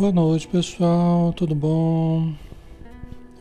Boa 0.00 0.12
noite, 0.12 0.48
pessoal. 0.48 1.30
Tudo 1.34 1.54
bom? 1.54 2.32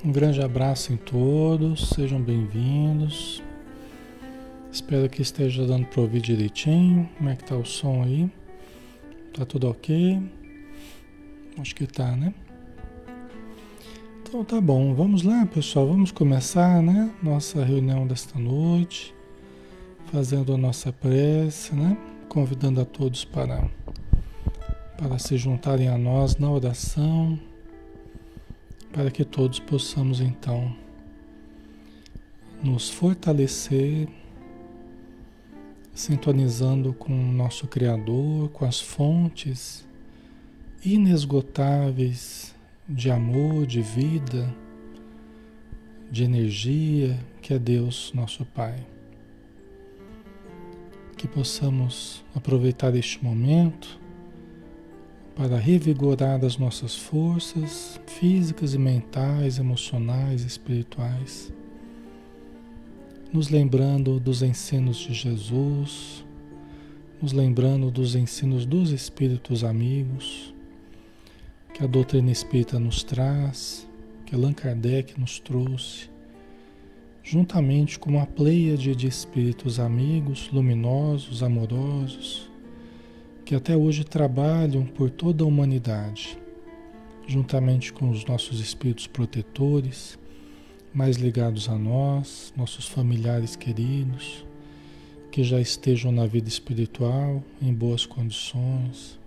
Um 0.03 0.11
grande 0.11 0.41
abraço 0.41 0.91
em 0.91 0.97
todos. 0.97 1.87
Sejam 1.91 2.21
bem-vindos. 2.21 3.41
Espero 4.69 5.09
que 5.09 5.21
esteja 5.21 5.65
dando 5.65 5.85
para 5.85 6.01
ouvir 6.01 6.19
direitinho. 6.19 7.09
Como 7.17 7.29
é 7.29 7.37
que 7.37 7.45
tá 7.45 7.55
o 7.55 7.63
som 7.63 8.03
aí? 8.03 8.29
Tá 9.33 9.45
tudo 9.45 9.69
ok? 9.69 10.21
Acho 11.57 11.73
que 11.73 11.87
tá, 11.87 12.13
né? 12.13 12.33
Então 14.21 14.43
tá 14.43 14.59
bom. 14.59 14.93
Vamos 14.93 15.23
lá, 15.23 15.45
pessoal. 15.45 15.87
Vamos 15.87 16.11
começar, 16.11 16.83
né? 16.83 17.09
Nossa 17.23 17.63
reunião 17.63 18.05
desta 18.05 18.37
noite. 18.37 19.15
Fazendo 20.11 20.53
a 20.55 20.57
nossa 20.57 20.91
prece, 20.91 21.73
né? 21.73 21.97
Convidando 22.27 22.81
a 22.81 22.85
todos 22.85 23.23
para 23.23 23.65
para 24.99 25.17
se 25.17 25.37
juntarem 25.37 25.87
a 25.87 25.97
nós 25.97 26.35
na 26.35 26.51
oração, 26.51 27.39
para 28.91 29.09
que 29.09 29.23
todos 29.23 29.57
possamos 29.57 30.19
então 30.19 30.75
nos 32.61 32.89
fortalecer, 32.89 34.09
sintonizando 35.93 36.93
com 36.93 37.13
o 37.13 37.31
nosso 37.31 37.65
Criador, 37.65 38.49
com 38.49 38.65
as 38.65 38.81
fontes 38.81 39.87
inesgotáveis 40.83 42.53
de 42.87 43.09
amor, 43.09 43.65
de 43.65 43.81
vida, 43.81 44.53
de 46.11 46.25
energia, 46.25 47.17
que 47.41 47.53
é 47.53 47.59
Deus, 47.59 48.11
nosso 48.13 48.43
Pai. 48.43 48.85
Que 51.15 51.25
possamos 51.25 52.21
aproveitar 52.35 52.93
este 52.95 53.23
momento 53.23 53.98
para 55.39 55.57
revigorar 55.57 56.43
as 56.43 56.57
nossas 56.57 56.97
forças 56.97 57.97
físicas 58.05 58.73
e 58.73 58.77
mentais, 58.77 59.57
emocionais, 59.57 60.43
espirituais, 60.43 61.53
nos 63.31 63.47
lembrando 63.47 64.19
dos 64.19 64.41
ensinos 64.41 64.97
de 64.97 65.13
Jesus, 65.13 66.25
nos 67.21 67.31
lembrando 67.31 67.89
dos 67.89 68.15
ensinos 68.15 68.65
dos 68.65 68.91
espíritos 68.91 69.63
amigos, 69.63 70.53
que 71.73 71.85
a 71.85 71.87
doutrina 71.87 72.31
espírita 72.31 72.77
nos 72.77 73.01
traz, 73.01 73.87
que 74.25 74.35
Allan 74.35 74.51
Kardec 74.51 75.17
nos 75.17 75.39
trouxe, 75.39 76.09
juntamente 77.23 77.97
com 77.97 78.09
uma 78.09 78.25
pleiade 78.25 78.93
de 78.93 79.07
espíritos 79.07 79.79
amigos, 79.79 80.49
luminosos, 80.51 81.41
amorosos, 81.41 82.48
que 83.49 83.55
até 83.55 83.75
hoje 83.75 84.03
trabalham 84.03 84.85
por 84.85 85.09
toda 85.09 85.43
a 85.43 85.47
humanidade, 85.47 86.37
juntamente 87.25 87.91
com 87.91 88.11
os 88.11 88.23
nossos 88.23 88.59
espíritos 88.59 89.07
protetores, 89.07 90.19
mais 90.93 91.17
ligados 91.17 91.67
a 91.67 91.75
nós, 91.75 92.53
nossos 92.55 92.87
familiares 92.87 93.55
queridos, 93.55 94.45
que 95.31 95.43
já 95.43 95.59
estejam 95.59 96.11
na 96.11 96.27
vida 96.27 96.47
espiritual 96.47 97.41
em 97.59 97.73
boas 97.73 98.05
condições, 98.05 99.19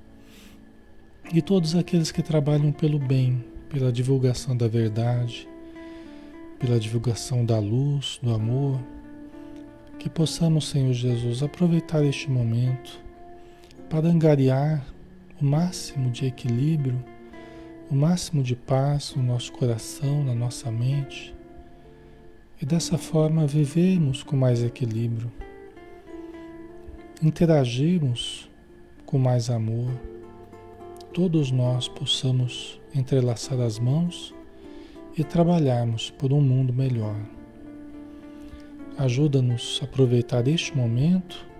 e 1.34 1.42
todos 1.42 1.74
aqueles 1.74 2.12
que 2.12 2.22
trabalham 2.22 2.70
pelo 2.70 3.00
bem, 3.00 3.44
pela 3.68 3.90
divulgação 3.90 4.56
da 4.56 4.68
verdade, 4.68 5.48
pela 6.60 6.78
divulgação 6.78 7.44
da 7.44 7.58
luz, 7.58 8.20
do 8.22 8.32
amor, 8.32 8.78
que 9.98 10.08
possamos, 10.08 10.68
Senhor 10.68 10.92
Jesus, 10.92 11.42
aproveitar 11.42 12.04
este 12.04 12.30
momento 12.30 13.01
para 13.92 14.08
angariar 14.08 14.82
o 15.38 15.44
máximo 15.44 16.10
de 16.10 16.24
equilíbrio, 16.24 17.04
o 17.90 17.94
máximo 17.94 18.42
de 18.42 18.56
paz 18.56 19.12
no 19.14 19.22
nosso 19.22 19.52
coração, 19.52 20.24
na 20.24 20.34
nossa 20.34 20.70
mente, 20.70 21.34
e 22.58 22.64
dessa 22.64 22.96
forma 22.96 23.46
vivermos 23.46 24.22
com 24.22 24.34
mais 24.34 24.64
equilíbrio, 24.64 25.30
interagirmos 27.22 28.48
com 29.04 29.18
mais 29.18 29.50
amor, 29.50 29.90
todos 31.12 31.50
nós 31.50 31.86
possamos 31.86 32.80
entrelaçar 32.94 33.60
as 33.60 33.78
mãos 33.78 34.34
e 35.18 35.22
trabalharmos 35.22 36.08
por 36.08 36.32
um 36.32 36.40
mundo 36.40 36.72
melhor. 36.72 37.20
Ajuda-nos 38.96 39.80
a 39.82 39.84
aproveitar 39.84 40.48
este 40.48 40.74
momento 40.74 41.51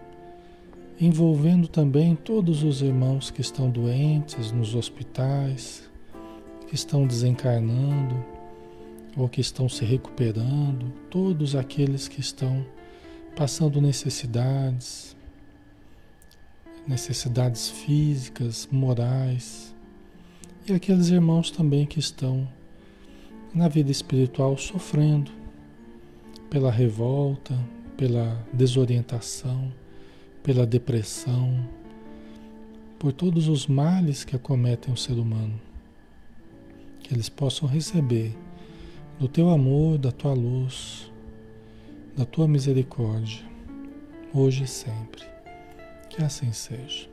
envolvendo 1.00 1.69
também 1.69 2.15
todos 2.15 2.62
os 2.62 2.83
irmãos 2.83 3.31
que 3.31 3.41
estão 3.41 3.71
doentes 3.71 4.53
nos 4.53 4.75
hospitais, 4.75 5.91
que 6.69 6.75
estão 6.75 7.06
desencarnando 7.06 8.25
ou 9.17 9.29
que 9.29 9.41
estão 9.41 9.69
se 9.69 9.85
recuperando, 9.85 10.93
todos 11.11 11.55
aqueles 11.55 12.09
que 12.09 12.21
estão 12.21 12.65
passando 13.37 13.81
necessidades, 13.81 15.17
necessidades 16.87 17.69
físicas, 17.69 18.69
morais, 18.71 19.75
e 20.67 20.73
aqueles 20.73 21.09
irmãos 21.09 21.50
também 21.50 21.85
que 21.87 21.99
estão 21.99 22.49
na 23.53 23.69
vida 23.69 23.91
espiritual 23.91 24.56
sofrendo 24.56 25.31
pela 26.49 26.71
revolta, 26.71 27.59
pela 27.97 28.47
desorientação 28.53 29.73
pela 30.43 30.67
depressão, 30.67 31.69
por 32.99 33.12
todos 33.12 33.49
os 33.49 33.67
males 33.67 34.25
que 34.25 34.37
acometem 34.37 34.93
o 34.93 34.97
ser 34.97 35.15
humano. 35.15 35.61
Que 37.00 37.15
eles 37.15 37.29
possam 37.29 37.69
receber 37.69 38.37
do 39.19 39.29
teu 39.29 39.50
amor, 39.50 39.99
da 39.99 40.11
tua 40.11 40.33
luz, 40.33 41.11
da 42.17 42.25
tua 42.25 42.49
misericórdia, 42.49 43.44
hoje 44.35 44.65
e 44.65 44.69
sempre. 44.69 45.23
Que 46.11 46.23
assim 46.23 46.53
seja. 46.53 47.09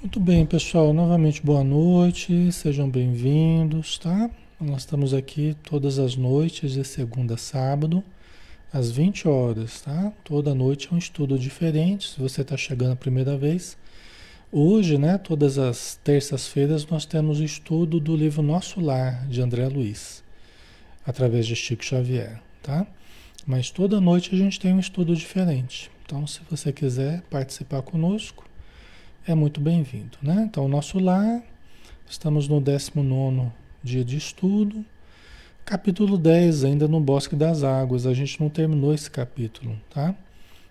Muito 0.00 0.18
bem, 0.18 0.44
pessoal. 0.46 0.92
Novamente, 0.92 1.44
boa 1.44 1.62
noite. 1.62 2.50
Sejam 2.52 2.90
bem-vindos, 2.90 3.98
tá? 3.98 4.30
Nós 4.60 4.82
estamos 4.82 5.14
aqui 5.14 5.56
todas 5.62 5.98
as 5.98 6.16
noites, 6.16 6.72
de 6.72 6.84
segunda 6.84 7.32
a 7.32 7.38
sábado, 7.38 8.04
às 8.70 8.90
20 8.90 9.26
horas, 9.26 9.80
tá? 9.80 10.12
Toda 10.22 10.54
noite 10.54 10.88
é 10.92 10.94
um 10.94 10.98
estudo 10.98 11.38
diferente, 11.38 12.10
se 12.10 12.20
você 12.20 12.42
está 12.42 12.58
chegando 12.58 12.92
a 12.92 12.96
primeira 12.96 13.38
vez. 13.38 13.78
Hoje, 14.52 14.98
né, 14.98 15.16
todas 15.16 15.56
as 15.56 15.98
terças-feiras, 16.04 16.86
nós 16.86 17.06
temos 17.06 17.40
o 17.40 17.44
estudo 17.44 17.98
do 17.98 18.14
livro 18.14 18.42
Nosso 18.42 18.82
Lar, 18.82 19.26
de 19.28 19.40
André 19.40 19.66
Luiz, 19.66 20.22
através 21.06 21.46
de 21.46 21.56
Chico 21.56 21.82
Xavier, 21.82 22.38
tá? 22.62 22.86
Mas 23.46 23.70
toda 23.70 23.98
noite 23.98 24.34
a 24.34 24.36
gente 24.36 24.60
tem 24.60 24.74
um 24.74 24.80
estudo 24.80 25.16
diferente. 25.16 25.90
Então, 26.04 26.26
se 26.26 26.40
você 26.50 26.70
quiser 26.70 27.22
participar 27.30 27.80
conosco, 27.80 28.44
é 29.26 29.34
muito 29.34 29.58
bem-vindo, 29.58 30.18
né? 30.20 30.44
Então, 30.46 30.68
Nosso 30.68 30.98
Lar, 30.98 31.42
estamos 32.06 32.46
no 32.46 32.60
19 32.60 33.50
dia 33.82 34.04
de 34.04 34.16
estudo. 34.16 34.84
Capítulo 35.64 36.18
10, 36.18 36.64
ainda 36.64 36.88
no 36.88 37.00
Bosque 37.00 37.36
das 37.36 37.62
Águas. 37.62 38.06
A 38.06 38.14
gente 38.14 38.40
não 38.40 38.48
terminou 38.48 38.92
esse 38.92 39.10
capítulo, 39.10 39.80
tá? 39.88 40.14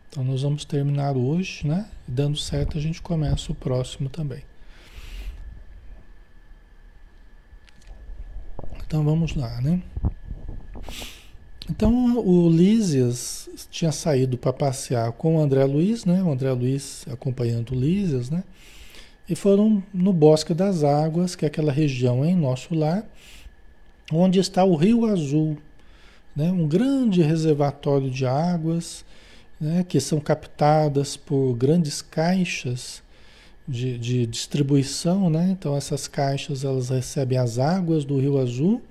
Então 0.10 0.24
nós 0.24 0.42
vamos 0.42 0.66
terminar 0.66 1.16
hoje, 1.16 1.66
né? 1.68 1.88
Dando 2.08 2.38
certo, 2.38 2.78
a 2.78 2.82
gente 2.82 3.02
começa 3.02 3.52
o 3.52 3.56
próximo 3.56 4.10
também. 4.10 4.44
Então 8.86 9.04
vamos 9.04 9.36
lá, 9.36 9.62
né? 9.62 9.82
Então 11.70 12.18
o 12.18 12.50
Lísias 12.50 13.48
tinha 13.70 13.92
saído 13.92 14.38
para 14.38 14.52
passear 14.52 15.12
com 15.12 15.38
o 15.38 15.40
André 15.40 15.64
Luiz, 15.64 16.06
né? 16.06 16.24
O 16.24 16.32
André 16.32 16.52
Luiz 16.52 17.06
acompanhando 17.08 17.76
o 17.76 17.80
Lísias, 17.80 18.32
né? 18.32 18.44
E 19.30 19.36
foram 19.36 19.84
no 19.94 20.12
Bosque 20.12 20.54
das 20.56 20.84
Águas, 20.84 21.36
que 21.36 21.46
é 21.46 21.48
aquela 21.48 21.72
região 21.72 22.26
em 22.26 22.36
nosso 22.36 22.74
lar, 22.74 23.06
onde 24.12 24.40
está 24.40 24.64
o 24.64 24.76
Rio 24.76 25.06
Azul, 25.06 25.56
né? 26.36 26.52
um 26.52 26.68
grande 26.68 27.22
reservatório 27.22 28.10
de 28.10 28.26
águas 28.26 29.06
né? 29.62 29.86
que 29.88 30.00
são 30.00 30.20
captadas 30.20 31.16
por 31.16 31.54
grandes 31.54 32.02
caixas 32.02 33.04
de, 33.68 34.00
de 34.00 34.26
distribuição. 34.26 35.30
Né? 35.30 35.50
Então 35.52 35.78
essas 35.78 36.08
caixas 36.08 36.64
elas 36.64 36.90
recebem 36.90 37.38
as 37.38 37.60
águas 37.60 38.04
do 38.04 38.20
Rio 38.20 38.40
Azul, 38.40 38.82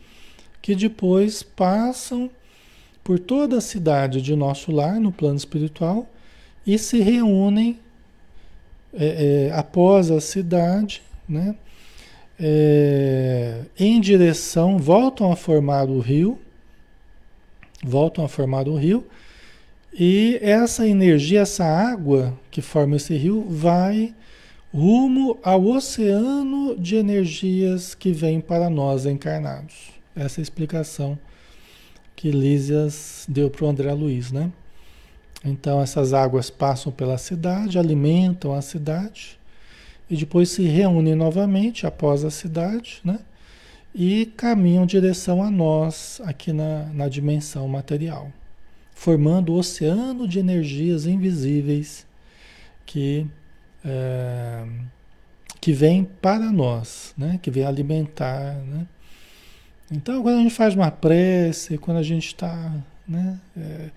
que 0.62 0.76
depois 0.76 1.42
passam 1.42 2.30
por 3.02 3.18
toda 3.18 3.58
a 3.58 3.60
cidade 3.60 4.22
de 4.22 4.36
nosso 4.36 4.70
lar, 4.70 5.00
no 5.00 5.10
plano 5.10 5.36
espiritual, 5.36 6.08
e 6.64 6.78
se 6.78 7.00
reúnem 7.00 7.80
é, 8.92 9.48
é, 9.48 9.52
após 9.52 10.10
a 10.10 10.20
cidade, 10.20 11.02
né? 11.28 11.54
É, 12.40 13.62
em 13.78 14.00
direção, 14.00 14.78
voltam 14.78 15.32
a 15.32 15.36
formar 15.36 15.88
o 15.88 15.98
rio, 15.98 16.38
voltam 17.84 18.24
a 18.24 18.28
formar 18.28 18.68
o 18.68 18.76
rio, 18.76 19.04
E 19.92 20.38
essa 20.40 20.86
energia, 20.86 21.40
essa 21.40 21.64
água 21.64 22.38
que 22.50 22.62
forma 22.62 22.96
esse 22.96 23.16
rio, 23.16 23.44
vai 23.48 24.14
rumo 24.72 25.38
ao 25.42 25.64
oceano 25.66 26.76
de 26.78 26.96
energias 26.96 27.94
que 27.94 28.12
vem 28.12 28.40
para 28.40 28.68
nós 28.70 29.06
encarnados. 29.06 29.90
Essa 30.14 30.40
é 30.40 30.42
a 30.42 30.44
explicação 30.44 31.18
que 32.14 32.30
Lísias 32.30 33.24
deu 33.28 33.48
para 33.50 33.64
o 33.64 33.68
André 33.68 33.92
Luiz, 33.92 34.30
né? 34.30 34.52
Então 35.44 35.80
essas 35.80 36.12
águas 36.12 36.50
passam 36.50 36.92
pela 36.92 37.18
cidade, 37.18 37.78
alimentam 37.78 38.54
a 38.54 38.60
cidade 38.60 39.38
e 40.10 40.16
depois 40.16 40.50
se 40.50 40.62
reúnem 40.64 41.14
novamente 41.14 41.86
após 41.86 42.24
a 42.24 42.30
cidade, 42.30 43.00
né? 43.04 43.20
E 43.94 44.26
caminham 44.36 44.84
em 44.84 44.86
direção 44.86 45.42
a 45.42 45.50
nós 45.50 46.20
aqui 46.24 46.52
na, 46.52 46.84
na 46.92 47.08
dimensão 47.08 47.66
material, 47.68 48.30
formando 48.92 49.52
o 49.52 49.56
oceano 49.56 50.28
de 50.28 50.38
energias 50.38 51.06
invisíveis 51.06 52.06
que 52.84 53.26
é, 53.84 54.64
que 55.60 55.72
vem 55.72 56.04
para 56.04 56.50
nós, 56.52 57.12
né? 57.16 57.38
que 57.42 57.50
vem 57.50 57.64
alimentar. 57.64 58.54
Né? 58.54 58.86
Então, 59.90 60.22
quando 60.22 60.38
a 60.38 60.42
gente 60.42 60.54
faz 60.54 60.74
uma 60.74 60.90
prece, 60.90 61.78
quando 61.78 61.98
a 61.98 62.02
gente 62.02 62.28
está 62.28 62.72
né, 63.06 63.38
é, 63.56 63.90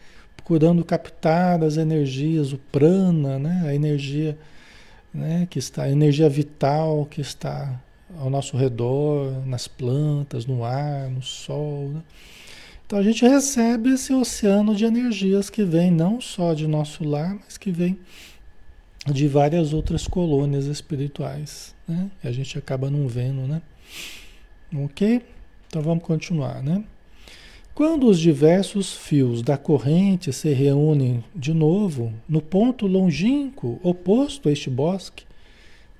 procurando 0.51 0.83
captar 0.83 1.63
as 1.63 1.77
energias, 1.77 2.51
o 2.51 2.57
prana, 2.57 3.39
né, 3.39 3.63
a 3.65 3.73
energia 3.73 4.37
né, 5.13 5.47
que 5.49 5.57
está, 5.57 5.83
a 5.83 5.89
energia 5.89 6.27
vital 6.27 7.05
que 7.05 7.21
está 7.21 7.79
ao 8.19 8.29
nosso 8.29 8.57
redor, 8.57 9.47
nas 9.47 9.65
plantas, 9.69 10.45
no 10.45 10.65
ar, 10.65 11.09
no 11.09 11.21
sol. 11.21 11.91
Né? 11.93 12.01
Então 12.85 12.99
a 12.99 13.01
gente 13.01 13.25
recebe 13.25 13.93
esse 13.93 14.13
oceano 14.13 14.75
de 14.75 14.83
energias 14.83 15.49
que 15.49 15.63
vem 15.63 15.89
não 15.89 16.19
só 16.19 16.53
de 16.53 16.67
nosso 16.67 17.05
lar, 17.05 17.33
mas 17.45 17.57
que 17.57 17.71
vem 17.71 17.97
de 19.05 19.29
várias 19.29 19.71
outras 19.71 20.05
colônias 20.05 20.65
espirituais, 20.65 21.73
né? 21.87 22.11
E 22.21 22.27
a 22.27 22.31
gente 22.31 22.57
acaba 22.57 22.89
não 22.89 23.07
vendo, 23.07 23.47
né? 23.47 23.61
Ok? 24.75 25.21
Então 25.67 25.81
vamos 25.81 26.03
continuar, 26.03 26.61
né? 26.61 26.83
Quando 27.81 28.05
os 28.05 28.19
diversos 28.19 28.93
fios 28.93 29.41
da 29.41 29.57
corrente 29.57 30.31
se 30.31 30.53
reúnem 30.53 31.23
de 31.33 31.51
novo 31.51 32.13
no 32.29 32.39
ponto 32.39 32.85
longínquo 32.85 33.79
oposto 33.81 34.47
a 34.47 34.51
este 34.51 34.69
bosque, 34.69 35.25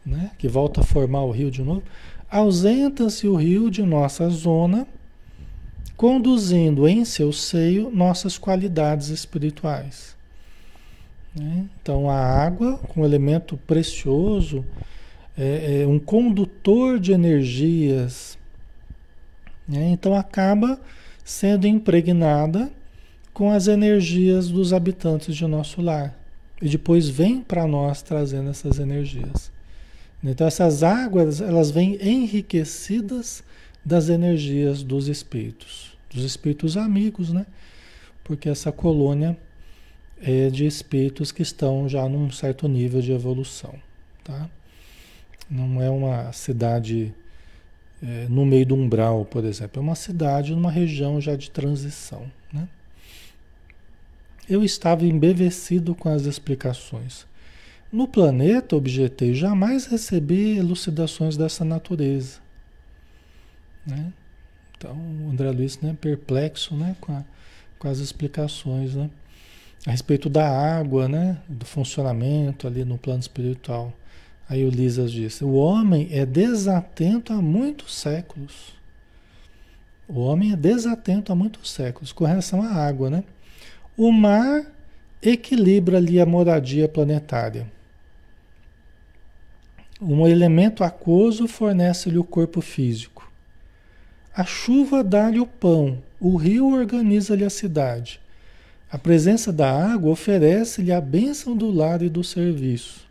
né, 0.06 0.30
que 0.38 0.48
volta 0.48 0.82
a 0.82 0.84
formar 0.84 1.24
o 1.24 1.32
rio 1.32 1.50
de 1.50 1.64
novo, 1.64 1.82
ausenta-se 2.30 3.28
o 3.28 3.36
rio 3.36 3.72
de 3.72 3.82
nossa 3.82 4.30
zona, 4.30 4.86
conduzindo 5.98 6.88
em 6.88 7.04
seu 7.04 7.34
seio 7.34 7.90
nossas 7.90 8.38
qualidades 8.38 9.08
espirituais. 9.08 10.16
Né? 11.36 11.66
Então, 11.82 12.12
a 12.12 12.16
água, 12.16 12.80
um 12.96 13.04
elemento 13.04 13.58
precioso, 13.58 14.64
é, 15.36 15.82
é 15.82 15.88
um 15.88 15.98
condutor 15.98 17.00
de 17.00 17.12
energias. 17.12 18.38
Né? 19.68 19.90
Então, 19.90 20.14
acaba 20.14 20.80
sendo 21.32 21.66
impregnada 21.66 22.70
com 23.34 23.52
as 23.52 23.68
energias 23.68 24.50
dos 24.50 24.74
habitantes 24.74 25.36
de 25.36 25.48
nosso 25.48 25.82
lar. 25.82 26.14
E 26.62 26.68
depois 26.68 27.08
vem 27.08 27.42
para 27.42 27.66
nós 27.66 28.02
trazendo 28.02 28.50
essas 28.50 28.78
energias. 28.78 29.52
Então, 30.24 30.46
essas 30.46 30.84
águas, 30.84 31.42
elas 31.42 31.72
vêm 31.72 31.98
enriquecidas 32.02 33.44
das 33.84 34.10
energias 34.10 34.84
dos 34.84 35.08
espíritos, 35.08 35.98
dos 36.14 36.24
espíritos 36.24 36.78
amigos, 36.78 37.32
né? 37.32 37.46
Porque 38.24 38.50
essa 38.50 38.72
colônia 38.72 39.36
é, 40.22 40.50
de 40.50 40.66
espíritos 40.66 41.32
que 41.32 41.42
estão 41.42 41.90
já 41.90 42.08
num 42.08 42.30
certo 42.30 42.68
nível 42.68 43.02
de 43.02 43.12
evolução. 43.12 43.74
Tá? 44.24 44.48
Não 45.50 45.82
é 45.82 45.90
uma 45.90 46.32
cidade 46.32 47.14
é, 48.02 48.28
no 48.30 48.46
meio 48.46 48.66
do 48.66 48.76
umbral, 48.76 49.26
por 49.26 49.46
exemplo, 49.46 49.80
é 49.80 49.84
uma 49.84 49.96
cidade 49.96 50.54
numa 50.54 50.72
região 50.72 51.22
já 51.22 51.36
de 51.36 51.52
transição. 51.52 52.32
Né? 52.52 52.68
Eu 54.50 54.64
estava 54.64 55.06
embevecido 55.06 55.94
com 55.94 56.10
as 56.10 56.24
explicações. 56.26 57.26
No 57.92 58.08
planeta, 58.08 58.76
objetei, 58.76 59.34
jamais 59.34 59.86
recebi 59.86 60.58
elucidações 60.58 61.36
dessa 61.38 61.64
natureza. 61.64 62.40
Né? 63.86 64.14
Então, 64.78 64.96
o 64.96 65.30
André 65.30 65.52
Luiz 65.52 65.80
né, 65.80 65.96
perplexo 66.00 66.76
né, 66.76 66.96
com, 67.00 67.14
a, 67.14 67.24
com 67.78 67.88
as 67.88 68.00
explicações. 68.00 68.96
Né? 68.96 69.10
a 69.86 69.92
respeito 69.92 70.30
da 70.30 70.48
água, 70.48 71.08
né? 71.08 71.38
do 71.48 71.66
funcionamento 71.66 72.68
ali 72.68 72.86
no 72.86 72.98
plano 72.98 73.20
espiritual. 73.20 73.94
Aí 74.52 74.66
o 74.66 74.70
Lisas 74.70 75.14
disse: 75.14 75.46
o 75.46 75.54
homem 75.54 76.10
é 76.12 76.26
desatento 76.26 77.32
há 77.32 77.42
muitos 77.42 77.96
séculos. 77.96 78.74
O 80.10 80.20
homem 80.20 80.52
é 80.52 80.58
desatento 80.58 81.32
há 81.32 81.36
muitos 81.36 81.72
séculos 81.72 82.12
com 82.12 82.26
relação 82.26 82.62
à 82.62 82.68
água, 82.68 83.10
né? 83.10 83.24
O 83.96 84.12
mar 84.12 84.66
equilibra 85.22 86.00
ali 86.00 86.20
a 86.20 86.26
moradia 86.26 86.90
planetária. 86.90 87.66
Um 90.02 90.28
elemento 90.28 90.84
aquoso 90.84 91.48
fornece-lhe 91.48 92.18
o 92.18 92.24
corpo 92.26 92.60
físico. 92.60 93.32
A 94.36 94.44
chuva 94.44 95.02
dá-lhe 95.02 95.40
o 95.40 95.48
pão, 95.48 96.04
o 96.20 96.36
rio 96.36 96.74
organiza-lhe 96.74 97.46
a 97.46 97.50
cidade. 97.50 98.20
A 98.92 98.98
presença 98.98 99.54
da 99.54 99.72
água 99.72 100.12
oferece-lhe 100.12 100.92
a 100.92 101.00
bênção 101.00 101.56
do 101.56 101.72
lar 101.72 102.02
e 102.02 102.10
do 102.10 102.22
serviço. 102.22 103.11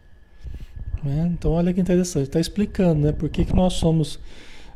Né? 1.02 1.30
Então, 1.32 1.52
olha 1.52 1.72
que 1.72 1.80
interessante, 1.80 2.24
está 2.24 2.40
explicando 2.40 3.06
né? 3.06 3.12
por 3.12 3.28
que, 3.28 3.44
que 3.44 3.54
nós 3.54 3.74
somos 3.74 4.18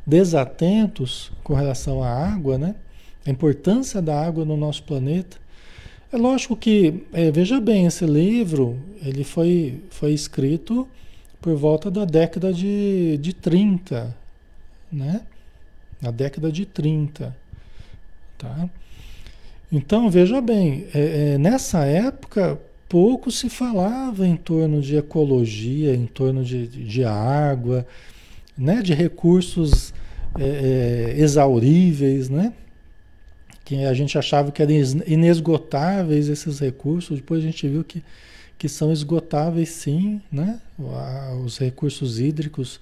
desatentos 0.07 1.33
com 1.43 1.55
relação 1.55 2.03
à 2.03 2.09
água, 2.09 2.59
né? 2.59 2.75
a 3.27 3.31
importância 3.31 4.03
da 4.03 4.21
água 4.21 4.45
no 4.45 4.57
nosso 4.57 4.83
planeta. 4.83 5.37
É 6.13 6.17
lógico 6.17 6.57
que, 6.57 7.05
é, 7.13 7.31
veja 7.31 7.61
bem, 7.61 7.87
esse 7.87 8.07
livro 8.07 8.79
ele 9.03 9.25
foi, 9.25 9.83
foi 9.91 10.13
escrito 10.13 10.87
por 11.41 11.57
volta 11.57 11.91
da 11.91 12.05
década 12.05 12.53
de, 12.53 13.19
de 13.19 13.35
30, 13.35 14.17
né? 14.93 15.23
Na 16.01 16.11
década 16.11 16.53
de 16.53 16.65
30, 16.65 17.37
tá? 18.39 18.69
Então, 19.73 20.09
veja 20.09 20.41
bem, 20.41 20.87
é, 20.95 21.33
é, 21.35 21.39
nessa 21.39 21.85
época 21.85 22.61
pouco 22.95 23.29
se 23.29 23.51
falava 23.51 24.25
em 24.25 24.37
torno 24.37 24.81
de 24.81 24.97
ecologia, 24.97 25.93
em 25.97 26.07
torno 26.07 26.45
de, 26.45 26.69
de 26.69 27.03
água, 27.03 27.85
né, 28.57 28.83
de 28.83 28.95
recursos 28.95 29.93
é, 30.39 31.15
é 31.17 31.21
exauríveis, 31.21 32.29
né? 32.29 32.53
Que 33.65 33.85
a 33.85 33.93
gente 33.95 34.17
achava 34.17 34.53
que 34.53 34.63
eram 34.63 34.73
inesgotáveis 35.09 36.29
esses 36.29 36.61
recursos, 36.61 37.17
depois 37.19 37.43
a 37.43 37.47
gente 37.47 37.67
viu 37.67 37.83
que, 37.83 38.01
que 38.57 38.69
são 38.69 38.93
esgotáveis 38.93 39.71
sim, 39.71 40.23
né? 40.31 40.61
Os 41.45 41.59
recursos 41.59 42.21
hídricos, 42.21 42.81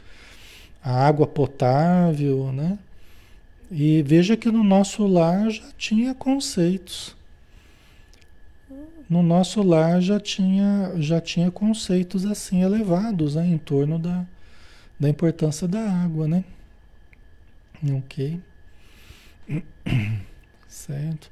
a 0.84 1.06
água 1.06 1.26
potável, 1.26 2.52
né? 2.52 2.78
E 3.70 4.02
veja 4.02 4.36
que 4.36 4.50
no 4.50 4.62
nosso 4.62 5.06
lar 5.06 5.48
já 5.48 5.70
tinha 5.78 6.14
conceitos. 6.14 7.16
No 9.12 9.22
nosso 9.22 9.62
lar 9.62 10.00
já 10.00 10.18
tinha, 10.18 10.94
já 10.96 11.20
tinha 11.20 11.50
conceitos 11.50 12.24
assim 12.24 12.62
elevados 12.62 13.34
né, 13.34 13.46
em 13.46 13.58
torno 13.58 13.98
da, 13.98 14.24
da 14.98 15.06
importância 15.06 15.68
da 15.68 15.80
água, 15.80 16.26
né? 16.26 16.42
Ok. 17.94 18.40
Certo. 20.66 21.30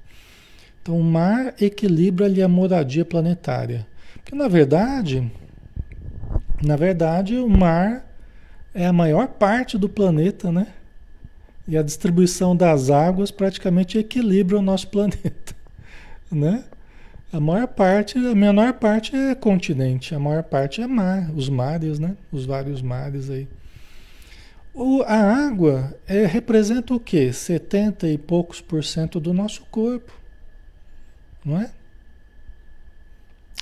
Então 0.82 1.00
o 1.00 1.02
mar 1.02 1.54
equilibra 1.58 2.26
ali 2.26 2.42
a 2.42 2.48
moradia 2.48 3.02
planetária. 3.02 3.86
Porque 4.16 4.36
na 4.36 4.46
verdade, 4.46 5.32
na 6.62 6.76
verdade 6.76 7.38
o 7.38 7.48
mar 7.48 8.04
é 8.74 8.84
a 8.84 8.92
maior 8.92 9.26
parte 9.26 9.78
do 9.78 9.88
planeta, 9.88 10.52
né? 10.52 10.66
E 11.66 11.78
a 11.78 11.82
distribuição 11.82 12.54
das 12.54 12.90
águas 12.90 13.30
praticamente 13.30 13.96
equilibra 13.96 14.58
o 14.58 14.62
nosso 14.62 14.88
planeta, 14.92 15.56
né? 16.30 16.62
A 17.32 17.38
maior 17.38 17.68
parte, 17.68 18.18
a 18.18 18.34
menor 18.34 18.72
parte 18.74 19.14
é 19.14 19.34
continente, 19.36 20.14
a 20.14 20.18
maior 20.18 20.42
parte 20.42 20.82
é 20.82 20.86
mar, 20.86 21.30
os 21.30 21.48
mares, 21.48 21.98
né? 21.98 22.16
Os 22.32 22.44
vários 22.44 22.82
mares 22.82 23.30
aí. 23.30 23.46
O, 24.74 25.02
a 25.02 25.46
água 25.46 25.96
é, 26.08 26.26
representa 26.26 26.92
o 26.92 26.98
quê? 26.98 27.32
70 27.32 28.08
e 28.08 28.18
poucos 28.18 28.60
por 28.60 28.82
cento 28.82 29.20
do 29.20 29.32
nosso 29.32 29.64
corpo, 29.66 30.12
não 31.44 31.60
é? 31.60 31.70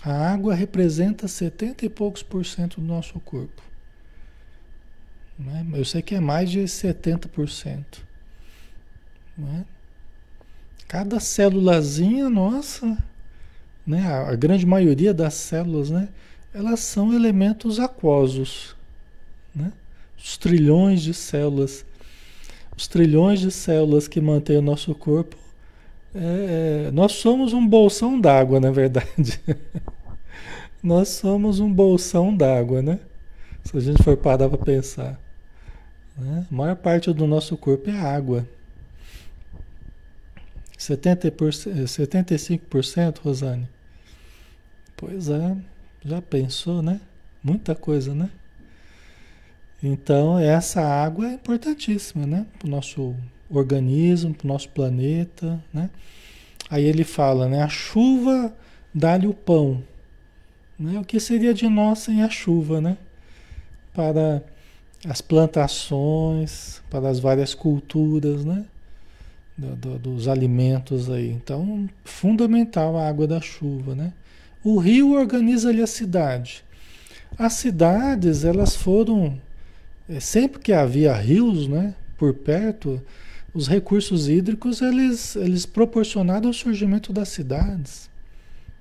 A 0.03 0.33
água 0.33 0.55
representa 0.55 1.29
70 1.29 1.85
e 1.85 1.89
poucos 1.89 2.23
por 2.23 2.47
cento 2.47 2.81
do 2.81 2.87
nosso 2.87 3.19
corpo. 3.21 3.63
Né? 5.39 5.67
Eu 5.75 5.85
sei 5.85 6.03
que 6.03 6.15
é 6.15 6.21
mais 6.21 6.51
de 6.51 6.61
70%. 6.61 7.85
Né? 9.37 9.65
Cada 10.87 11.21
célulazinha 11.21 12.31
nossa 12.31 12.97
né, 13.89 14.07
a, 14.07 14.35
grande 14.37 14.67
maioria 14.67 15.15
das 15.15 15.33
células, 15.33 15.89
né, 15.89 16.11
elas 16.53 16.81
são 16.81 17.15
elementos 17.15 17.81
aquosos, 17.81 18.77
né? 19.55 19.73
Os 20.19 20.37
trilhões 20.37 21.01
de 21.01 21.15
células, 21.15 21.87
os 22.77 22.87
trilhões 22.87 23.41
de 23.41 23.51
células 23.51 24.07
que 24.07 24.21
mantêm 24.21 24.59
o 24.59 24.63
nosso 24.63 24.95
corpo, 24.95 25.37
é, 26.15 26.89
é 26.89 26.91
nós 26.91 27.13
somos 27.13 27.55
um 27.55 27.67
bolsão 27.67 28.21
d'água, 28.21 28.61
na 28.61 28.71
verdade. 28.71 29.41
nós 30.83 31.09
somos 31.09 31.59
um 31.59 31.73
bolsão 31.73 32.37
d'água, 32.37 32.83
né? 32.83 32.99
Se 33.65 33.77
a 33.77 33.81
gente 33.81 34.03
for 34.03 34.17
parar 34.17 34.49
para 34.49 34.59
pensar. 34.59 35.19
Né? 36.17 36.47
A 36.51 36.55
maior 36.55 36.77
parte 36.77 37.13
do 37.13 37.27
nosso 37.27 37.57
corpo 37.57 37.89
é 37.89 37.99
água. 37.99 38.47
70%, 40.79 41.85
75%, 41.85 43.19
Rosane? 43.21 43.69
Pois 45.01 45.29
é, 45.29 45.57
já 46.05 46.21
pensou, 46.21 46.83
né? 46.83 47.01
Muita 47.41 47.73
coisa, 47.73 48.13
né? 48.13 48.29
Então, 49.81 50.37
essa 50.41 50.83
água 50.83 51.29
é 51.29 51.35
importantíssima, 51.35 52.27
né? 52.27 52.45
Para 52.59 52.67
o 52.67 52.71
nosso 52.71 53.15
organismo, 53.49 54.35
para 54.35 54.45
o 54.45 54.49
nosso 54.49 54.69
planeta, 54.71 55.63
né? 55.73 55.89
Aí 56.69 56.83
ele 56.83 57.05
fala, 57.05 57.49
né? 57.49 57.63
A 57.63 57.69
chuva 57.69 58.53
dá-lhe 58.93 59.29
o 59.29 59.33
pão. 59.33 59.85
Né? 60.77 60.99
O 60.99 61.05
que 61.05 61.21
seria 61.21 61.55
de 61.55 61.69
nós 61.69 62.01
sem 62.01 62.25
a 62.25 62.29
chuva, 62.29 62.81
né? 62.81 62.99
Para 63.95 64.43
as 65.09 65.21
plantações, 65.21 66.83
para 66.91 67.09
as 67.09 67.21
várias 67.21 67.55
culturas, 67.55 68.45
né? 68.45 68.65
Do, 69.57 69.77
do, 69.77 69.99
dos 70.01 70.27
alimentos 70.27 71.09
aí. 71.09 71.31
Então, 71.31 71.89
fundamental 72.05 72.97
a 72.99 73.09
água 73.09 73.29
da 73.29 73.41
chuva, 73.41 73.95
né? 73.95 74.13
O 74.63 74.79
rio 74.79 75.13
organiza 75.13 75.69
ali 75.69 75.83
a 75.83 75.87
cidade. 75.87 76.65
As 77.39 77.55
cidades, 77.55 78.45
elas 78.45 78.75
foram 78.75 79.41
é, 80.09 80.19
sempre 80.21 80.61
que 80.61 80.73
havia 80.73 81.15
rios, 81.15 81.69
né, 81.69 81.95
por 82.17 82.35
perto, 82.35 83.01
os 83.55 83.69
recursos 83.69 84.29
hídricos 84.29 84.83
eles 84.83 85.37
eles 85.37 85.65
proporcionaram 85.65 86.51
o 86.51 86.55
surgimento 86.55 87.13
das 87.13 87.29
cidades. 87.29 88.11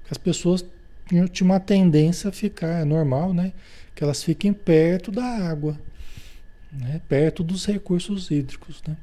As 0.10 0.18
pessoas 0.18 0.66
tinham 1.08 1.28
uma 1.42 1.60
tendência 1.60 2.30
a 2.30 2.34
ficar, 2.34 2.82
é 2.82 2.86
normal, 2.86 3.34
né, 3.34 3.54
que 3.96 4.04
elas 4.04 4.24
fiquem 4.24 4.54
perto 4.54 5.12
da 5.12 5.24
água 5.24 5.78
né? 6.72 7.02
perto 7.08 7.44
dos 7.44 7.66
recursos 7.66 8.30
hídricos. 8.32 8.82
Né? 8.88 8.96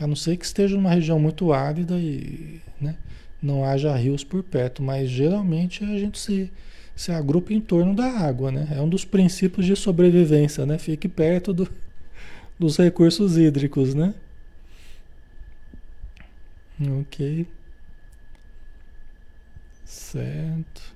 A 0.00 0.06
não 0.06 0.16
ser 0.16 0.36
que 0.36 0.44
esteja 0.44 0.76
numa 0.76 0.90
região 0.90 1.18
muito 1.18 1.52
árida 1.52 1.98
e 1.98 2.60
né? 2.80 2.96
Não 3.44 3.62
haja 3.62 3.94
rios 3.94 4.24
por 4.24 4.42
perto, 4.42 4.82
mas 4.82 5.10
geralmente 5.10 5.84
a 5.84 5.98
gente 5.98 6.18
se, 6.18 6.50
se 6.96 7.12
agrupa 7.12 7.52
em 7.52 7.60
torno 7.60 7.94
da 7.94 8.06
água. 8.06 8.50
Né? 8.50 8.68
É 8.72 8.80
um 8.80 8.88
dos 8.88 9.04
princípios 9.04 9.66
de 9.66 9.76
sobrevivência, 9.76 10.64
né? 10.64 10.78
fique 10.78 11.08
perto 11.08 11.52
do, 11.52 11.68
dos 12.58 12.78
recursos 12.78 13.36
hídricos. 13.36 13.94
Né? 13.94 14.14
Ok. 17.00 17.46
Certo. 19.84 20.94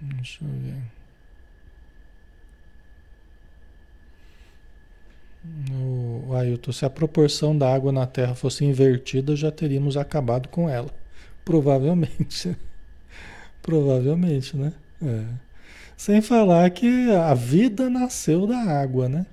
Deixa 0.00 0.44
eu 0.44 0.48
ver. 0.48 0.97
O 5.72 6.34
Ailton, 6.34 6.72
se 6.72 6.84
a 6.84 6.90
proporção 6.90 7.56
da 7.56 7.72
água 7.72 7.92
na 7.92 8.06
Terra 8.06 8.34
fosse 8.34 8.64
invertida, 8.64 9.34
já 9.36 9.50
teríamos 9.50 9.96
acabado 9.96 10.48
com 10.48 10.68
ela. 10.68 10.90
Provavelmente. 11.44 12.56
Provavelmente, 13.62 14.56
né? 14.56 14.72
É. 15.02 15.24
Sem 15.96 16.20
falar 16.20 16.70
que 16.70 17.10
a 17.10 17.34
vida 17.34 17.90
nasceu 17.90 18.46
da 18.46 18.58
água, 18.58 19.08
né? 19.08 19.26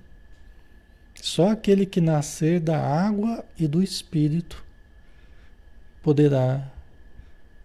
Só 1.22 1.50
aquele 1.50 1.86
que 1.86 2.02
nascer 2.02 2.60
da 2.60 2.80
água 2.80 3.44
e 3.58 3.68
do 3.68 3.82
Espírito 3.82 4.64
poderá 6.02 6.72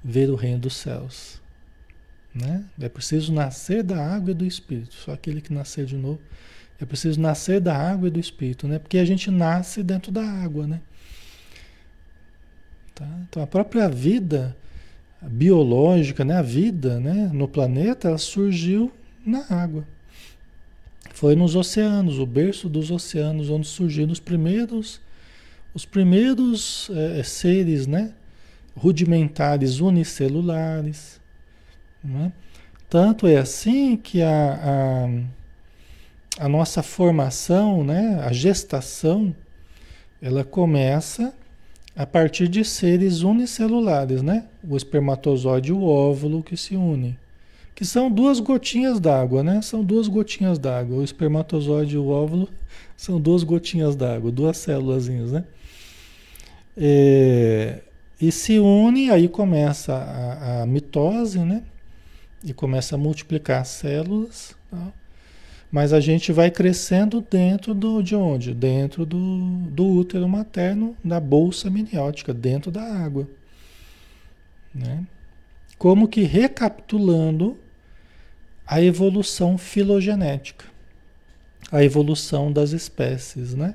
ver 0.03 0.31
o 0.31 0.35
reino 0.35 0.61
dos 0.61 0.77
céus. 0.77 1.41
Né? 2.35 2.65
É 2.81 2.89
preciso 2.89 3.33
nascer 3.33 3.83
da 3.83 4.03
água 4.15 4.31
e 4.31 4.35
do 4.35 4.45
Espírito. 4.45 4.95
Só 4.95 5.13
aquele 5.13 5.41
que 5.41 5.53
nascer 5.53 5.85
de 5.85 5.97
novo. 5.97 6.21
É 6.81 6.85
preciso 6.85 7.21
nascer 7.21 7.61
da 7.61 7.77
água 7.77 8.09
e 8.09 8.11
do 8.11 8.19
Espírito, 8.19 8.67
né? 8.67 8.79
Porque 8.79 8.99
a 8.99 9.05
gente 9.05 9.31
nasce 9.31 9.83
dentro 9.83 10.11
da 10.11 10.23
água, 10.23 10.67
né? 10.67 10.81
Tá? 12.95 13.07
Então 13.29 13.43
a 13.43 13.47
própria 13.47 13.89
vida 13.89 14.57
biológica, 15.23 16.25
né? 16.25 16.37
A 16.37 16.43
vida, 16.43 16.99
né? 16.99 17.31
No 17.33 17.47
planeta, 17.47 18.09
ela 18.09 18.19
surgiu 18.19 18.91
na 19.25 19.45
água. 19.51 19.85
Foi 21.13 21.37
nos 21.37 21.55
oceanos, 21.55 22.19
o 22.19 22.25
berço 22.25 22.69
dos 22.69 22.91
oceanos, 22.91 23.51
onde 23.51 23.67
surgiram 23.67 24.13
os 24.13 24.21
primeiros, 24.21 25.01
os 25.75 25.85
primeiros 25.85 26.91
é, 26.95 27.23
seres, 27.23 27.87
né? 27.87 28.13
Rudimentares 28.75 29.81
unicelulares 29.81 31.21
né? 32.03 32.33
Tanto 32.89 33.27
é 33.27 33.37
assim 33.37 33.97
que 33.97 34.21
a, 34.23 34.55
a, 34.55 35.09
a, 36.39 36.49
nossa 36.49 36.83
formação, 36.83 37.85
né, 37.85 38.21
a 38.25 38.33
gestação, 38.33 39.35
ela 40.21 40.45
começa 40.45 41.33
a 41.97 42.07
partir 42.07 42.49
de 42.49 42.65
seres 42.65 43.23
unicelulares, 43.23 44.23
né? 44.23 44.45
O 44.63 44.77
espermatozoide 44.77 45.71
e 45.71 45.73
o 45.73 45.83
óvulo 45.83 46.43
que 46.43 46.57
se 46.57 46.77
unem. 46.77 47.17
Que 47.75 47.85
são 47.85 48.11
duas 48.11 48.39
gotinhas 48.41 49.01
d'água, 49.01 49.43
né? 49.43 49.61
São 49.63 49.83
duas 49.83 50.07
gotinhas 50.07 50.59
d'água. 50.59 50.99
O 50.99 51.05
espermatozoide 51.05 51.97
e 51.97 51.99
o 51.99 52.09
óvulo 52.09 52.49
são 52.97 53.21
duas 53.21 53.43
gotinhas 53.43 53.97
d'água, 53.97 54.31
duas 54.31 54.57
células, 54.59 55.09
né? 55.09 55.45
É, 56.77 57.81
e 58.21 58.31
se 58.31 58.59
une, 58.59 59.11
aí 59.11 59.29
começa 59.29 59.95
a, 59.95 60.63
a 60.63 60.67
mitose, 60.67 61.41
né? 61.41 61.63
e 62.43 62.53
começa 62.53 62.95
a 62.95 62.99
multiplicar 62.99 63.63
as 63.63 63.69
células. 63.69 64.57
Tá? 64.71 64.93
Mas 65.71 65.93
a 65.93 66.01
gente 66.01 66.33
vai 66.33 66.51
crescendo 66.51 67.21
dentro 67.21 67.73
do, 67.75 68.03
de 68.03 68.17
onde? 68.17 68.53
Dentro 68.53 69.07
do, 69.07 69.47
do 69.71 69.87
útero 69.87 70.29
materno, 70.29 70.97
da 71.03 71.21
bolsa 71.21 71.71
miniótica, 71.71 72.35
dentro 72.35 72.71
da 72.71 72.83
água. 72.83 73.29
Né? 74.75 75.05
Como 75.79 76.09
que 76.09 76.23
recapitulando 76.23 77.57
a 78.67 78.83
evolução 78.83 79.57
filogenética, 79.57 80.65
a 81.71 81.83
evolução 81.85 82.53
das 82.53 82.71
espécies, 82.71 83.55
né? 83.55 83.75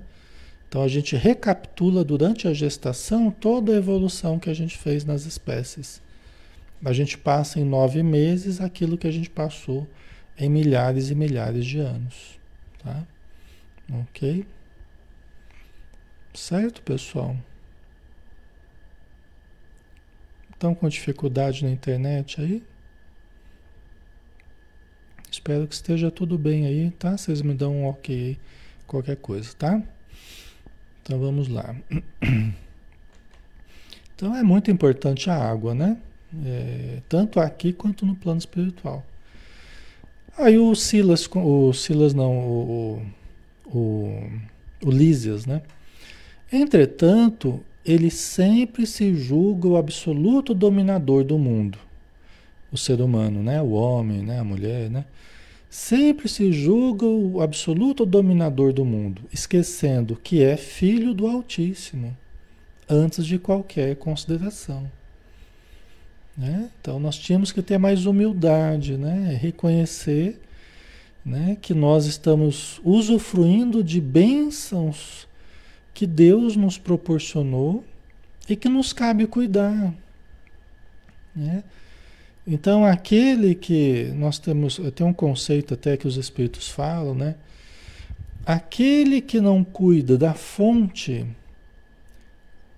Então 0.68 0.82
a 0.82 0.88
gente 0.88 1.16
recapitula 1.16 2.04
durante 2.04 2.48
a 2.48 2.54
gestação 2.54 3.32
toda 3.32 3.72
a 3.72 3.78
evolução 3.78 4.40
que 4.40 4.50
a 4.50 4.54
gente 4.54 4.78
fez 4.78 5.06
nas 5.06 5.26
espécies. 5.26 6.02
A 6.84 6.92
gente 6.92 7.18
passa 7.18 7.60
em 7.60 7.64
nove 7.64 8.04
meses 8.04 8.60
aquilo 8.60 8.98
que 8.98 9.08
a 9.08 9.12
gente 9.12 9.30
passou 9.30 9.88
em 10.38 10.50
milhares 10.50 11.10
e 11.10 11.16
milhares 11.16 11.66
de 11.66 11.80
anos. 11.80 12.40
Tá? 12.84 13.04
Ok? 14.02 14.46
Certo, 16.34 16.82
pessoal? 16.82 17.36
Estão 20.52 20.74
com 20.76 20.88
dificuldade 20.88 21.64
na 21.64 21.72
internet 21.72 22.42
aí? 22.42 22.64
Espero 25.30 25.68
que 25.68 25.76
esteja 25.76 26.10
tudo 26.10 26.38
bem 26.38 26.66
aí, 26.66 26.92
tá? 26.92 27.18
Vocês 27.18 27.42
me 27.42 27.54
dão 27.54 27.76
um 27.76 27.86
ok 27.88 28.38
qualquer 28.88 29.18
coisa, 29.18 29.54
tá? 29.56 29.82
Então 31.02 31.20
vamos 31.20 31.48
lá. 31.48 31.76
Então 34.16 34.34
é 34.34 34.42
muito 34.42 34.72
importante 34.72 35.30
a 35.30 35.36
água, 35.36 35.76
né? 35.76 35.98
É, 36.46 37.02
tanto 37.10 37.38
aqui 37.40 37.74
quanto 37.74 38.06
no 38.06 38.16
plano 38.16 38.40
espiritual. 38.40 39.06
Aí 40.38 40.58
o 40.58 40.76
Silas, 40.76 41.30
o 41.34 41.72
Silas 41.72 42.14
não, 42.14 42.38
o, 42.38 43.02
o, 43.66 44.30
o 44.84 44.92
Lísias, 44.92 45.46
né? 45.46 45.62
Entretanto, 46.52 47.62
ele 47.86 48.12
sempre 48.12 48.86
se 48.86 49.16
julga 49.16 49.68
o 49.68 49.78
absoluto 49.78 50.54
dominador 50.54 51.24
do 51.24 51.38
mundo. 51.38 51.78
O 52.72 52.78
ser 52.78 53.00
humano, 53.00 53.42
né? 53.42 53.62
O 53.62 53.72
homem, 53.72 54.24
né? 54.24 54.40
A 54.40 54.44
mulher, 54.44 54.90
né? 54.90 55.06
Sempre 55.70 56.28
se 56.28 56.52
julga 56.52 57.06
o 57.06 57.42
absoluto 57.42 58.06
dominador 58.06 58.74
do 58.74 58.84
mundo, 58.84 59.22
esquecendo 59.32 60.16
que 60.16 60.44
é 60.44 60.58
filho 60.58 61.14
do 61.14 61.28
Altíssimo, 61.28 62.16
antes 62.90 63.26
de 63.26 63.38
qualquer 63.40 63.96
consideração. 63.96 64.90
Né? 66.38 66.70
Então 66.80 67.00
nós 67.00 67.18
tínhamos 67.18 67.52
que 67.52 67.62
ter 67.62 67.78
mais 67.78 68.06
humildade, 68.06 68.98
né? 68.98 69.38
reconhecer 69.42 70.40
né? 71.26 71.58
que 71.62 71.74
nós 71.74 72.06
estamos 72.06 72.80
usufruindo 72.84 73.84
de 73.84 74.02
bênçãos 74.02 75.28
que 75.94 76.06
Deus 76.06 76.56
nos 76.56 76.78
proporcionou 76.78 77.84
e 78.50 78.56
que 78.56 78.68
nos 78.68 78.92
cabe 78.92 79.26
cuidar. 79.26 79.94
Né? 81.36 81.64
Então, 82.48 82.86
aquele 82.86 83.56
que 83.56 84.12
nós 84.16 84.38
temos, 84.38 84.80
tem 84.94 85.06
um 85.06 85.14
conceito 85.14 85.74
até 85.74 85.98
que 85.98 86.08
os 86.08 86.16
espíritos 86.16 86.70
falam, 86.70 87.16
né? 87.16 87.36
Aquele 88.46 89.20
que 89.20 89.42
não 89.42 89.64
cuida 89.64 90.16
da 90.16 90.36
fonte 90.36 91.26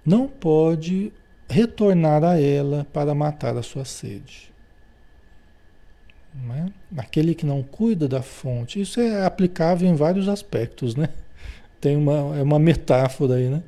não 0.06 0.26
pode 0.26 1.12
retornar 1.50 2.24
a 2.24 2.40
ela 2.40 2.86
para 2.92 3.16
matar 3.16 3.58
a 3.58 3.64
sua 3.64 3.86
sede. 3.86 4.52
Né? 6.34 6.72
Aquele 6.98 7.34
que 7.34 7.46
não 7.46 7.64
cuida 7.64 8.08
da 8.08 8.22
fonte, 8.22 8.80
isso 8.80 9.00
é 9.00 9.26
aplicável 9.26 9.88
em 9.90 9.96
vários 9.96 10.28
aspectos, 10.28 10.96
né? 10.96 11.10
Tem 11.82 11.96
uma, 11.96 12.38
é 12.38 12.44
uma 12.44 12.60
metáfora 12.60 13.36
aí, 13.36 13.50
né? 13.50 13.64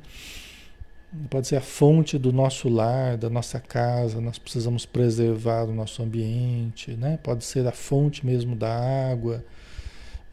Pode 1.28 1.48
ser 1.48 1.56
a 1.56 1.60
fonte 1.60 2.16
do 2.16 2.32
nosso 2.32 2.68
lar, 2.68 3.16
da 3.16 3.28
nossa 3.28 3.58
casa, 3.58 4.20
nós 4.20 4.38
precisamos 4.38 4.86
preservar 4.86 5.64
o 5.64 5.74
nosso 5.74 6.02
ambiente, 6.02 6.92
né? 6.92 7.18
Pode 7.20 7.44
ser 7.44 7.66
a 7.66 7.72
fonte 7.72 8.24
mesmo 8.24 8.54
da 8.54 9.10
água, 9.10 9.44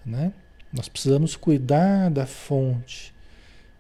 né? 0.06 0.32
Nós 0.72 0.88
precisamos 0.88 1.36
cuidar 1.36 2.12
da 2.12 2.28
fonte, 2.28 3.14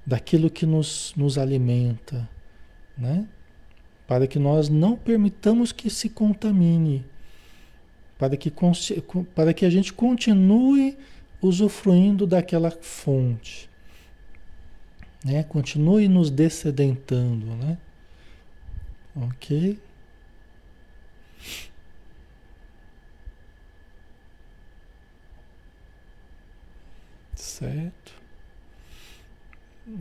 daquilo 0.03 0.49
que 0.49 0.65
nos, 0.65 1.13
nos 1.15 1.37
alimenta, 1.37 2.27
né? 2.97 3.27
Para 4.07 4.25
que 4.25 4.39
nós 4.39 4.69
não 4.69 4.95
permitamos 4.95 5.71
que 5.71 5.89
se 5.89 6.09
contamine, 6.09 7.05
para 8.17 8.37
que, 8.37 8.51
para 9.35 9.53
que 9.53 9.65
a 9.65 9.69
gente 9.69 9.91
continue 9.93 10.97
usufruindo 11.41 12.25
daquela 12.25 12.71
fonte 12.71 13.69
né? 15.27 15.43
Continue 15.43 16.07
nos 16.07 16.29
descedentando, 16.31 17.45
né? 17.55 17.77
Ok? 19.15 19.79
Certo? 27.35 28.16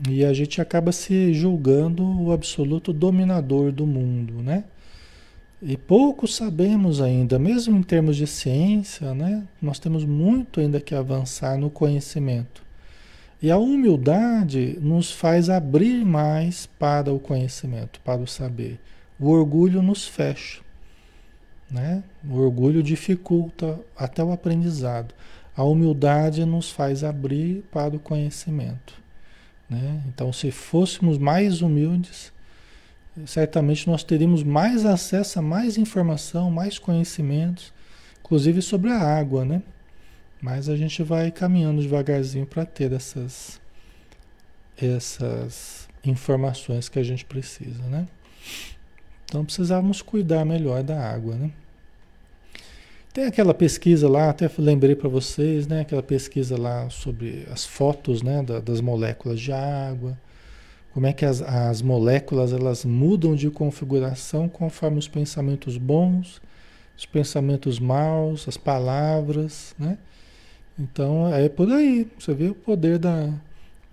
E 0.09 0.25
a 0.25 0.33
gente 0.33 0.61
acaba 0.61 0.91
se 0.91 1.33
julgando 1.33 2.05
o 2.05 2.33
absoluto 2.33 2.93
dominador 2.93 3.71
do 3.71 3.87
mundo, 3.87 4.43
né? 4.43 4.65
E 5.63 5.77
pouco 5.77 6.27
sabemos 6.27 7.01
ainda, 7.01 7.39
mesmo 7.39 7.77
em 7.77 7.83
termos 7.83 8.17
de 8.17 8.27
ciência, 8.27 9.15
né? 9.15 9.45
Nós 9.63 9.79
temos 9.79 10.05
muito 10.05 10.61
ainda 10.61 10.81
que 10.81 10.95
avançar 10.95 11.57
no 11.57 11.71
conhecimento. 11.71 12.63
E 13.41 13.51
a 13.51 13.59
humildade 13.59 14.79
nos 14.81 15.13
faz 15.13 15.49
abrir 15.49 16.05
mais 16.05 16.67
para 16.79 17.13
o 17.13 17.19
conhecimento, 17.21 18.01
para 18.01 18.21
o 18.21 18.27
saber. 18.27 18.81
O 19.21 19.29
orgulho 19.31 19.83
nos 19.83 20.07
fecha. 20.07 20.63
Né? 21.71 22.03
O 22.29 22.39
orgulho 22.39 22.83
dificulta 22.83 23.79
até 23.97 24.23
o 24.23 24.33
aprendizado. 24.33 25.15
A 25.57 25.65
humildade 25.65 26.45
nos 26.45 26.71
faz 26.71 27.05
abrir 27.05 27.65
para 27.71 27.95
o 27.95 28.01
conhecimento. 28.01 29.06
Né? 29.69 30.03
Então, 30.09 30.33
se 30.33 30.51
fôssemos 30.51 31.19
mais 31.19 31.61
humildes, 31.61 32.33
certamente 33.25 33.89
nós 33.89 34.05
teríamos 34.05 34.43
mais 34.43 34.85
acesso 34.85 35.39
a 35.39 35.43
mais 35.43 35.77
informação, 35.77 36.51
mais 36.51 36.79
conhecimentos, 36.79 37.73
inclusive 38.21 38.61
sobre 38.63 38.91
a 38.91 38.99
água, 38.99 39.45
né? 39.45 39.63
Mas 40.41 40.69
a 40.69 40.77
gente 40.77 41.03
vai 41.03 41.31
caminhando 41.31 41.81
devagarzinho 41.81 42.47
para 42.47 42.65
ter 42.65 42.93
essas, 42.93 43.61
essas 44.77 45.89
informações 46.05 46.89
que 46.89 46.99
a 46.99 47.03
gente 47.03 47.25
precisa, 47.25 47.83
né? 47.85 48.07
Então 49.25 49.45
precisávamos 49.45 50.03
cuidar 50.03 50.45
melhor 50.45 50.83
da 50.83 51.01
água, 51.01 51.35
né? 51.35 51.51
Tem 53.17 53.25
aquela 53.25 53.55
pesquisa 53.55 54.07
lá, 54.07 54.29
até 54.29 54.47
lembrei 54.59 54.95
para 54.95 55.09
vocês, 55.09 55.67
né? 55.67 55.81
Aquela 55.81 56.03
pesquisa 56.03 56.55
lá 56.61 56.91
sobre 56.91 57.47
as 57.51 57.65
fotos, 57.65 58.21
né? 58.21 58.43
Da, 58.43 58.61
das 58.61 58.79
moléculas 58.83 59.41
de 59.41 59.51
água, 59.53 60.19
como 60.93 61.07
é 61.07 61.15
que 61.15 61.25
as, 61.25 61.41
as 61.41 61.81
moléculas 61.81 62.53
elas 62.53 62.85
mudam 62.85 63.35
de 63.35 63.49
configuração 63.49 64.51
conforme 64.51 64.99
os 64.99 65.09
pensamentos 65.09 65.79
bons, 65.79 66.43
os 66.95 67.07
pensamentos 67.07 67.81
maus, 67.81 68.47
as 68.47 68.59
palavras, 68.59 69.75
né? 69.79 69.97
Então 70.79 71.35
é 71.35 71.49
por 71.49 71.73
aí, 71.73 72.07
você 72.19 72.35
vê 72.35 72.51
o 72.51 72.55
poder 72.55 72.99
da, 72.99 73.33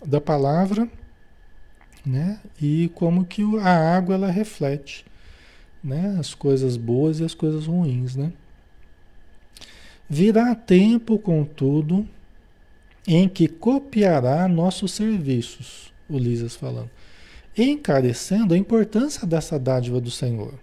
da 0.06 0.20
palavra, 0.20 0.86
né? 2.06 2.42
E 2.62 2.92
como 2.94 3.24
que 3.24 3.42
a 3.60 3.96
água 3.96 4.16
ela 4.16 4.30
reflete, 4.30 5.06
né? 5.82 6.18
As 6.20 6.34
coisas 6.34 6.76
boas 6.76 7.22
e 7.22 7.24
as 7.24 7.34
coisas 7.34 7.68
ruins, 7.68 8.18
né? 8.18 8.34
Virá 10.13 10.54
tempo, 10.54 11.17
contudo, 11.17 12.08
em 13.08 13.28
que 13.28 13.47
copiará 13.47 14.47
nossos 14.47 14.91
serviços, 14.91 15.91
o 16.08 16.19
Lisas 16.19 16.56
falando, 16.56 16.91
encarecendo 17.58 18.54
a 18.54 18.58
importância 18.58 19.26
dessa 19.26 19.58
dádiva 19.58 19.99
do 19.99 20.12
Senhor. 20.12 20.54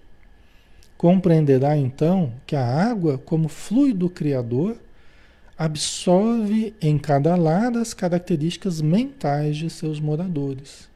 Compreenderá 0.97 1.77
então 1.77 2.33
que 2.47 2.55
a 2.55 2.65
água, 2.65 3.19
como 3.19 3.49
fluido 3.49 4.09
criador, 4.09 4.77
absorve 5.59 6.73
em 6.81 6.97
cada 6.97 7.35
lar 7.35 7.77
as 7.77 7.93
características 7.93 8.81
mentais 8.81 9.57
de 9.57 9.69
seus 9.69 9.99
moradores. 9.99 10.89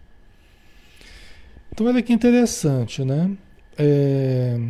Então, 1.72 1.88
olha 1.88 2.00
que 2.00 2.12
interessante, 2.12 3.04
né? 3.04 3.36
É... 3.76 4.60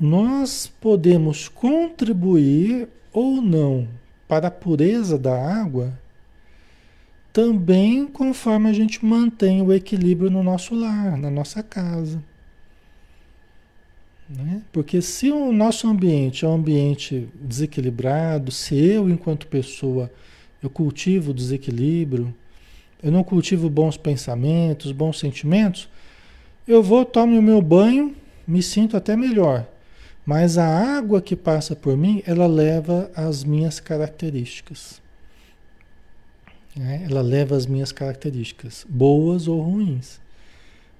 Nós 0.00 0.66
podemos 0.80 1.46
contribuir 1.48 2.88
ou 3.12 3.42
não 3.42 3.86
para 4.26 4.48
a 4.48 4.50
pureza 4.50 5.18
da 5.18 5.34
água 5.34 5.92
também 7.32 8.06
conforme 8.06 8.68
a 8.68 8.72
gente 8.72 9.04
mantém 9.04 9.62
o 9.62 9.72
equilíbrio 9.72 10.30
no 10.30 10.42
nosso 10.42 10.74
lar, 10.74 11.16
na 11.16 11.30
nossa 11.30 11.62
casa. 11.62 12.22
Né? 14.28 14.62
Porque 14.72 15.02
se 15.02 15.30
o 15.30 15.52
nosso 15.52 15.88
ambiente 15.88 16.44
é 16.44 16.48
um 16.48 16.54
ambiente 16.54 17.28
desequilibrado, 17.34 18.50
se 18.50 18.76
eu, 18.76 19.08
enquanto 19.08 19.46
pessoa, 19.48 20.10
eu 20.62 20.70
cultivo 20.70 21.34
desequilíbrio, 21.34 22.34
eu 23.02 23.10
não 23.10 23.24
cultivo 23.24 23.68
bons 23.68 23.96
pensamentos, 23.96 24.92
bons 24.92 25.18
sentimentos, 25.18 25.88
eu 26.66 26.82
vou, 26.82 27.04
tomo 27.04 27.38
o 27.38 27.42
meu 27.42 27.60
banho, 27.60 28.14
me 28.46 28.62
sinto 28.62 28.96
até 28.96 29.16
melhor. 29.16 29.66
Mas 30.30 30.56
a 30.56 30.64
água 30.64 31.20
que 31.20 31.34
passa 31.34 31.74
por 31.74 31.96
mim, 31.96 32.22
ela 32.24 32.46
leva 32.46 33.10
as 33.16 33.42
minhas 33.42 33.80
características. 33.80 35.02
Né? 36.76 37.04
Ela 37.10 37.20
leva 37.20 37.56
as 37.56 37.66
minhas 37.66 37.90
características, 37.90 38.86
boas 38.88 39.48
ou 39.48 39.60
ruins. 39.60 40.20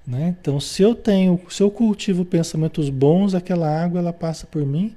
Né? 0.05 0.35
Então, 0.41 0.59
se 0.59 0.83
eu 0.83 0.97
tenho, 0.97 1.41
se 1.49 1.63
eu 1.63 1.71
cultivo 1.71 2.25
pensamentos 2.25 2.91
bons, 2.91 3.33
aquela 3.33 3.71
água 3.71 4.01
ela 4.01 4.13
passa 4.13 4.49
por 4.49 4.67
mim, 4.67 4.97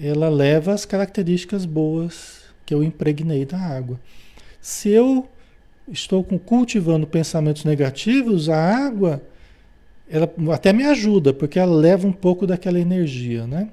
ela 0.00 0.28
leva 0.28 0.72
as 0.72 0.84
características 0.84 1.64
boas 1.64 2.40
que 2.66 2.74
eu 2.74 2.82
impregnei 2.82 3.44
da 3.44 3.56
água. 3.56 4.00
Se 4.60 4.88
eu 4.88 5.28
estou 5.86 6.24
cultivando 6.24 7.06
pensamentos 7.06 7.62
negativos, 7.62 8.48
a 8.48 8.84
água 8.84 9.22
ela 10.12 10.30
até 10.52 10.74
me 10.74 10.84
ajuda, 10.84 11.32
porque 11.32 11.58
ela 11.58 11.74
leva 11.74 12.06
um 12.06 12.12
pouco 12.12 12.46
daquela 12.46 12.78
energia, 12.78 13.46
né? 13.46 13.70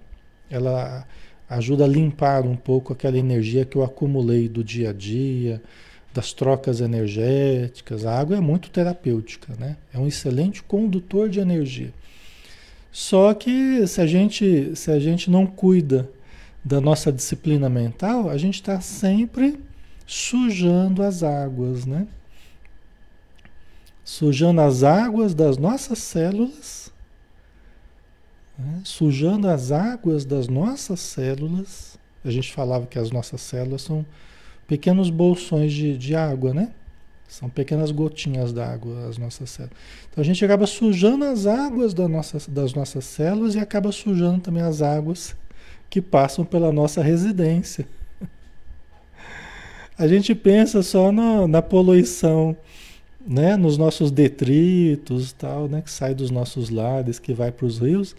Ela 0.49 1.05
ajuda 1.49 1.83
a 1.83 1.87
limpar 1.87 2.45
um 2.45 2.55
pouco 2.55 2.93
aquela 2.93 3.17
energia 3.17 3.65
que 3.65 3.75
eu 3.75 3.83
acumulei 3.83 4.47
do 4.47 4.63
dia 4.63 4.91
a 4.91 4.93
dia, 4.93 5.61
das 6.13 6.31
trocas 6.31 6.79
energéticas. 6.79 8.05
A 8.05 8.17
água 8.17 8.37
é 8.37 8.39
muito 8.39 8.69
terapêutica, 8.69 9.53
né? 9.59 9.75
É 9.93 9.99
um 9.99 10.07
excelente 10.07 10.63
condutor 10.63 11.27
de 11.27 11.41
energia. 11.41 11.93
Só 12.89 13.33
que 13.33 13.85
se 13.85 13.99
a 13.99 14.07
gente, 14.07 14.71
se 14.75 14.89
a 14.89 14.99
gente 14.99 15.29
não 15.29 15.45
cuida 15.45 16.09
da 16.63 16.79
nossa 16.79 17.11
disciplina 17.11 17.69
mental, 17.69 18.29
a 18.29 18.37
gente 18.37 18.55
está 18.55 18.79
sempre 18.79 19.59
sujando 20.07 21.03
as 21.03 21.21
águas, 21.21 21.85
né? 21.85 22.07
Sujando 24.09 24.59
as 24.59 24.83
águas 24.83 25.35
das 25.35 25.55
nossas 25.59 25.99
células, 25.99 26.91
né? 28.57 28.81
sujando 28.83 29.47
as 29.47 29.71
águas 29.71 30.25
das 30.25 30.47
nossas 30.47 30.99
células. 30.99 31.95
A 32.25 32.31
gente 32.31 32.51
falava 32.51 32.87
que 32.87 32.97
as 32.97 33.11
nossas 33.11 33.39
células 33.39 33.83
são 33.83 34.03
pequenos 34.67 35.11
bolsões 35.11 35.71
de, 35.71 35.95
de 35.95 36.15
água, 36.15 36.55
né? 36.55 36.71
São 37.27 37.51
pequenas 37.51 37.91
gotinhas 37.91 38.51
d'água 38.51 39.07
as 39.07 39.19
nossas 39.19 39.47
células. 39.51 39.77
Então 40.09 40.23
a 40.23 40.25
gente 40.25 40.43
acaba 40.43 40.65
sujando 40.65 41.25
as 41.25 41.45
águas 41.45 41.93
da 41.93 42.07
nossa, 42.07 42.39
das 42.49 42.73
nossas 42.73 43.05
células 43.05 43.53
e 43.53 43.59
acaba 43.59 43.91
sujando 43.91 44.41
também 44.41 44.63
as 44.63 44.81
águas 44.81 45.35
que 45.87 46.01
passam 46.01 46.43
pela 46.43 46.71
nossa 46.71 47.03
residência. 47.03 47.87
A 49.95 50.07
gente 50.07 50.33
pensa 50.33 50.81
só 50.81 51.11
no, 51.11 51.47
na 51.47 51.61
poluição 51.61 52.57
né, 53.29 53.55
nos 53.55 53.77
nossos 53.77 54.09
detritos, 54.09 55.31
tal, 55.33 55.67
né, 55.67 55.83
que 55.83 55.91
sai 55.91 56.15
dos 56.15 56.31
nossos 56.31 56.71
lares, 56.71 57.19
que 57.19 57.31
vai 57.31 57.51
para 57.51 57.67
os 57.67 57.77
rios, 57.77 58.15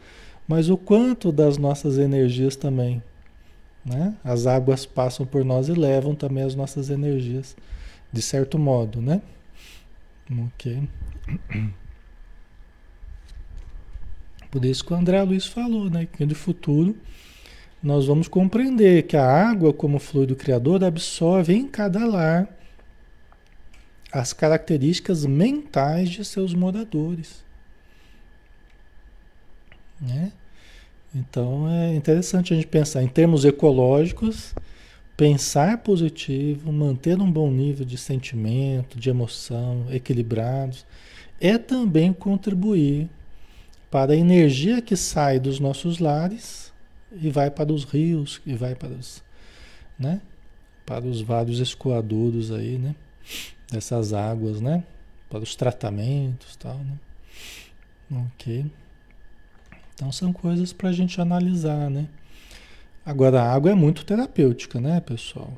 mas 0.47 0.71
o 0.71 0.77
quanto 0.77 1.33
das 1.33 1.59
nossas 1.59 1.99
energias 1.99 2.55
também, 2.55 3.03
né? 3.85 4.15
As 4.23 4.47
águas 4.47 4.87
passam 4.87 5.27
por 5.27 5.45
nós 5.45 5.69
e 5.69 5.73
levam 5.73 6.15
também 6.15 6.45
as 6.45 6.55
nossas 6.55 6.91
energias, 6.91 7.57
de 8.13 8.23
certo 8.23 8.57
modo, 8.57 9.03
né? 9.03 9.21
Ok. 10.47 10.89
Por 14.51 14.65
isso 14.65 14.85
que 14.85 14.93
o 14.93 14.97
André 14.97 15.23
Luiz 15.23 15.47
falou, 15.47 15.89
né? 15.89 16.07
Que 16.07 16.27
no 16.27 16.35
futuro 16.35 16.97
nós 17.83 18.07
vamos 18.07 18.29
compreender 18.29 19.05
que 19.05 19.17
a 19.17 19.25
água, 19.25 19.73
como 19.73 19.99
fluido 19.99 20.37
criador, 20.37 20.85
absorve 20.85 21.55
em 21.55 21.67
cada 21.67 22.05
lar 22.05 22.60
as 24.13 24.33
características 24.33 25.25
mentais 25.25 26.11
de 26.11 26.25
seus 26.25 26.55
moradores. 26.55 27.45
Né? 30.01 30.33
Então 31.15 31.69
é 31.69 31.95
interessante 31.95 32.53
a 32.53 32.57
gente 32.57 32.67
pensar 32.67 33.03
em 33.03 33.09
termos 33.09 33.45
ecológicos, 33.45 34.55
pensar 35.17 35.79
positivo, 35.79 36.73
manter 36.73 37.21
um 37.21 37.31
bom 37.31 37.51
nível 37.51 37.85
de 37.85 37.99
sentimento, 37.99 38.99
de 38.99 39.11
emoção, 39.11 39.87
equilibrados, 39.91 40.87
é 41.41 41.59
também 41.59 42.13
contribuir 42.13 43.09
para 43.91 44.13
a 44.13 44.17
energia 44.17 44.81
que 44.81 44.97
sai 44.97 45.39
dos 45.39 45.59
nossos 45.59 45.99
lares 45.99 46.73
e 47.13 47.29
vai 47.29 47.51
para 47.51 47.73
os 47.73 47.85
rios, 47.85 48.41
e 48.47 48.55
vai 48.55 48.75
para 48.75 48.91
os, 48.91 49.23
né? 49.99 50.21
Para 50.87 51.05
os 51.05 51.21
vários 51.21 51.59
escoadouros 51.59 52.53
aí, 52.53 52.79
né? 52.79 52.95
Dessas 53.71 54.13
águas, 54.13 54.61
né? 54.61 54.85
Para 55.29 55.41
os 55.41 55.55
tratamentos, 55.55 56.57
tal, 56.57 56.79
né? 56.79 56.99
Ok. 58.11 58.67
Então 59.95 60.11
são 60.11 60.33
coisas 60.33 60.73
para 60.73 60.89
a 60.89 60.93
gente 60.93 61.21
analisar, 61.21 61.91
né? 61.91 62.09
Agora 63.05 63.43
a 63.43 63.53
água 63.53 63.71
é 63.71 63.75
muito 63.75 64.05
terapêutica, 64.05 64.81
né, 64.81 65.01
pessoal? 65.01 65.53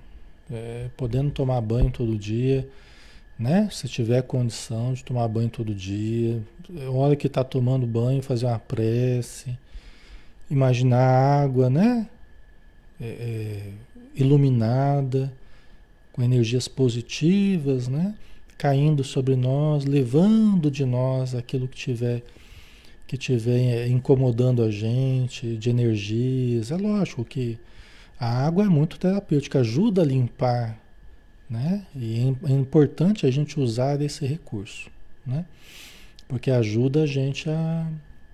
É, 0.51 0.89
podendo 0.97 1.31
tomar 1.31 1.61
banho 1.61 1.91
todo 1.91 2.19
dia, 2.19 2.69
né? 3.39 3.69
Se 3.71 3.89
tiver 3.89 4.23
condição 4.23 4.93
de 4.93 5.05
tomar 5.05 5.27
banho 5.29 5.49
todo 5.49 5.75
dia, 5.75 6.43
a 6.87 6.91
hora 6.91 7.17
que 7.17 7.27
está 7.27 7.43
tomando 7.43 7.87
banho, 7.87 8.23
fazer 8.23 8.47
uma 8.47 8.59
prece, 8.59 9.57
imaginar 10.51 10.99
a 10.99 11.43
água, 11.43 11.71
né? 11.71 12.09
É, 13.01 13.07
é, 13.07 13.73
iluminada, 14.15 15.33
com 16.13 16.23
energias 16.23 16.69
positivas, 16.69 17.89
né? 17.89 18.15
Caindo 18.59 19.03
sobre 19.03 19.35
nós, 19.35 19.85
levando 19.85 20.71
de 20.71 20.85
nós 20.85 21.35
aquilo 21.35 21.67
que 21.67 21.77
tiver 21.77 22.23
que 23.07 23.17
tiver 23.19 23.59
é, 23.59 23.89
incomodando 23.89 24.63
a 24.63 24.71
gente, 24.71 25.57
de 25.59 25.69
energias. 25.69 26.71
É 26.71 26.77
lógico 26.77 27.25
que 27.25 27.59
a 28.19 28.47
água 28.47 28.65
é 28.65 28.69
muito 28.69 28.99
terapêutica, 28.99 29.61
ajuda 29.61 30.01
a 30.01 30.05
limpar 30.05 30.83
né? 31.53 31.87
E 31.95 32.35
é, 32.45 32.51
é 32.51 32.53
importante 32.55 33.27
a 33.27 33.31
gente 33.31 33.61
usar 33.61 34.01
esse 34.01 34.25
recurso, 34.25 34.91
né? 35.27 35.45
Porque 36.27 36.51
ajuda 36.51 37.03
a 37.03 37.07
gente 37.07 37.49
a, 37.51 37.87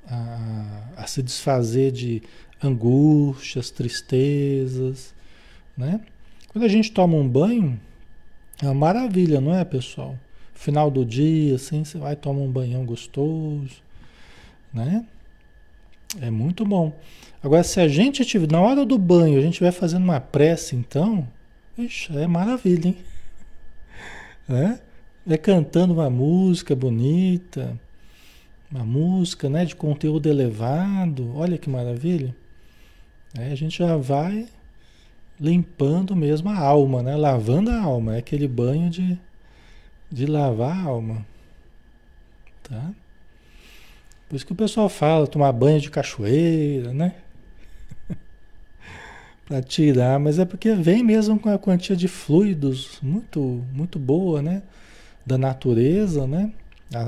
a, 0.06 0.82
a 0.98 1.06
se 1.08 1.20
desfazer 1.20 1.90
de 1.90 2.22
angústias, 2.62 3.70
tristezas, 3.72 5.12
né? 5.76 6.00
Quando 6.48 6.64
a 6.64 6.68
gente 6.68 6.90
toma 6.90 7.16
um 7.16 7.28
banho, 7.28 7.78
é 8.62 8.66
uma 8.66 8.74
maravilha, 8.74 9.40
não 9.40 9.54
é, 9.54 9.64
pessoal? 9.64 10.18
Final 10.54 10.90
do 10.90 11.04
dia, 11.04 11.54
assim, 11.54 11.84
você 11.84 11.98
vai 11.98 12.16
tomar 12.16 12.40
um 12.40 12.50
banhão 12.50 12.84
gostoso, 12.84 13.82
né? 14.72 15.04
É 16.20 16.30
muito 16.30 16.64
bom. 16.64 16.92
Agora, 17.42 17.62
se 17.62 17.80
a 17.80 17.86
gente 17.86 18.24
tiver, 18.24 18.50
na 18.50 18.60
hora 18.60 18.84
do 18.84 18.98
banho, 18.98 19.38
a 19.38 19.42
gente 19.42 19.60
vai 19.60 19.70
fazendo 19.70 20.04
uma 20.04 20.20
prece, 20.20 20.74
então, 20.74 21.28
Ixi, 21.76 22.16
é 22.16 22.26
maravilha, 22.26 22.88
hein? 22.88 22.96
É? 24.50 24.78
é 25.30 25.36
cantando 25.36 25.92
uma 25.92 26.08
música 26.08 26.74
bonita, 26.74 27.78
uma 28.72 28.82
música 28.82 29.48
né, 29.48 29.64
de 29.66 29.76
conteúdo 29.76 30.26
elevado, 30.26 31.36
olha 31.36 31.58
que 31.58 31.68
maravilha. 31.68 32.34
A 33.36 33.54
gente 33.54 33.78
já 33.78 33.96
vai 33.96 34.48
limpando 35.40 36.16
mesmo 36.16 36.48
a 36.48 36.58
alma, 36.58 37.02
né? 37.02 37.16
Lavando 37.16 37.70
a 37.70 37.80
alma, 37.80 38.16
é 38.16 38.18
aquele 38.18 38.48
banho 38.48 38.90
de, 38.90 39.18
de 40.10 40.26
lavar 40.26 40.76
a 40.76 40.82
alma. 40.88 41.26
Tá? 42.62 42.90
Por 44.28 44.36
isso 44.36 44.46
que 44.46 44.52
o 44.52 44.56
pessoal 44.56 44.88
fala, 44.88 45.26
tomar 45.26 45.52
banho 45.52 45.80
de 45.80 45.90
cachoeira, 45.90 46.92
né? 46.92 47.14
para 49.46 49.62
tirar, 49.62 50.18
mas 50.18 50.38
é 50.38 50.44
porque 50.44 50.74
vem 50.74 51.02
mesmo 51.02 51.38
com 51.38 51.48
a 51.48 51.58
quantia 51.58 51.96
de 51.96 52.08
fluidos 52.08 52.98
muito 53.02 53.64
muito 53.72 53.98
boa, 53.98 54.42
né? 54.42 54.62
Da 55.24 55.38
natureza, 55.38 56.26
né? 56.26 56.52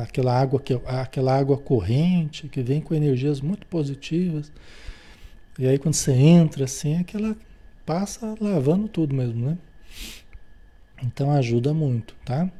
Aquela 0.02 0.38
água 0.38 0.60
que 0.60 0.78
aquela 0.86 1.36
água 1.36 1.56
corrente 1.58 2.48
que 2.48 2.62
vem 2.62 2.80
com 2.80 2.94
energias 2.94 3.40
muito 3.40 3.66
positivas. 3.66 4.52
E 5.58 5.66
aí 5.66 5.78
quando 5.78 5.94
você 5.94 6.12
entra 6.12 6.64
assim, 6.64 6.98
aquela 6.98 7.36
passa 7.84 8.34
lavando 8.40 8.88
tudo 8.88 9.14
mesmo, 9.14 9.46
né? 9.46 9.58
Então 11.02 11.30
ajuda 11.30 11.72
muito, 11.72 12.14
tá? 12.24 12.50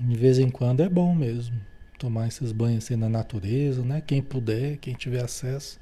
De 0.00 0.16
vez 0.16 0.38
em 0.38 0.48
quando 0.48 0.80
é 0.80 0.88
bom 0.88 1.14
mesmo 1.14 1.60
tomar 1.98 2.28
esses 2.28 2.52
banhos 2.52 2.84
assim 2.84 2.96
na 2.96 3.08
natureza, 3.08 3.82
né? 3.82 4.00
Quem 4.00 4.22
puder, 4.22 4.76
quem 4.78 4.94
tiver 4.94 5.24
acesso, 5.24 5.80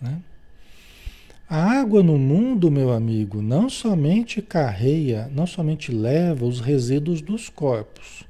né? 0.00 0.20
A 1.48 1.80
água 1.80 2.02
no 2.02 2.18
mundo, 2.18 2.70
meu 2.70 2.92
amigo, 2.92 3.42
não 3.42 3.68
somente 3.68 4.40
carreia, 4.40 5.28
não 5.34 5.46
somente 5.46 5.92
leva 5.92 6.46
os 6.46 6.60
resíduos 6.60 7.20
dos 7.20 7.50
corpos, 7.50 8.24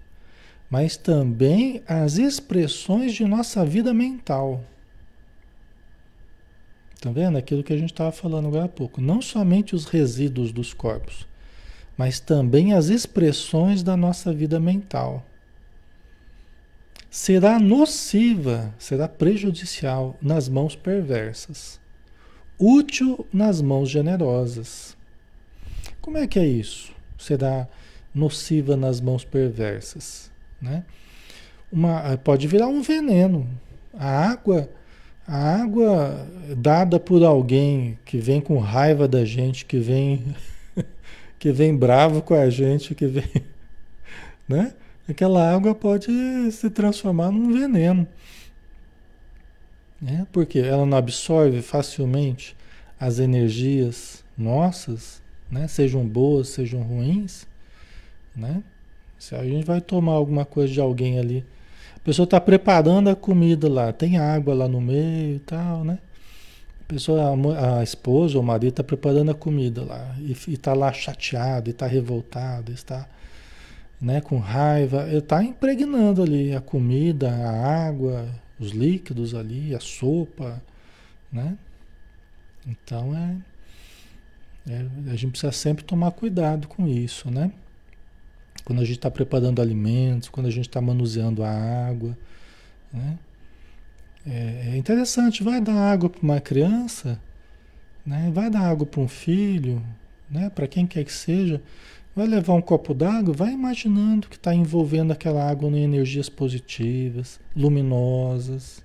mas 0.69 0.97
também 0.97 1.83
as 1.87 2.17
expressões 2.17 3.15
de 3.15 3.25
nossa 3.25 3.65
vida 3.65 3.95
mental. 3.95 4.65
Tá 7.03 7.11
vendo? 7.11 7.37
Aquilo 7.37 7.63
que 7.63 7.75
a 7.75 7.77
gente 7.77 7.93
estava 7.93 8.11
falando 8.11 8.49
agora 8.49 8.65
há 8.65 8.69
pouco. 8.69 9.03
Não 9.03 9.21
somente 9.21 9.75
os 9.75 9.85
resíduos 9.85 10.53
dos 10.53 10.73
corpos, 10.73 11.27
mas 11.99 12.19
também 12.19 12.73
as 12.73 12.89
expressões 12.89 13.83
da 13.83 13.95
nossa 13.95 14.33
vida 14.33 14.59
mental. 14.59 15.23
Será 17.11 17.59
nociva, 17.59 18.75
será 18.79 19.07
prejudicial 19.07 20.17
nas 20.23 20.49
mãos 20.49 20.75
perversas 20.75 21.83
útil 22.63 23.27
nas 23.33 23.61
mãos 23.61 23.91
generosas. 23.91 24.97
Como 26.01 26.17
é 26.17 26.29
que 26.29 26.39
é 26.39 26.47
isso? 26.47 26.95
Será 27.19 27.67
nociva 28.15 28.77
nas 28.77 29.01
mãos 29.01 29.25
perversas, 29.25 30.31
né? 30.61 30.85
Uma, 31.73 32.17
pode 32.19 32.47
virar 32.47 32.69
um 32.69 32.81
veneno. 32.81 33.49
A 33.93 34.31
água, 34.31 34.71
a 35.27 35.63
água 35.63 36.27
dada 36.57 36.99
por 36.99 37.23
alguém 37.25 37.99
que 38.05 38.19
vem 38.19 38.41
com 38.41 38.59
raiva 38.59 39.07
da 39.07 39.25
gente, 39.25 39.65
que 39.65 39.79
vem 39.79 40.35
que 41.39 41.53
vem 41.53 41.77
bravo 41.77 42.23
com 42.23 42.35
a 42.35 42.49
gente, 42.51 42.95
que 42.95 43.07
vem, 43.07 43.31
né? 44.49 44.75
Aquela 45.09 45.53
água 45.53 45.75
pode 45.75 46.11
se 46.53 46.71
transformar 46.71 47.31
num 47.31 47.53
veneno. 47.53 48.07
Né? 50.01 50.27
Porque 50.33 50.59
ela 50.59 50.87
não 50.87 50.97
absorve 50.97 51.61
facilmente 51.61 52.57
as 52.99 53.19
energias 53.19 54.25
nossas, 54.39 55.21
né? 55.51 55.67
sejam 55.67 56.07
boas, 56.07 56.49
sejam 56.49 56.83
ruins. 56.83 57.47
Né? 58.35 58.63
Se 59.19 59.35
a 59.35 59.45
gente 59.45 59.65
vai 59.65 59.81
tomar 59.81 60.13
alguma 60.13 60.45
coisa 60.45 60.73
de 60.73 60.81
alguém 60.81 61.19
ali, 61.19 61.45
a 62.03 62.05
pessoa 62.05 62.25
está 62.25 62.41
preparando 62.41 63.09
a 63.11 63.15
comida 63.15 63.69
lá, 63.69 63.93
tem 63.93 64.19
água 64.19 64.53
lá 64.53 64.67
no 64.67 64.81
meio 64.81 65.37
e 65.37 65.39
tal, 65.39 65.85
né? 65.85 66.01
A 66.81 66.85
pessoa, 66.89 67.33
a, 67.57 67.79
a 67.79 67.83
esposa 67.85 68.37
ou 68.37 68.43
o 68.43 68.47
marido 68.47 68.71
está 68.71 68.83
preparando 68.83 69.31
a 69.31 69.35
comida 69.35 69.85
lá 69.85 70.17
e 70.19 70.33
está 70.53 70.75
lá 70.75 70.93
chateado, 70.93 71.71
está 71.71 71.87
revoltado, 71.87 72.73
está 72.73 73.09
né, 74.01 74.21
com 74.21 74.39
raiva, 74.39 75.09
está 75.13 75.45
impregnando 75.45 76.25
ali 76.25 76.53
a 76.53 76.61
comida, 76.61 77.31
a 77.31 77.87
água, 77.87 78.29
os 78.59 78.73
líquidos 78.73 79.33
ali, 79.33 79.73
a 79.73 79.79
sopa, 79.79 80.61
né? 81.33 81.57
Então 82.67 83.17
é, 83.17 83.37
é, 84.73 84.87
a 85.07 85.15
gente 85.15 85.31
precisa 85.31 85.53
sempre 85.53 85.85
tomar 85.85 86.11
cuidado 86.11 86.67
com 86.67 86.89
isso, 86.89 87.31
né? 87.31 87.53
Quando 88.65 88.81
a 88.81 88.85
gente 88.85 88.97
está 88.97 89.11
preparando 89.11 89.61
alimentos, 89.61 90.29
quando 90.29 90.47
a 90.47 90.51
gente 90.51 90.69
está 90.69 90.81
manuseando 90.81 91.43
a 91.43 91.51
água, 91.51 92.17
né? 92.93 93.19
É, 94.25 94.71
é 94.73 94.77
interessante, 94.77 95.43
vai 95.43 95.61
dar 95.61 95.75
água 95.75 96.09
para 96.09 96.23
uma 96.23 96.41
criança, 96.41 97.21
né? 98.07 98.31
Vai 98.33 98.49
dar 98.51 98.61
água 98.61 98.87
para 98.87 99.01
um 99.01 99.09
filho, 99.09 99.83
né? 100.31 100.49
Para 100.51 100.69
quem 100.69 100.87
quer 100.87 101.05
que 101.05 101.13
seja, 101.13 101.61
Vai 102.15 102.27
levar 102.27 102.53
um 102.53 102.61
copo 102.61 102.93
d'água, 102.93 103.33
vai 103.33 103.53
imaginando 103.53 104.29
que 104.29 104.37
está 104.37 104.55
envolvendo 104.55 105.13
aquela 105.13 105.49
água 105.49 105.71
em 105.71 105.83
energias 105.83 106.29
positivas, 106.29 107.41
luminosas, 107.57 108.85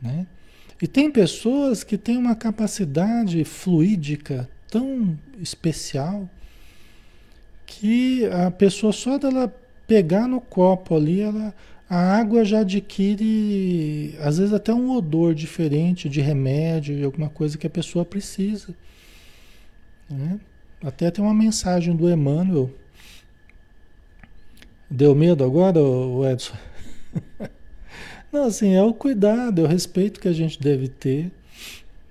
né? 0.00 0.26
E 0.80 0.86
tem 0.86 1.10
pessoas 1.10 1.82
que 1.82 1.98
têm 1.98 2.16
uma 2.16 2.36
capacidade 2.36 3.44
fluídica 3.44 4.48
tão 4.70 5.18
especial 5.40 6.30
que 7.70 8.26
a 8.26 8.50
pessoa 8.50 8.92
só 8.92 9.16
dela 9.16 9.54
pegar 9.86 10.26
no 10.26 10.40
copo 10.40 10.96
ali, 10.96 11.20
ela, 11.20 11.54
a 11.88 12.16
água 12.18 12.44
já 12.44 12.60
adquire, 12.60 14.16
às 14.20 14.38
vezes 14.38 14.52
até 14.52 14.74
um 14.74 14.90
odor 14.90 15.34
diferente 15.34 16.08
de 16.08 16.20
remédio, 16.20 16.96
de 16.96 17.04
alguma 17.04 17.28
coisa 17.28 17.56
que 17.56 17.66
a 17.66 17.70
pessoa 17.70 18.04
precisa. 18.04 18.74
Né? 20.08 20.40
Até 20.82 21.10
tem 21.10 21.24
uma 21.24 21.34
mensagem 21.34 21.94
do 21.94 22.10
Emmanuel. 22.10 22.70
Deu 24.90 25.14
medo 25.14 25.44
agora, 25.44 25.78
Edson? 26.32 26.56
Não, 28.32 28.44
assim, 28.44 28.74
é 28.74 28.82
o 28.82 28.92
cuidado, 28.92 29.60
é 29.60 29.64
o 29.64 29.68
respeito 29.68 30.20
que 30.20 30.28
a 30.28 30.32
gente 30.32 30.60
deve 30.60 30.88
ter, 30.88 31.30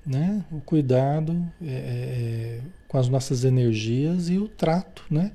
né? 0.05 0.43
O 0.51 0.59
cuidado 0.61 1.45
é, 1.61 1.67
é, 1.67 1.71
é, 1.71 2.59
com 2.87 2.97
as 2.97 3.07
nossas 3.07 3.43
energias 3.43 4.29
e 4.29 4.37
o 4.37 4.47
trato, 4.47 5.05
né? 5.09 5.31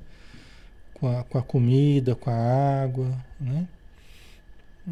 Com 0.95 1.07
a, 1.07 1.23
com 1.23 1.37
a 1.37 1.41
comida, 1.43 2.15
com 2.15 2.29
a 2.29 2.83
água, 2.83 3.15
né? 3.39 3.67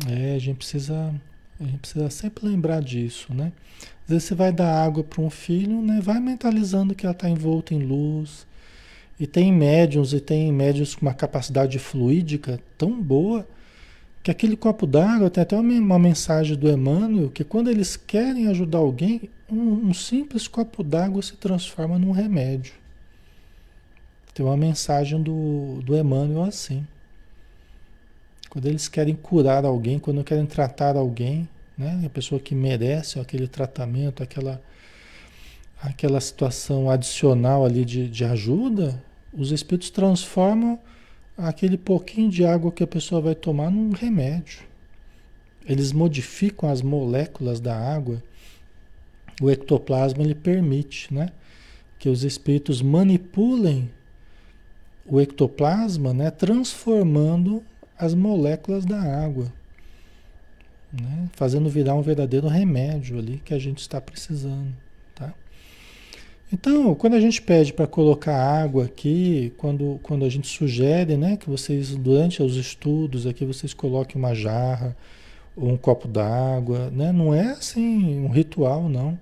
É, 0.10 0.36
a 0.36 0.40
gente 0.40 0.58
precisa, 0.58 1.14
a 1.60 1.64
gente 1.64 1.78
precisa 1.78 2.10
sempre 2.10 2.46
lembrar 2.46 2.82
disso, 2.82 3.34
né? 3.34 3.52
Às 4.04 4.10
vezes 4.10 4.24
você 4.26 4.36
vai 4.36 4.52
dar 4.52 4.84
água 4.84 5.04
para 5.04 5.22
um 5.22 5.30
filho, 5.30 5.82
né? 5.82 6.00
Vai 6.02 6.20
mentalizando 6.20 6.94
que 6.94 7.06
ela 7.06 7.14
está 7.14 7.30
envolta 7.30 7.74
em 7.74 7.80
luz. 7.80 8.46
E 9.20 9.28
tem 9.28 9.54
médiums 9.54 10.12
e 10.14 10.20
tem 10.20 10.52
médiums 10.52 10.96
com 10.96 11.06
uma 11.06 11.14
capacidade 11.14 11.80
fluídica 11.80 12.60
tão 12.78 13.02
boa 13.02 13.48
que 14.24 14.32
aquele 14.32 14.56
copo 14.56 14.88
d'água 14.88 15.30
tem 15.30 15.42
até 15.44 15.56
uma, 15.56 16.00
mensagem 16.00 16.58
do 16.58 16.70
Emmanuel 16.70 17.30
que 17.30 17.44
quando 17.44 17.70
eles 17.70 17.98
querem 17.98 18.48
ajudar 18.48 18.78
alguém, 18.78 19.30
um, 19.52 19.90
um 19.90 19.94
simples 19.94 20.48
copo 20.48 20.82
d'água 20.82 21.22
se 21.22 21.36
transforma 21.36 22.00
num 22.00 22.12
remédio. 22.12 22.74
Tem 24.34 24.46
uma 24.46 24.58
mensagem 24.58 25.22
do, 25.22 25.82
do 25.84 25.98
Emmanuel 25.98 26.44
assim. 26.44 26.86
Quando 28.50 28.68
eles 28.68 28.88
querem 28.88 29.16
curar 29.16 29.66
alguém, 29.66 30.00
quando 30.00 30.24
querem 30.24 30.46
tratar 30.46 30.96
alguém, 30.96 31.48
né? 31.78 32.02
A 32.06 32.10
pessoa 32.10 32.40
que 32.40 32.54
merece 32.54 33.20
aquele 33.20 33.48
tratamento, 33.48 34.22
aquela, 34.22 34.62
aquela 35.82 36.22
situação 36.22 36.90
adicional 36.90 37.66
ali 37.66 37.84
de, 37.84 38.08
de 38.08 38.24
ajuda, 38.26 39.04
os 39.34 39.52
espíritos 39.52 39.90
transformam 39.90 40.80
aquele 41.38 41.78
pouquinho 41.78 42.30
de 42.30 42.46
água 42.46 42.72
que 42.72 42.84
a 42.84 42.88
pessoa 42.88 43.22
vai 43.22 43.36
tomar 43.36 43.72
num 43.72 43.92
remédio. 43.92 44.62
Eles 45.66 45.92
modificam 45.92 46.70
as 46.70 46.82
moléculas 46.82 47.60
da 47.60 47.76
água. 47.76 48.22
O 49.42 49.50
ectoplasma 49.50 50.24
ele 50.24 50.36
permite, 50.36 51.12
né, 51.12 51.30
que 51.98 52.10
os 52.10 52.24
espíritos 52.24 52.82
manipulem 52.82 53.90
o 55.06 55.20
ectoplasma, 55.20 56.14
né, 56.14 56.32
transformando 56.32 57.64
as 57.98 58.14
moléculas 58.14 58.86
da 58.86 59.02
água, 59.02 59.52
né, 60.92 61.30
fazendo 61.34 61.70
virar 61.70 61.96
um 61.96 62.02
verdadeiro 62.02 62.48
remédio 62.48 63.18
ali 63.18 63.42
que 63.44 63.54
a 63.54 63.60
gente 63.60 63.80
está 63.80 64.00
precisando. 64.00 64.74
Então, 66.54 66.94
quando 66.94 67.16
a 67.16 67.20
gente 67.20 67.42
pede 67.42 67.74
para 67.74 67.88
colocar 67.88 68.36
água 68.36 68.86
aqui, 68.86 69.52
quando, 69.58 70.00
quando 70.04 70.24
a 70.24 70.30
gente 70.30 70.48
sugere, 70.48 71.18
né, 71.18 71.36
que 71.36 71.50
vocês, 71.50 71.96
durante 71.96 72.44
os 72.44 72.56
estudos 72.56 73.26
aqui, 73.26 73.44
vocês 73.44 73.74
coloquem 73.74 74.22
uma 74.22 74.36
jarra 74.36 74.96
ou 75.56 75.68
um 75.70 75.78
copo 75.78 76.08
d'água, 76.08 76.92
né? 76.92 77.12
Não 77.12 77.34
é 77.34 77.54
assim 77.54 78.20
um 78.20 78.30
ritual, 78.30 78.88
não. 78.88 79.18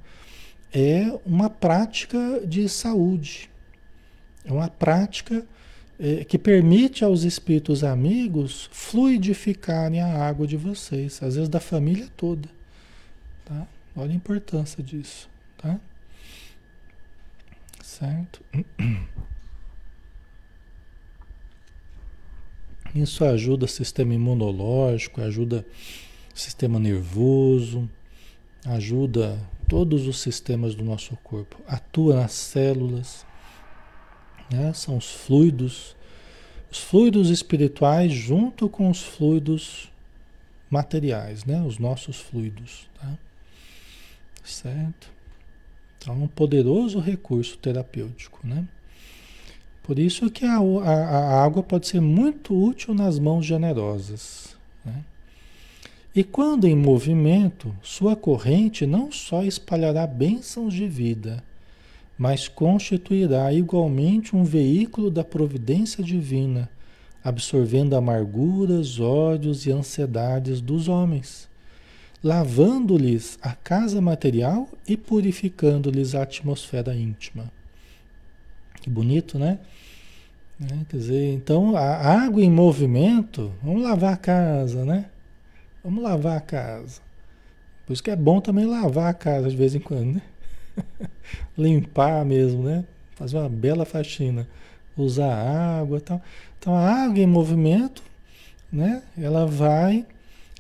É 0.74 1.06
uma 1.26 1.50
prática 1.50 2.42
de 2.46 2.68
saúde. 2.68 3.50
É 4.44 4.52
uma 4.52 4.68
prática 4.68 5.46
é, 6.04 6.26
que 6.26 6.40
permite 6.40 7.04
aos 7.04 7.22
espíritos 7.22 7.84
amigos 7.84 8.68
fluidificarem 8.72 10.02
a 10.02 10.26
água 10.28 10.48
de 10.48 10.58
vocês, 10.58 11.22
às 11.22 11.36
vezes 11.36 11.48
da 11.48 11.60
família 11.60 12.10
toda. 12.18 12.50
Tá? 13.46 13.68
Olha 13.96 14.12
a 14.12 14.16
importância 14.16 14.82
disso. 14.82 15.30
Tá? 15.60 15.80
Certo? 17.84 18.44
Isso 22.96 23.24
ajuda 23.24 23.66
o 23.66 23.70
sistema 23.70 24.16
imunológico, 24.16 25.22
ajuda 25.22 25.64
o 26.34 26.40
sistema 26.40 26.80
nervoso, 26.80 27.88
ajuda 28.66 29.40
todos 29.70 30.08
os 30.08 30.20
sistemas 30.20 30.74
do 30.74 30.84
nosso 30.84 31.16
corpo, 31.18 31.62
atua 31.68 32.16
nas 32.16 32.32
células, 32.34 33.24
né? 34.52 34.74
são 34.74 34.98
os 34.98 35.10
fluidos, 35.10 35.96
os 36.72 36.80
fluidos 36.80 37.30
espirituais 37.30 38.12
junto 38.12 38.68
com 38.68 38.90
os 38.90 39.02
fluidos 39.02 39.92
materiais, 40.70 41.46
né? 41.46 41.62
os 41.62 41.78
nossos 41.78 42.18
fluidos. 42.18 42.88
Tá? 43.00 43.18
Certo? 44.44 45.10
Então, 45.98 46.24
um 46.24 46.28
poderoso 46.28 47.00
recurso 47.00 47.58
terapêutico, 47.58 48.40
né? 48.44 48.68
Por 49.84 50.00
isso 50.00 50.30
que 50.30 50.46
a, 50.46 50.58
a, 50.58 50.94
a 50.94 51.44
água 51.44 51.64
pode 51.64 51.88
ser 51.88 52.00
muito 52.00 52.56
útil 52.56 52.94
nas 52.94 53.20
mãos 53.20 53.46
generosas. 53.46 54.56
Né? 54.86 55.04
E 56.16 56.24
quando 56.24 56.68
em 56.68 56.76
movimento, 56.76 57.76
sua 57.82 58.16
corrente 58.16 58.86
não 58.86 59.12
só 59.12 59.44
espalhará 59.44 60.06
bênçãos 60.06 60.74
de 60.74 60.88
vida, 60.88 61.44
mas 62.22 62.48
constituirá 62.48 63.52
igualmente 63.52 64.36
um 64.36 64.44
veículo 64.44 65.10
da 65.10 65.24
providência 65.24 66.04
divina, 66.04 66.70
absorvendo 67.24 67.96
amarguras, 67.96 69.00
ódios 69.00 69.66
e 69.66 69.72
ansiedades 69.72 70.62
dos 70.62 70.88
homens 70.88 71.50
lavando-lhes 72.24 73.40
a 73.42 73.56
casa 73.56 74.00
material 74.00 74.70
e 74.88 74.96
purificando-lhes 74.96 76.14
a 76.14 76.22
atmosfera 76.22 76.96
íntima. 76.96 77.52
Que 78.80 78.92
bonito, 78.92 79.40
né? 79.40 79.58
né? 80.60 80.86
Quer 80.88 80.98
dizer, 80.98 81.34
então 81.34 81.76
a 81.76 81.82
água 81.82 82.44
em 82.44 82.52
movimento, 82.52 83.52
vamos 83.64 83.82
lavar 83.82 84.14
a 84.14 84.18
casa, 84.18 84.86
né? 84.86 85.08
Vamos 85.84 86.04
lavar 86.04 86.38
a 86.38 86.42
casa. 86.42 87.02
Por 87.88 87.94
isso 87.94 88.04
que 88.04 88.12
é 88.12 88.16
bom 88.16 88.40
também 88.40 88.66
lavar 88.66 89.10
a 89.10 89.16
casa 89.16 89.50
de 89.50 89.56
vez 89.56 89.74
em 89.74 89.80
quando, 89.80 90.14
né? 90.14 90.22
Limpar 91.58 92.26
mesmo, 92.26 92.64
né? 92.64 92.86
Fazer 93.16 93.38
uma 93.38 93.50
bela 93.50 93.86
faxina. 93.86 94.48
Usar 94.98 95.34
água 95.34 95.98
e 95.98 96.02
tal. 96.02 96.22
Então 96.60 96.76
a 96.76 96.90
água 97.04 97.20
em 97.20 97.28
movimento, 97.28 98.04
né? 98.72 99.04
Ela 99.18 99.46
vai 99.46 100.06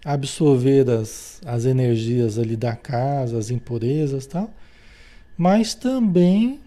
absorver 0.03 0.89
as, 0.89 1.39
as 1.45 1.65
energias 1.65 2.39
ali 2.39 2.55
da 2.55 2.75
casa, 2.75 3.37
as 3.37 3.51
impurezas 3.51 4.25
tal, 4.25 4.51
mas 5.37 5.75
também 5.75 6.59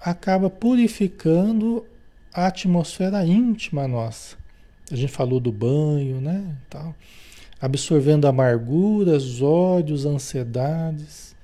acaba 0.00 0.48
purificando 0.48 1.84
a 2.32 2.46
atmosfera 2.46 3.24
íntima 3.26 3.86
nossa. 3.86 4.36
A 4.90 4.96
gente 4.96 5.12
falou 5.12 5.38
do 5.38 5.52
banho, 5.52 6.20
né? 6.20 6.56
Tal. 6.68 6.94
Absorvendo 7.60 8.26
amarguras, 8.26 9.42
ódios, 9.42 10.06
ansiedades. 10.06 11.34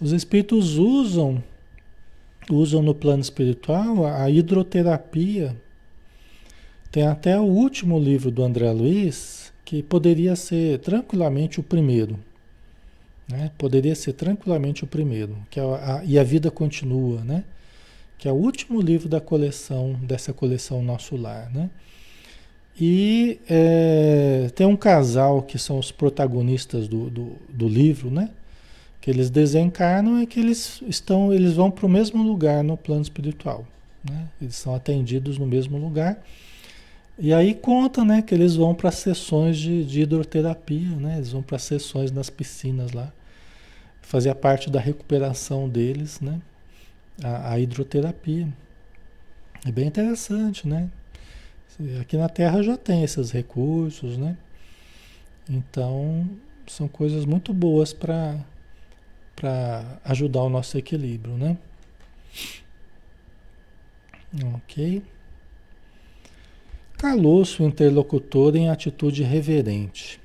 Os 0.00 0.12
espíritos 0.12 0.76
usam, 0.76 1.42
usam 2.50 2.82
no 2.82 2.94
plano 2.94 3.20
espiritual 3.20 4.06
a 4.06 4.30
hidroterapia 4.30 5.56
tem 6.90 7.06
até 7.06 7.38
o 7.38 7.44
último 7.44 7.98
livro 7.98 8.30
do 8.30 8.42
André 8.42 8.70
Luiz, 8.72 9.52
que 9.64 9.82
poderia 9.82 10.34
ser 10.34 10.80
tranquilamente 10.80 11.60
o 11.60 11.62
primeiro. 11.62 12.18
Né? 13.28 13.52
Poderia 13.56 13.94
ser 13.94 14.14
tranquilamente 14.14 14.82
o 14.82 14.88
primeiro. 14.88 15.36
Que 15.48 15.60
é 15.60 15.62
a, 15.62 16.02
e 16.04 16.18
a 16.18 16.24
vida 16.24 16.50
continua, 16.50 17.22
né? 17.22 17.44
Que 18.18 18.28
é 18.28 18.32
o 18.32 18.34
último 18.34 18.80
livro 18.80 19.08
da 19.08 19.20
coleção, 19.20 19.92
dessa 20.02 20.32
coleção 20.32 20.82
Nosso 20.82 21.16
Lar, 21.16 21.48
né? 21.54 21.70
E 22.78 23.38
é, 23.48 24.50
tem 24.54 24.66
um 24.66 24.76
casal 24.76 25.42
que 25.42 25.58
são 25.58 25.78
os 25.78 25.92
protagonistas 25.92 26.88
do, 26.88 27.08
do, 27.08 27.36
do 27.48 27.68
livro, 27.68 28.10
né? 28.10 28.30
Que 29.00 29.10
eles 29.10 29.30
desencarnam 29.30 30.22
e 30.22 30.26
que 30.26 30.38
eles 30.38 30.82
estão, 30.86 31.32
eles 31.32 31.54
vão 31.54 31.70
para 31.70 31.86
o 31.86 31.88
mesmo 31.88 32.22
lugar 32.22 32.62
no 32.62 32.76
plano 32.76 33.02
espiritual. 33.02 33.66
Né? 34.04 34.28
Eles 34.40 34.56
são 34.56 34.74
atendidos 34.74 35.38
no 35.38 35.46
mesmo 35.46 35.78
lugar 35.78 36.22
e 37.22 37.34
aí 37.34 37.54
conta, 37.54 38.02
né, 38.02 38.22
que 38.22 38.34
eles 38.34 38.56
vão 38.56 38.74
para 38.74 38.90
sessões 38.90 39.58
de, 39.58 39.84
de, 39.84 40.00
hidroterapia, 40.00 40.96
né? 40.96 41.16
Eles 41.16 41.32
vão 41.32 41.42
para 41.42 41.58
sessões 41.58 42.10
nas 42.10 42.30
piscinas 42.30 42.92
lá. 42.92 43.12
Fazia 44.00 44.34
parte 44.34 44.70
da 44.70 44.80
recuperação 44.80 45.68
deles, 45.68 46.18
né? 46.18 46.40
A, 47.22 47.52
a 47.52 47.60
hidroterapia. 47.60 48.48
É 49.66 49.70
bem 49.70 49.86
interessante, 49.86 50.66
né? 50.66 50.88
Aqui 52.00 52.16
na 52.16 52.28
Terra 52.30 52.62
já 52.62 52.78
tem 52.78 53.04
esses 53.04 53.30
recursos, 53.30 54.16
né? 54.16 54.34
Então, 55.46 56.26
são 56.66 56.88
coisas 56.88 57.26
muito 57.26 57.52
boas 57.52 57.92
para 57.92 58.34
ajudar 60.04 60.42
o 60.42 60.48
nosso 60.48 60.76
equilíbrio, 60.76 61.36
né? 61.36 61.56
Ok. 64.54 65.02
Calou-se 66.96 67.62
o 67.62 67.66
interlocutor 67.66 68.54
em 68.54 68.68
atitude 68.68 69.22
reverente, 69.22 70.20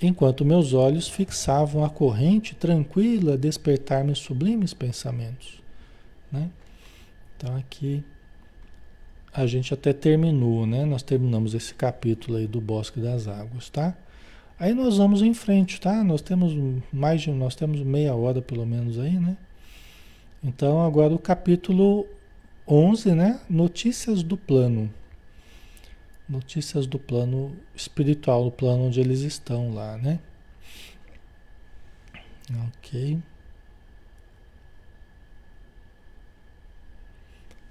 enquanto 0.00 0.44
meus 0.44 0.74
olhos 0.74 1.08
fixavam 1.08 1.84
a 1.84 1.90
corrente 1.90 2.54
tranquila 2.54 3.36
despertar-me 3.36 4.14
sublimes 4.14 4.74
pensamentos. 4.74 5.62
Né? 6.30 6.50
Então 7.36 7.56
aqui 7.56 8.04
a 9.32 9.46
gente 9.46 9.72
até 9.72 9.92
terminou, 9.94 10.66
né? 10.66 10.84
Nós 10.84 11.02
terminamos 11.02 11.54
esse 11.54 11.74
capítulo 11.74 12.36
aí 12.36 12.46
do 12.46 12.60
Bosque 12.60 13.00
das 13.00 13.26
Águas, 13.26 13.70
tá? 13.70 13.96
Aí 14.58 14.74
nós 14.74 14.96
vamos 14.96 15.22
em 15.22 15.34
frente, 15.34 15.80
tá? 15.80 16.04
Nós 16.04 16.22
temos 16.22 16.52
mais 16.92 17.20
de 17.22 17.30
nós 17.30 17.54
temos 17.54 17.80
meia 17.80 18.14
hora 18.14 18.40
pelo 18.40 18.64
menos 18.64 18.98
aí, 18.98 19.18
né? 19.18 19.36
Então 20.42 20.84
agora 20.84 21.14
o 21.14 21.18
capítulo 21.18 22.06
11, 22.66 23.12
né? 23.12 23.40
Notícias 23.48 24.22
do 24.22 24.36
plano. 24.36 24.92
Notícias 26.28 26.86
do 26.86 26.98
plano 26.98 27.56
espiritual, 27.74 28.44
do 28.44 28.50
plano 28.50 28.84
onde 28.84 29.00
eles 29.00 29.20
estão 29.20 29.74
lá, 29.74 29.96
né? 29.98 30.20
Ok. 32.68 33.18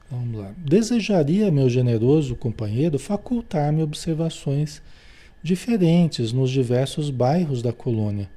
Vamos 0.09 0.41
lá. 0.41 0.53
Desejaria, 0.57 1.49
meu 1.49 1.69
generoso 1.69 2.35
companheiro, 2.35 2.99
facultar-me 2.99 3.81
observações 3.81 4.81
diferentes 5.43 6.31
nos 6.31 6.49
diversos 6.49 7.09
bairros 7.09 7.61
da 7.61 7.73
colônia, 7.73 8.29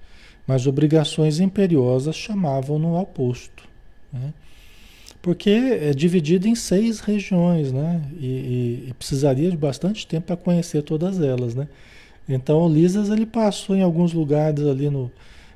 mas 0.47 0.67
obrigações 0.67 1.41
imperiosas 1.41 2.17
chamavam-no 2.17 2.97
ao 2.97 3.07
posto. 3.07 3.69
Né? 4.13 4.33
Porque 5.21 5.51
é 5.51 5.93
dividido 5.93 6.47
em 6.47 6.55
seis 6.55 7.01
regiões, 7.01 7.73
né? 7.73 8.03
E, 8.21 8.27
e, 8.27 8.87
e 8.91 8.95
precisaria 8.95 9.51
de 9.51 9.57
bastante 9.57 10.07
tempo 10.07 10.27
para 10.27 10.37
conhecer 10.37 10.83
todas 10.83 11.19
elas, 11.19 11.55
né? 11.55 11.67
Então 12.29 12.61
o 12.61 12.69
Lisas 12.69 13.09
ele 13.09 13.25
passou 13.25 13.75
em 13.75 13.83
alguns 13.83 14.13
lugares 14.13 14.67
ali 14.67 14.91
no, 14.91 15.11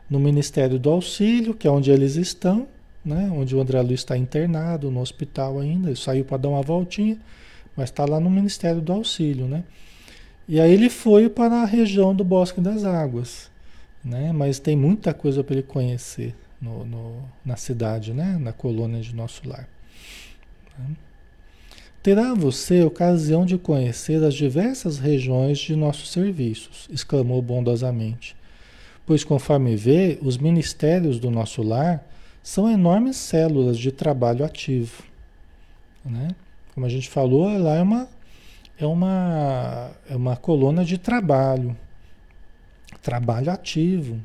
no 0.09 0.19
Ministério 0.19 0.79
do 0.79 0.89
Auxílio, 0.89 1.53
que 1.53 1.69
é 1.69 1.71
onde 1.71 1.91
eles 1.91 2.17
estão, 2.17 2.67
né? 3.05 3.31
Onde 3.31 3.55
o 3.55 3.61
André 3.61 3.81
Luiz 3.83 4.01
está 4.01 4.17
internado 4.17 4.91
no 4.91 5.01
hospital 5.01 5.59
ainda, 5.59 5.89
ele 5.89 5.97
saiu 5.97 6.25
para 6.25 6.39
dar 6.39 6.49
uma 6.49 6.63
voltinha, 6.63 7.19
mas 7.77 7.91
está 7.91 8.07
lá 8.07 8.19
no 8.19 8.31
Ministério 8.31 8.81
do 8.81 8.93
Auxílio, 8.93 9.47
né? 9.47 9.65
E 10.49 10.59
aí 10.59 10.73
ele 10.73 10.89
foi 10.89 11.29
para 11.29 11.63
a 11.63 11.67
região 11.67 12.15
do 12.15 12.25
Bosque 12.25 12.61
das 12.61 12.85
Águas, 12.85 13.51
né? 14.03 14.33
Mas 14.33 14.59
tem 14.59 14.75
muita 14.75 15.13
coisa 15.13 15.45
para 15.45 15.57
ele 15.57 15.63
conhecer, 15.63 16.35
no, 16.61 16.85
no, 16.85 17.23
na 17.45 17.57
cidade, 17.57 18.13
né? 18.13 18.39
na 18.41 18.53
colônia 18.53 19.01
de 19.01 19.15
nosso 19.15 19.47
lar. 19.49 19.69
Terá 22.03 22.33
você 22.33 22.83
ocasião 22.83 23.45
de 23.45 23.59
conhecer 23.59 24.23
as 24.23 24.35
diversas 24.35 24.99
regiões 24.99 25.59
de 25.59 25.75
nossos 25.75 26.11
serviços, 26.11 26.89
exclamou 26.91 27.43
bondosamente. 27.43 28.37
Pois, 29.05 29.25
conforme 29.25 29.75
vê, 29.75 30.19
os 30.23 30.39
ministérios 30.39 31.19
do 31.19 31.31
nosso 31.31 31.63
lar 31.63 32.05
são 32.43 32.71
enormes 32.71 33.17
células 33.17 33.79
de 33.79 33.91
trabalho 33.91 34.45
ativo. 34.45 35.03
Né? 36.05 36.29
Como 36.75 36.87
a 36.87 36.89
gente 36.89 37.09
falou, 37.09 37.47
lá 37.59 37.77
é 37.77 37.83
uma, 37.83 38.09
é 38.81 38.87
uma, 38.87 39.91
é 40.09 40.17
uma 40.17 40.37
colônia 40.37 40.85
de 40.85 40.99
trabalho, 40.99 41.77
trabalho 43.03 43.51
ativo 43.51 44.21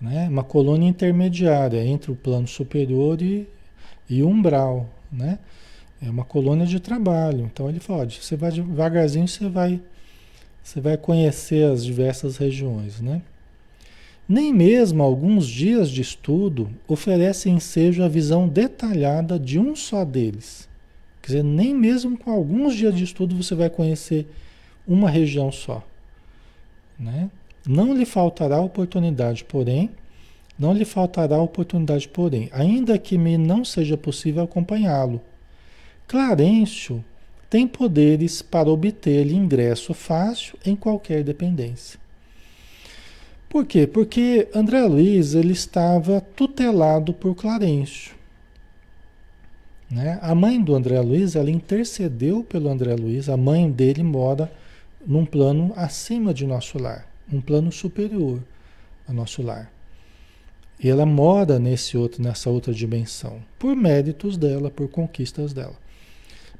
né? 0.00 0.28
uma 0.28 0.44
colônia 0.44 0.88
intermediária 0.88 1.84
entre 1.84 2.10
o 2.10 2.16
plano 2.16 2.46
superior 2.46 3.20
e, 3.20 3.48
e 4.08 4.22
umbral. 4.22 4.88
Né? 5.10 5.38
É 6.00 6.08
uma 6.08 6.24
colônia 6.24 6.66
de 6.66 6.78
trabalho. 6.80 7.50
Então 7.52 7.68
ele 7.68 7.80
fala, 7.80 8.08
você 8.08 8.36
vai 8.36 8.52
devagarzinho, 8.52 9.26
você 9.26 9.48
vai, 9.48 9.80
você 10.62 10.80
vai 10.80 10.96
conhecer 10.96 11.70
as 11.70 11.84
diversas 11.84 12.36
regiões. 12.36 13.00
Né? 13.00 13.22
Nem 14.28 14.52
mesmo 14.52 15.02
alguns 15.02 15.46
dias 15.46 15.90
de 15.90 16.00
estudo 16.00 16.70
oferecem 16.86 17.56
ensejo 17.56 18.02
a 18.02 18.08
visão 18.08 18.48
detalhada 18.48 19.38
de 19.38 19.58
um 19.58 19.74
só 19.74 20.04
deles. 20.04 20.67
Quer 21.28 21.42
dizer, 21.42 21.44
nem 21.44 21.74
mesmo 21.74 22.16
com 22.16 22.30
alguns 22.30 22.74
dias 22.74 22.94
de 22.96 23.04
estudo 23.04 23.36
você 23.36 23.54
vai 23.54 23.68
conhecer 23.68 24.26
uma 24.86 25.10
região 25.10 25.52
só. 25.52 25.84
Né? 26.98 27.28
Não 27.66 27.92
lhe 27.92 28.06
faltará 28.06 28.58
oportunidade, 28.62 29.44
porém, 29.44 29.90
não 30.58 30.72
lhe 30.72 30.86
faltará 30.86 31.38
oportunidade, 31.38 32.08
porém, 32.08 32.48
ainda 32.50 32.96
que 32.96 33.18
me 33.18 33.36
não 33.36 33.62
seja 33.62 33.94
possível 33.94 34.42
acompanhá-lo. 34.42 35.20
Clarencio 36.06 37.04
tem 37.50 37.68
poderes 37.68 38.40
para 38.40 38.70
obter-lhe 38.70 39.34
ingresso 39.34 39.92
fácil 39.92 40.58
em 40.64 40.74
qualquer 40.74 41.22
dependência. 41.22 42.00
Por 43.50 43.66
quê? 43.66 43.86
Porque 43.86 44.48
André 44.54 44.80
Luiz 44.86 45.34
ele 45.34 45.52
estava 45.52 46.22
tutelado 46.22 47.12
por 47.12 47.34
Clarencio. 47.34 48.17
Né? 49.90 50.18
A 50.20 50.34
mãe 50.34 50.62
do 50.62 50.74
André 50.74 51.00
Luiz, 51.00 51.34
ela 51.34 51.50
intercedeu 51.50 52.44
pelo 52.44 52.68
André 52.68 52.94
Luiz, 52.94 53.28
a 53.28 53.36
mãe 53.36 53.70
dele 53.70 54.02
mora 54.02 54.50
num 55.06 55.24
plano 55.24 55.72
acima 55.76 56.34
de 56.34 56.46
nosso 56.46 56.78
lar 56.78 57.08
um 57.32 57.40
plano 57.40 57.70
superior 57.70 58.42
ao 59.06 59.14
nosso 59.14 59.42
lar. 59.42 59.70
E 60.80 60.88
ela 60.88 61.04
mora 61.04 61.58
nesse 61.58 61.96
outro, 61.96 62.22
nessa 62.22 62.48
outra 62.50 62.72
dimensão, 62.72 63.40
por 63.58 63.74
méritos 63.74 64.36
dela, 64.36 64.70
por 64.70 64.88
conquistas 64.88 65.52
dela. 65.52 65.74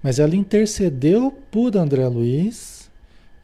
Mas 0.03 0.19
ela 0.19 0.35
intercedeu 0.35 1.31
por 1.51 1.77
André 1.77 2.07
Luiz, 2.09 2.91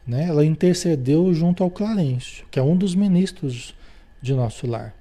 né? 0.05 0.25
ela 0.27 0.45
intercedeu 0.45 1.33
junto 1.33 1.63
ao 1.63 1.71
Clarencio, 1.71 2.45
que 2.51 2.59
é 2.59 2.63
um 2.63 2.75
dos 2.75 2.93
ministros 2.93 3.73
de 4.21 4.33
nosso 4.33 4.67
lar. 4.67 4.93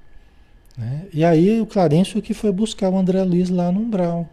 Né? 0.77 1.07
E 1.13 1.25
aí 1.25 1.61
o 1.61 1.67
Clarencio 1.67 2.23
que 2.23 2.35
foi 2.35 2.53
buscar 2.53 2.91
o 2.91 2.97
André 2.97 3.23
Luiz 3.23 3.51
lá 3.51 3.71
no 3.71 3.81
umbral. 3.81 4.29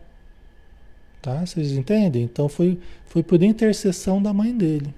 Tá? 1.22 1.46
Vocês 1.46 1.72
entendem? 1.74 2.24
Então 2.24 2.50
foi, 2.50 2.80
foi 3.06 3.22
por 3.22 3.42
intercessão 3.44 4.22
da 4.22 4.34
mãe 4.34 4.56
dele. 4.56 4.94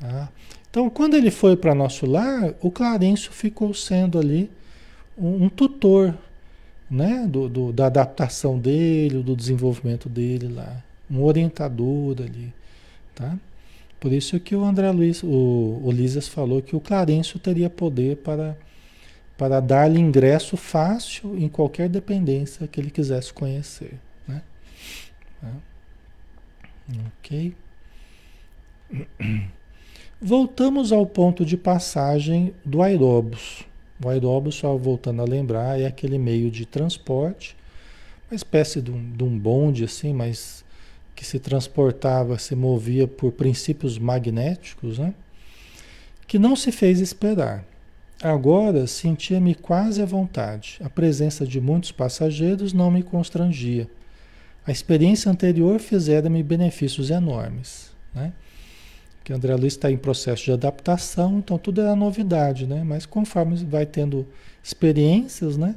Tá? 0.00 0.28
Então, 0.70 0.88
quando 0.88 1.14
ele 1.14 1.30
foi 1.30 1.54
para 1.54 1.74
nosso 1.74 2.06
lar, 2.06 2.54
o 2.60 2.70
Clarencio 2.70 3.30
ficou 3.30 3.74
sendo 3.74 4.18
ali 4.18 4.50
um, 5.18 5.44
um 5.44 5.48
tutor 5.48 6.14
né? 6.92 7.26
Do, 7.26 7.48
do, 7.48 7.72
da 7.72 7.86
adaptação 7.86 8.58
dele, 8.58 9.22
do 9.22 9.34
desenvolvimento 9.34 10.10
dele 10.10 10.48
lá. 10.48 10.84
Um 11.10 11.22
orientador 11.22 12.16
ali. 12.20 12.52
Tá? 13.14 13.38
Por 13.98 14.12
isso 14.12 14.38
que 14.38 14.54
o 14.54 14.62
André 14.62 14.90
Luiz, 14.90 15.22
o, 15.22 15.90
Lisas 15.90 16.28
falou 16.28 16.60
que 16.60 16.76
o 16.76 16.80
Clarencio 16.80 17.38
teria 17.38 17.70
poder 17.70 18.18
para, 18.18 18.58
para 19.38 19.58
dar-lhe 19.60 19.98
ingresso 19.98 20.56
fácil 20.56 21.38
em 21.38 21.48
qualquer 21.48 21.88
dependência 21.88 22.68
que 22.68 22.78
ele 22.78 22.90
quisesse 22.90 23.32
conhecer. 23.32 23.94
Ok. 26.88 27.54
Voltamos 30.20 30.92
ao 30.92 31.04
ponto 31.06 31.44
de 31.44 31.56
passagem 31.56 32.54
do 32.64 32.82
aeróbus. 32.82 33.64
O 34.04 34.08
aeróbus, 34.08 34.56
só 34.56 34.76
voltando 34.76 35.22
a 35.22 35.24
lembrar, 35.24 35.80
é 35.80 35.86
aquele 35.86 36.18
meio 36.18 36.50
de 36.50 36.66
transporte, 36.66 37.56
uma 38.30 38.36
espécie 38.36 38.80
de 38.80 38.90
um, 38.90 39.12
de 39.12 39.24
um 39.24 39.38
bonde 39.38 39.84
assim, 39.84 40.12
mas 40.12 40.64
que 41.14 41.24
se 41.24 41.38
transportava, 41.38 42.38
se 42.38 42.56
movia 42.56 43.06
por 43.06 43.32
princípios 43.32 43.98
magnéticos, 43.98 44.98
né? 44.98 45.14
que 46.32 46.38
não 46.38 46.56
se 46.56 46.72
fez 46.72 46.98
esperar. 46.98 47.64
Agora 48.22 48.86
sentia-me 48.86 49.54
quase 49.54 50.00
à 50.00 50.06
vontade. 50.06 50.78
A 50.82 50.88
presença 50.88 51.46
de 51.46 51.60
muitos 51.60 51.92
passageiros 51.92 52.72
não 52.72 52.90
me 52.90 53.02
constrangia. 53.02 53.86
A 54.66 54.70
experiência 54.70 55.30
anterior 55.30 55.80
fizera-me 55.80 56.42
benefícios 56.42 57.10
enormes. 57.10 57.90
Né? 58.14 58.32
que 59.24 59.32
André 59.32 59.54
Luiz 59.54 59.74
está 59.74 59.90
em 59.90 59.96
processo 59.96 60.44
de 60.44 60.52
adaptação, 60.52 61.38
então 61.38 61.56
tudo 61.56 61.80
é 61.80 61.94
novidade, 61.94 62.66
né? 62.66 62.82
Mas 62.82 63.06
conforme 63.06 63.56
vai 63.64 63.86
tendo 63.86 64.26
experiências, 64.62 65.56
né? 65.56 65.76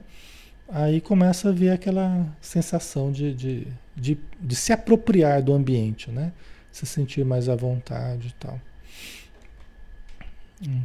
Aí 0.67 0.99
começa 0.99 1.49
a 1.49 1.51
ver 1.51 1.69
aquela 1.69 2.27
sensação 2.41 3.11
de, 3.11 3.33
de, 3.33 3.67
de, 3.95 4.17
de 4.39 4.55
se 4.55 4.73
apropriar 4.73 5.43
do 5.43 5.53
ambiente, 5.53 6.09
né? 6.09 6.31
Se 6.71 6.85
sentir 6.85 7.23
mais 7.23 7.47
à 7.47 7.55
vontade 7.55 8.29
e 8.29 8.33
tal. 8.33 8.59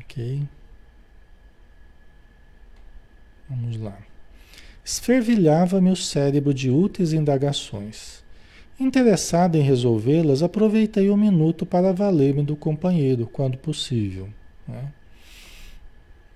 Ok. 0.02 0.42
Vamos 3.48 3.76
lá. 3.78 3.98
Esfervilhava 4.90 5.80
meu 5.80 5.94
cérebro 5.94 6.52
de 6.52 6.68
úteis 6.68 7.12
indagações 7.12 8.24
Interessado 8.76 9.54
em 9.54 9.62
resolvê-las, 9.62 10.42
aproveitei 10.42 11.10
um 11.10 11.16
minuto 11.16 11.64
para 11.64 11.92
valer-me 11.92 12.42
do 12.42 12.56
companheiro, 12.56 13.24
quando 13.26 13.56
possível. 13.56 14.28
Né? 14.66 14.90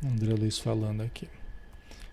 André 0.04 0.34
Luiz 0.34 0.58
falando 0.58 1.00
aqui. 1.00 1.26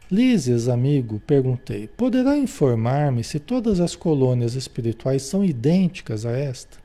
Lises, 0.09 0.67
amigo, 0.67 1.21
perguntei, 1.27 1.87
poderá 1.87 2.35
informar-me 2.35 3.23
se 3.23 3.39
todas 3.39 3.79
as 3.79 3.95
colônias 3.95 4.55
espirituais 4.55 5.21
são 5.21 5.45
idênticas 5.45 6.25
a 6.25 6.31
esta? 6.31 6.79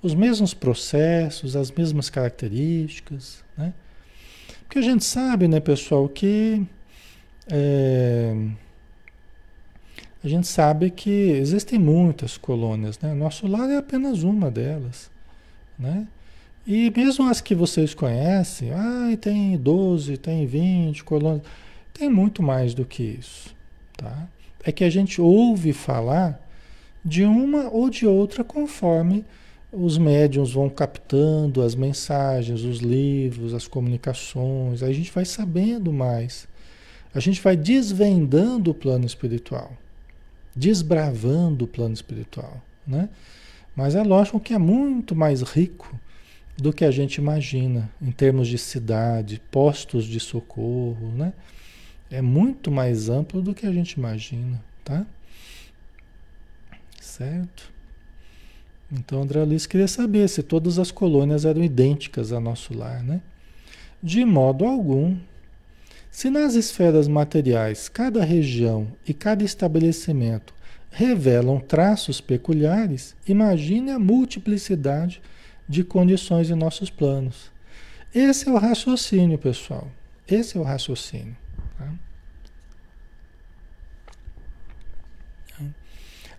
Os 0.00 0.14
mesmos 0.14 0.54
processos, 0.54 1.56
as 1.56 1.70
mesmas 1.70 2.08
características, 2.08 3.44
né? 3.58 3.74
Porque 4.60 4.78
a 4.78 4.82
gente 4.82 5.04
sabe, 5.04 5.46
né, 5.46 5.60
pessoal, 5.60 6.08
que 6.08 6.64
é, 7.48 8.34
a 10.22 10.28
gente 10.28 10.46
sabe 10.46 10.90
que 10.90 11.10
existem 11.10 11.78
muitas 11.78 12.36
colônias, 12.36 12.98
né? 12.98 13.14
Nosso 13.14 13.46
lar 13.46 13.70
é 13.70 13.76
apenas 13.76 14.22
uma 14.22 14.50
delas, 14.50 15.10
né? 15.78 16.06
E 16.66 16.92
mesmo 16.96 17.28
as 17.28 17.40
que 17.40 17.54
vocês 17.54 17.94
conhecem, 17.94 18.72
ah, 18.72 19.16
tem 19.20 19.56
12, 19.56 20.16
tem 20.16 20.46
20 20.46 21.04
colônias 21.04 21.42
tem 21.96 22.10
muito 22.10 22.42
mais 22.42 22.74
do 22.74 22.84
que 22.84 23.02
isso, 23.02 23.54
tá? 23.96 24.28
É 24.62 24.70
que 24.70 24.84
a 24.84 24.90
gente 24.90 25.20
ouve 25.20 25.72
falar 25.72 26.38
de 27.02 27.24
uma 27.24 27.70
ou 27.70 27.88
de 27.88 28.06
outra 28.06 28.44
conforme 28.44 29.24
os 29.72 29.96
médiums 29.96 30.52
vão 30.52 30.68
captando 30.68 31.62
as 31.62 31.74
mensagens, 31.74 32.62
os 32.62 32.80
livros, 32.80 33.54
as 33.54 33.66
comunicações, 33.66 34.82
a 34.82 34.92
gente 34.92 35.10
vai 35.10 35.24
sabendo 35.24 35.92
mais. 35.92 36.46
A 37.16 37.20
gente 37.20 37.40
vai 37.40 37.56
desvendando 37.56 38.70
o 38.70 38.74
plano 38.74 39.06
espiritual, 39.06 39.72
desbravando 40.54 41.64
o 41.64 41.66
plano 41.66 41.94
espiritual, 41.94 42.62
né? 42.86 43.08
Mas 43.74 43.94
é 43.94 44.02
lógico 44.02 44.38
que 44.38 44.52
é 44.52 44.58
muito 44.58 45.16
mais 45.16 45.40
rico 45.40 45.98
do 46.58 46.74
que 46.74 46.84
a 46.84 46.90
gente 46.90 47.14
imagina 47.14 47.90
em 48.02 48.10
termos 48.10 48.48
de 48.48 48.58
cidade, 48.58 49.40
postos 49.50 50.04
de 50.04 50.20
socorro, 50.20 51.10
né? 51.16 51.32
É 52.10 52.20
muito 52.20 52.70
mais 52.70 53.08
amplo 53.08 53.40
do 53.40 53.54
que 53.54 53.64
a 53.64 53.72
gente 53.72 53.92
imagina, 53.92 54.62
tá? 54.84 55.06
Certo? 57.00 57.72
Então 58.92 59.22
André 59.22 59.42
Luiz 59.42 59.64
queria 59.64 59.88
saber 59.88 60.28
se 60.28 60.42
todas 60.42 60.78
as 60.78 60.90
colônias 60.90 61.46
eram 61.46 61.64
idênticas 61.64 62.30
a 62.30 62.38
nosso 62.38 62.76
lar, 62.76 63.02
né? 63.02 63.22
De 64.02 64.22
modo 64.22 64.66
algum. 64.66 65.16
Se 66.16 66.30
nas 66.30 66.54
esferas 66.54 67.06
materiais 67.06 67.90
cada 67.90 68.24
região 68.24 68.90
e 69.06 69.12
cada 69.12 69.44
estabelecimento 69.44 70.54
revelam 70.90 71.60
traços 71.60 72.22
peculiares, 72.22 73.14
imagine 73.28 73.90
a 73.90 73.98
multiplicidade 73.98 75.20
de 75.68 75.84
condições 75.84 76.48
em 76.48 76.54
nossos 76.54 76.88
planos. 76.88 77.52
Esse 78.14 78.48
é 78.48 78.50
o 78.50 78.56
raciocínio, 78.56 79.36
pessoal. 79.36 79.90
Esse 80.26 80.56
é 80.56 80.60
o 80.60 80.62
raciocínio. 80.62 81.36
Tá? 81.76 81.94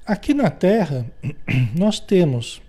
Aqui 0.08 0.34
na 0.34 0.50
Terra, 0.50 1.06
nós 1.78 2.00
temos 2.00 2.64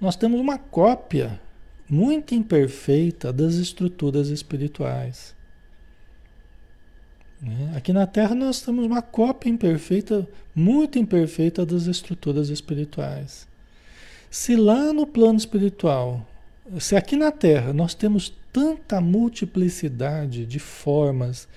nós 0.00 0.16
temos 0.16 0.40
uma 0.40 0.58
cópia 0.58 1.40
muito 1.88 2.34
imperfeita 2.34 3.32
das 3.32 3.54
estruturas 3.54 4.30
espirituais. 4.30 5.38
Né? 7.40 7.72
Aqui 7.76 7.92
na 7.92 8.06
Terra 8.06 8.34
nós 8.34 8.60
temos 8.60 8.84
uma 8.84 9.00
cópia 9.00 9.48
imperfeita, 9.48 10.28
muito 10.54 10.98
imperfeita 10.98 11.64
das 11.64 11.86
estruturas 11.86 12.48
espirituais. 12.50 13.48
Se 14.30 14.54
lá 14.56 14.92
no 14.92 15.06
plano 15.06 15.38
espiritual, 15.38 16.26
se 16.78 16.94
aqui 16.94 17.16
na 17.16 17.32
Terra 17.32 17.72
nós 17.72 17.94
temos 17.94 18.32
tanta 18.52 19.00
multiplicidade 19.00 20.44
de 20.44 20.58
formas, 20.58 21.48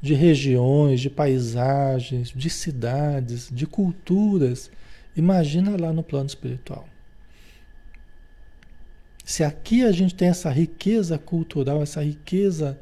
de 0.00 0.14
regiões, 0.14 1.00
de 1.00 1.10
paisagens, 1.10 2.32
de 2.34 2.50
cidades, 2.50 3.48
de 3.50 3.66
culturas. 3.66 4.70
Imagina 5.16 5.80
lá 5.80 5.92
no 5.92 6.02
plano 6.02 6.26
espiritual. 6.26 6.86
Se 9.24 9.42
aqui 9.42 9.82
a 9.82 9.90
gente 9.90 10.14
tem 10.14 10.28
essa 10.28 10.50
riqueza 10.50 11.18
cultural, 11.18 11.82
essa 11.82 12.04
riqueza 12.04 12.78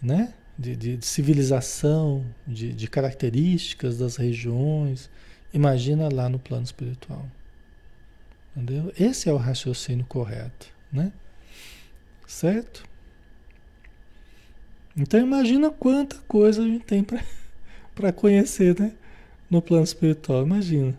né, 0.00 0.32
de, 0.58 0.76
de, 0.76 0.96
de 0.96 1.06
civilização, 1.06 2.24
de, 2.46 2.72
de 2.72 2.88
características 2.88 3.98
das 3.98 4.16
regiões, 4.16 5.10
imagina 5.52 6.08
lá 6.12 6.28
no 6.28 6.38
plano 6.38 6.64
espiritual. 6.64 7.26
Entendeu? 8.54 8.92
Esse 8.98 9.28
é 9.28 9.32
o 9.32 9.36
raciocínio 9.36 10.04
correto, 10.04 10.68
né? 10.92 11.12
Certo? 12.26 12.84
Então 14.96 15.20
imagina 15.20 15.70
quanta 15.70 16.16
coisa 16.28 16.62
a 16.62 16.66
gente 16.66 16.84
tem 16.84 17.02
para 17.02 18.12
conhecer, 18.12 18.78
né? 18.78 18.92
No 19.50 19.62
plano 19.62 19.84
espiritual, 19.84 20.42
imagina. 20.42 20.96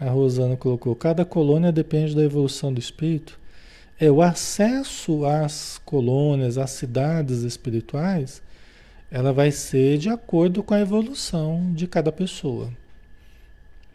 A 0.00 0.10
Rosana 0.10 0.56
colocou: 0.56 0.94
cada 0.94 1.24
colônia 1.24 1.72
depende 1.72 2.14
da 2.14 2.22
evolução 2.22 2.72
do 2.72 2.80
espírito. 2.80 3.38
É 4.02 4.10
o 4.10 4.20
acesso 4.20 5.24
às 5.24 5.78
colônias, 5.84 6.58
às 6.58 6.72
cidades 6.72 7.42
espirituais, 7.42 8.42
ela 9.08 9.32
vai 9.32 9.52
ser 9.52 9.96
de 9.96 10.08
acordo 10.08 10.60
com 10.60 10.74
a 10.74 10.80
evolução 10.80 11.72
de 11.72 11.86
cada 11.86 12.10
pessoa. 12.10 12.72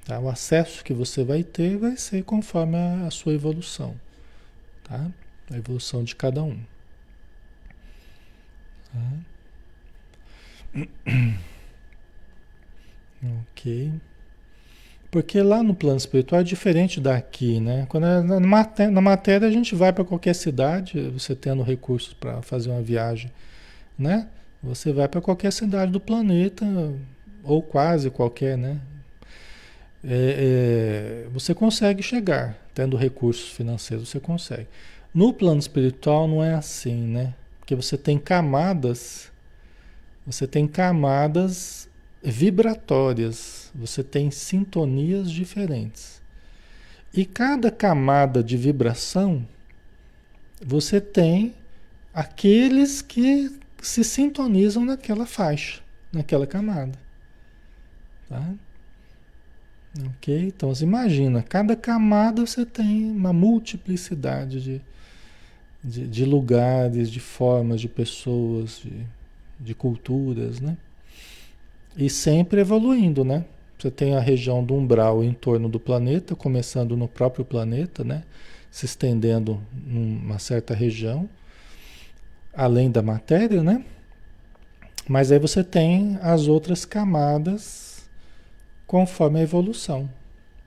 Tá? 0.05 0.17
O 0.17 0.29
acesso 0.29 0.81
que 0.81 0.93
você 0.93 1.25
vai 1.25 1.43
ter 1.43 1.75
vai 1.75 1.97
ser 1.97 2.23
conforme 2.23 2.77
a, 2.77 3.07
a 3.07 3.11
sua 3.11 3.33
evolução, 3.33 3.99
tá? 4.85 5.11
A 5.51 5.57
evolução 5.57 6.05
de 6.05 6.15
cada 6.15 6.41
um. 6.41 6.57
Ok. 13.51 13.91
Porque 15.09 15.41
lá 15.41 15.63
no 15.63 15.73
plano 15.73 15.97
espiritual 15.97 16.41
é 16.41 16.43
diferente 16.43 16.99
daqui, 16.99 17.59
né? 17.59 17.85
Quando 17.89 18.05
é 18.05 18.21
na, 18.21 18.39
matéria, 18.39 18.91
na 18.91 19.01
matéria 19.01 19.47
a 19.47 19.51
gente 19.51 19.73
vai 19.73 19.93
para 19.93 20.03
qualquer 20.03 20.35
cidade, 20.35 20.99
você 21.09 21.33
tendo 21.35 21.63
recursos 21.63 22.13
para 22.13 22.41
fazer 22.41 22.69
uma 22.69 22.81
viagem, 22.81 23.31
né? 23.97 24.27
Você 24.61 24.91
vai 24.91 25.07
para 25.07 25.21
qualquer 25.21 25.51
cidade 25.51 25.91
do 25.91 25.99
planeta, 25.99 26.65
ou 27.43 27.61
quase 27.61 28.09
qualquer, 28.09 28.57
né? 28.57 28.79
É, 30.03 31.25
é, 31.25 31.29
você 31.31 31.53
consegue 31.53 32.03
chegar, 32.03 32.57
tendo 32.73 32.97
recursos 32.97 33.49
financeiros, 33.49 34.09
você 34.09 34.19
consegue. 34.19 34.67
No 35.13 35.33
plano 35.33 35.59
espiritual 35.59 36.27
não 36.27 36.43
é 36.43 36.53
assim, 36.53 36.95
né? 37.07 37.33
Porque 37.59 37.73
você 37.75 37.97
tem 37.97 38.17
camadas, 38.19 39.31
você 40.25 40.45
tem 40.45 40.67
camadas 40.67 41.89
vibratórias, 42.21 43.56
você 43.77 44.03
tem 44.03 44.31
sintonias 44.31 45.31
diferentes. 45.31 46.19
E 47.13 47.25
cada 47.25 47.69
camada 47.69 48.43
de 48.43 48.57
vibração, 48.57 49.47
você 50.65 50.99
tem 50.99 51.53
aqueles 52.11 53.03
que 53.03 53.55
se 53.79 54.03
sintonizam 54.03 54.83
naquela 54.83 55.27
faixa, 55.27 55.81
naquela 56.11 56.47
camada. 56.47 56.97
Tá? 58.27 58.53
Ok? 60.09 60.47
Então, 60.47 60.73
você 60.73 60.83
imagina, 60.83 61.43
cada 61.43 61.75
camada 61.75 62.45
você 62.45 62.65
tem 62.65 63.11
uma 63.11 63.31
multiplicidade 63.31 64.61
de, 64.61 64.81
de, 65.83 66.07
de 66.07 66.25
lugares, 66.25 67.11
de 67.11 67.19
formas, 67.19 67.79
de 67.79 67.87
pessoas, 67.87 68.81
de, 68.83 69.05
de 69.59 69.75
culturas, 69.75 70.59
né? 70.59 70.77
E 71.95 72.09
sempre 72.09 72.61
evoluindo, 72.61 73.23
né? 73.23 73.45
Você 73.77 73.91
tem 73.91 74.15
a 74.15 74.19
região 74.19 74.63
do 74.63 74.73
umbral 74.73 75.23
em 75.23 75.33
torno 75.33 75.69
do 75.69 75.79
planeta, 75.79 76.35
começando 76.35 76.97
no 76.97 77.07
próprio 77.07 77.45
planeta, 77.45 78.03
né? 78.03 78.23
Se 78.71 78.85
estendendo 78.85 79.61
numa 79.85 80.39
certa 80.39 80.73
região, 80.73 81.29
além 82.53 82.89
da 82.89 83.03
matéria, 83.03 83.61
né? 83.61 83.85
Mas 85.07 85.31
aí 85.31 85.39
você 85.39 85.63
tem 85.63 86.17
as 86.21 86.47
outras 86.47 86.85
camadas 86.85 88.09
conforme 88.87 89.39
a 89.39 89.43
evolução, 89.43 90.09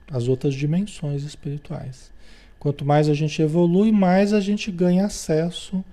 as 0.09 0.27
outras 0.27 0.53
dimensões 0.53 1.23
espirituais. 1.23 2.11
Quanto 2.59 2.85
mais 2.85 3.09
a 3.09 3.13
gente 3.13 3.41
evolui, 3.41 3.91
mais 3.91 4.33
a 4.33 4.39
gente 4.39 4.71
ganha 4.71 5.05
acesso 5.05 5.83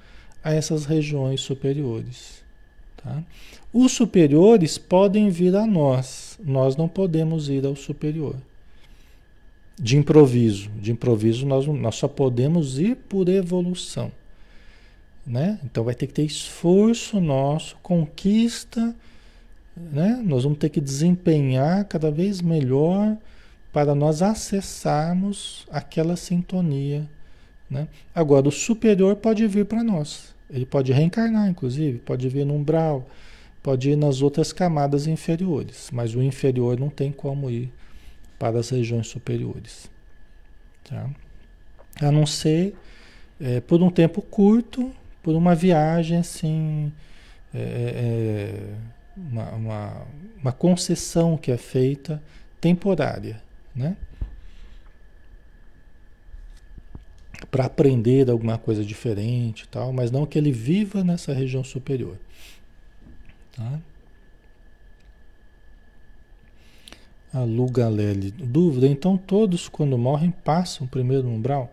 a 0.44 0.52
essas 0.52 0.84
regiões 0.84 1.40
superiores. 1.40 2.44
Tá? 2.96 3.22
Os 3.72 3.92
superiores 3.92 4.78
podem 4.78 5.28
vir 5.30 5.54
a 5.54 5.66
nós, 5.66 6.38
nós 6.42 6.76
não 6.76 6.88
podemos 6.88 7.48
ir 7.48 7.66
ao 7.66 7.76
superior. 7.76 8.36
De 9.78 9.96
improviso, 9.96 10.70
de 10.80 10.90
improviso 10.90 11.46
nós, 11.46 11.66
nós 11.66 11.94
só 11.94 12.08
podemos 12.08 12.78
ir 12.78 12.96
por 12.96 13.28
evolução. 13.28 14.10
Né? 15.26 15.58
Então 15.62 15.84
vai 15.84 15.94
ter 15.94 16.06
que 16.06 16.14
ter 16.14 16.24
esforço 16.24 17.20
nosso, 17.20 17.76
conquista 17.82 18.94
né? 19.92 20.20
Nós 20.24 20.42
vamos 20.44 20.58
ter 20.58 20.68
que 20.68 20.80
desempenhar 20.80 21.84
cada 21.84 22.10
vez 22.10 22.40
melhor 22.40 23.16
para 23.72 23.94
nós 23.94 24.22
acessarmos 24.22 25.66
aquela 25.70 26.16
sintonia. 26.16 27.08
Né? 27.70 27.86
Agora, 28.14 28.48
o 28.48 28.52
superior 28.52 29.16
pode 29.16 29.46
vir 29.46 29.66
para 29.66 29.84
nós. 29.84 30.34
Ele 30.50 30.64
pode 30.64 30.92
reencarnar, 30.92 31.48
inclusive, 31.48 31.98
pode 31.98 32.28
vir 32.28 32.44
no 32.44 32.54
umbral, 32.54 33.06
pode 33.62 33.90
ir 33.90 33.96
nas 33.96 34.22
outras 34.22 34.52
camadas 34.52 35.06
inferiores, 35.06 35.90
mas 35.92 36.14
o 36.14 36.22
inferior 36.22 36.78
não 36.78 36.88
tem 36.88 37.12
como 37.12 37.50
ir 37.50 37.72
para 38.38 38.58
as 38.58 38.70
regiões 38.70 39.08
superiores. 39.08 39.90
Tá? 40.84 41.10
A 42.00 42.10
não 42.10 42.24
ser 42.24 42.74
é, 43.40 43.60
por 43.60 43.82
um 43.82 43.90
tempo 43.90 44.22
curto, 44.22 44.90
por 45.22 45.34
uma 45.34 45.54
viagem 45.54 46.18
assim, 46.18 46.92
é, 47.52 47.58
é, 47.58 48.74
uma, 49.16 49.50
uma, 49.50 50.06
uma 50.40 50.52
concessão 50.52 51.36
que 51.36 51.50
é 51.50 51.56
feita 51.56 52.22
temporária, 52.60 53.42
né? 53.74 53.96
Para 57.50 57.66
aprender 57.66 58.28
alguma 58.28 58.58
coisa 58.58 58.84
diferente 58.84 59.66
tal, 59.68 59.92
mas 59.92 60.10
não 60.10 60.26
que 60.26 60.36
ele 60.36 60.52
viva 60.52 61.04
nessa 61.04 61.32
região 61.32 61.62
superior. 61.62 62.18
Tá? 63.58 63.80
A 67.34 67.40
Lu 67.40 67.68
Galelli, 67.68 68.30
dúvida, 68.30 68.86
então 68.86 69.18
todos 69.18 69.68
quando 69.68 69.98
morrem 69.98 70.30
passam 70.30 70.86
primeiro 70.86 71.24
no 71.24 71.34
umbral? 71.34 71.70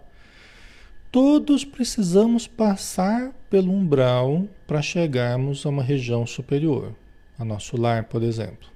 Todos 1.11 1.63
precisamos 1.63 2.47
passar 2.47 3.31
pelo 3.49 3.71
umbral 3.71 4.47
para 4.65 4.81
chegarmos 4.81 5.63
a 5.65 5.69
uma 5.69 5.83
região 5.83 6.25
superior, 6.25 6.93
a 7.37 7.45
nosso 7.45 7.79
lar, 7.79 8.05
por 8.05 8.23
exemplo. 8.23 8.67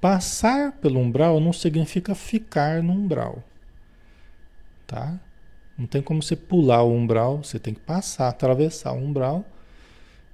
Passar 0.00 0.72
pelo 0.72 0.98
umbral 0.98 1.38
não 1.38 1.52
significa 1.52 2.14
ficar 2.14 2.82
no 2.82 2.94
umbral. 2.94 3.44
Tá? 4.86 5.20
Não 5.78 5.86
tem 5.86 6.00
como 6.02 6.22
você 6.22 6.34
pular 6.34 6.82
o 6.82 6.92
umbral, 6.92 7.44
você 7.44 7.58
tem 7.58 7.74
que 7.74 7.80
passar, 7.80 8.28
atravessar 8.28 8.92
o 8.92 8.98
umbral, 8.98 9.44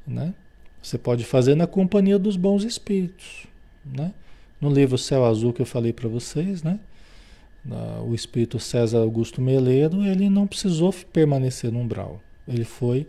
né? 0.06 0.32
Você 0.86 0.96
pode 0.96 1.24
fazer 1.24 1.56
na 1.56 1.66
companhia 1.66 2.16
dos 2.16 2.36
bons 2.36 2.62
espíritos, 2.62 3.48
né? 3.84 4.14
No 4.60 4.70
livro 4.70 4.96
Céu 4.96 5.24
Azul 5.24 5.52
que 5.52 5.60
eu 5.60 5.66
falei 5.66 5.92
para 5.92 6.08
vocês, 6.08 6.62
né? 6.62 6.78
o 8.06 8.14
espírito 8.14 8.60
César 8.60 8.98
Augusto 8.98 9.42
Meleiro, 9.42 10.04
ele 10.04 10.28
não 10.28 10.46
precisou 10.46 10.94
permanecer 11.12 11.72
no 11.72 11.80
umbral. 11.80 12.20
Ele 12.46 12.62
foi 12.62 13.04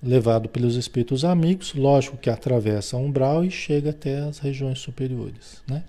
levado 0.00 0.48
pelos 0.48 0.76
espíritos 0.76 1.24
amigos, 1.24 1.74
lógico 1.74 2.16
que 2.16 2.30
atravessa 2.30 2.96
o 2.96 3.04
umbral 3.04 3.44
e 3.44 3.50
chega 3.50 3.90
até 3.90 4.20
as 4.20 4.38
regiões 4.38 4.78
superiores, 4.78 5.60
né? 5.66 5.82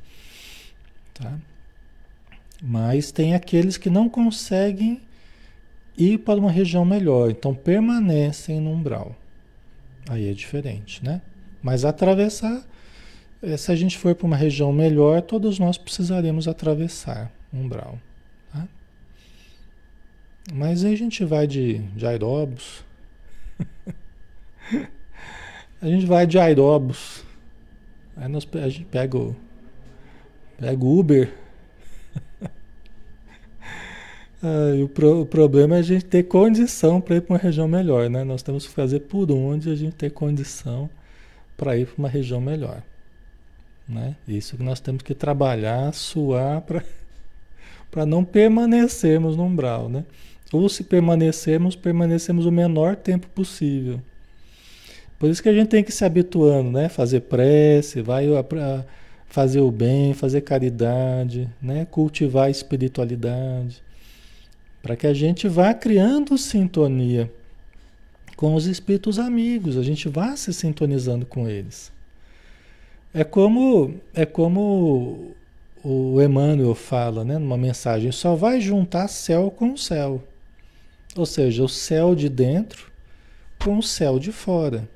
Tá? 1.14 1.38
Mas 2.60 3.12
tem 3.12 3.36
aqueles 3.36 3.78
que 3.78 3.92
não 3.92 4.10
conseguem 4.10 5.00
ir 5.96 6.18
para 6.18 6.40
uma 6.40 6.50
região 6.50 6.84
melhor, 6.84 7.30
então 7.30 7.54
permanecem 7.54 8.60
no 8.60 8.72
umbral. 8.72 9.16
Aí 10.10 10.30
é 10.30 10.34
diferente, 10.34 11.04
né? 11.04 11.22
Mas 11.62 11.86
atravessar, 11.86 12.64
eh, 13.42 13.56
se 13.56 13.72
a 13.72 13.76
gente 13.76 13.98
for 13.98 14.14
para 14.14 14.28
uma 14.28 14.36
região 14.36 14.74
melhor, 14.74 15.22
todos 15.22 15.60
nós 15.60 15.78
precisaremos 15.78 16.48
atravessar 16.48 17.32
umbral. 17.54 17.98
Tá? 18.52 18.68
Mas 20.54 20.84
aí 20.84 20.94
a 20.94 20.98
gente 20.98 21.24
vai 21.24 21.48
de, 21.48 21.80
de 21.96 22.06
aeróbus. 22.06 22.84
a 25.82 25.88
gente 25.88 26.06
vai 26.06 26.28
de 26.28 26.38
aeróbus. 26.38 27.24
Aí 28.18 28.28
nós, 28.28 28.48
a 28.54 28.70
gente 28.70 28.86
pega 28.86 29.18
o, 29.18 29.36
pega 30.58 30.84
o 30.84 31.00
Uber. 31.00 31.43
Ah, 34.44 34.84
o, 34.84 34.90
pro, 34.90 35.22
o, 35.22 35.26
problema 35.26 35.78
é 35.78 35.80
a 35.80 35.82
gente 35.82 36.04
ter 36.04 36.24
condição 36.24 37.00
para 37.00 37.16
ir 37.16 37.22
para 37.22 37.34
uma 37.34 37.40
região 37.40 37.66
melhor, 37.66 38.10
né? 38.10 38.26
Nós 38.26 38.44
temos 38.44 38.68
que 38.68 38.74
fazer 38.74 39.00
por 39.00 39.32
onde 39.32 39.72
a 39.72 39.76
gente 39.76 39.96
ter 39.96 40.10
condição 40.10 40.90
para 41.56 41.78
ir 41.78 41.88
para 41.88 41.98
uma 41.98 42.10
região 42.10 42.42
melhor. 42.42 42.84
Né? 43.88 44.16
Isso 44.28 44.58
que 44.58 44.64
nós 44.64 44.82
temos 44.82 45.02
que 45.02 45.14
trabalhar, 45.14 45.94
suar 45.94 46.62
para 46.62 46.84
não 48.06 48.26
permanecermos 48.26 49.38
no 49.38 49.44
umbral, 49.46 49.88
né? 49.88 50.04
Ou 50.52 50.68
se 50.68 50.84
permanecermos, 50.84 51.76
permanecemos 51.76 52.46
o 52.46 52.52
menor 52.52 52.98
tempo 52.98 53.28
possível. 53.28 54.02
Por 55.18 55.30
isso 55.30 55.42
que 55.42 55.48
a 55.48 55.54
gente 55.54 55.70
tem 55.70 55.86
que 55.86 55.92
se 55.92 56.04
habituando, 56.04 56.70
né? 56.70 56.90
Fazer 56.90 57.22
prece, 57.22 58.02
vai 58.02 58.26
fazer 59.26 59.62
o 59.62 59.72
bem, 59.72 60.14
fazer 60.14 60.42
caridade, 60.42 61.50
né? 61.62 61.88
Cultivar 61.90 62.48
a 62.48 62.50
espiritualidade, 62.50 63.82
para 64.84 64.98
que 64.98 65.08
a 65.08 65.14
gente 65.14 65.48
vá 65.48 65.74
criando 65.74 66.38
sintonia 66.38 67.32
com 68.36 68.54
os 68.54 68.66
espíritos 68.66 69.18
amigos, 69.18 69.78
a 69.78 69.82
gente 69.82 70.10
vá 70.10 70.36
se 70.36 70.54
sintonizando 70.54 71.26
com 71.26 71.48
eles. 71.48 71.90
É 73.14 73.24
como 73.24 73.96
é 74.14 74.26
como 74.26 75.32
o 75.82 76.22
Emmanuel 76.22 76.76
fala, 76.76 77.24
né, 77.24 77.38
numa 77.38 77.58
mensagem, 77.58 78.12
só 78.12 78.36
vai 78.36 78.60
juntar 78.60 79.08
céu 79.08 79.50
com 79.50 79.78
céu. 79.78 80.22
Ou 81.16 81.26
seja, 81.26 81.64
o 81.64 81.70
céu 81.70 82.14
de 82.14 82.28
dentro 82.28 82.92
com 83.64 83.78
o 83.78 83.84
céu 83.84 84.20
de 84.20 84.34
fora. 84.34 84.90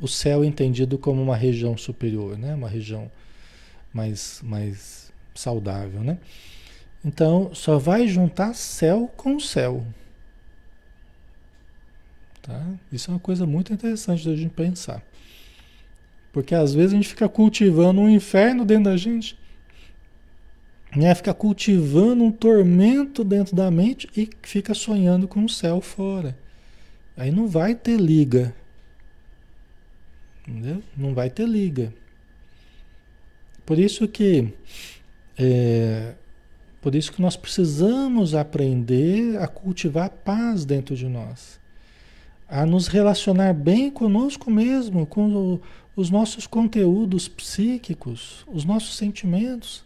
O 0.00 0.06
céu 0.06 0.44
entendido 0.44 0.98
como 0.98 1.22
uma 1.22 1.36
região 1.36 1.76
superior, 1.78 2.36
né, 2.36 2.54
uma 2.54 2.68
região 2.68 3.10
mais, 3.92 4.40
mais 4.42 5.10
saudável, 5.34 6.00
né? 6.02 6.18
Então, 7.04 7.54
só 7.54 7.78
vai 7.78 8.08
juntar 8.08 8.54
céu 8.54 9.10
com 9.16 9.38
céu. 9.38 9.84
Tá? 12.42 12.66
Isso 12.92 13.10
é 13.10 13.14
uma 13.14 13.20
coisa 13.20 13.46
muito 13.46 13.72
interessante 13.72 14.28
da 14.28 14.34
gente 14.34 14.50
pensar. 14.50 15.02
Porque 16.32 16.54
às 16.54 16.74
vezes 16.74 16.92
a 16.92 16.96
gente 16.96 17.08
fica 17.08 17.28
cultivando 17.28 18.00
um 18.00 18.08
inferno 18.08 18.64
dentro 18.64 18.84
da 18.84 18.96
gente 18.96 19.38
né? 20.94 21.14
Fica 21.14 21.34
cultivando 21.34 22.24
um 22.24 22.32
tormento 22.32 23.22
dentro 23.22 23.54
da 23.54 23.70
mente 23.70 24.08
e 24.16 24.28
fica 24.42 24.74
sonhando 24.74 25.28
com 25.28 25.44
o 25.44 25.48
céu 25.48 25.80
fora. 25.80 26.36
Aí 27.16 27.30
não 27.30 27.46
vai 27.46 27.74
ter 27.74 27.98
liga. 27.98 28.54
Entendeu? 30.46 30.82
Não 30.96 31.14
vai 31.14 31.28
ter 31.28 31.46
liga. 31.46 31.92
Por 33.66 33.78
isso 33.78 34.08
que 34.08 34.52
é, 35.36 36.14
por 36.88 36.94
isso 36.94 37.12
que 37.12 37.20
nós 37.20 37.36
precisamos 37.36 38.34
aprender 38.34 39.36
a 39.42 39.46
cultivar 39.46 40.08
paz 40.08 40.64
dentro 40.64 40.96
de 40.96 41.06
nós. 41.06 41.60
A 42.48 42.64
nos 42.64 42.86
relacionar 42.86 43.52
bem 43.52 43.90
conosco 43.90 44.50
mesmo, 44.50 45.04
com 45.04 45.36
o, 45.36 45.60
os 45.94 46.08
nossos 46.08 46.46
conteúdos 46.46 47.28
psíquicos, 47.28 48.42
os 48.48 48.64
nossos 48.64 48.96
sentimentos. 48.96 49.84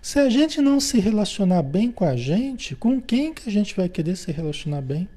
Se 0.00 0.20
a 0.20 0.30
gente 0.30 0.60
não 0.60 0.78
se 0.78 1.00
relacionar 1.00 1.64
bem 1.64 1.90
com 1.90 2.04
a 2.04 2.14
gente, 2.14 2.76
com 2.76 3.02
quem 3.02 3.34
que 3.34 3.48
a 3.48 3.52
gente 3.52 3.74
vai 3.74 3.88
querer 3.88 4.14
se 4.14 4.30
relacionar 4.30 4.80
bem? 4.80 5.08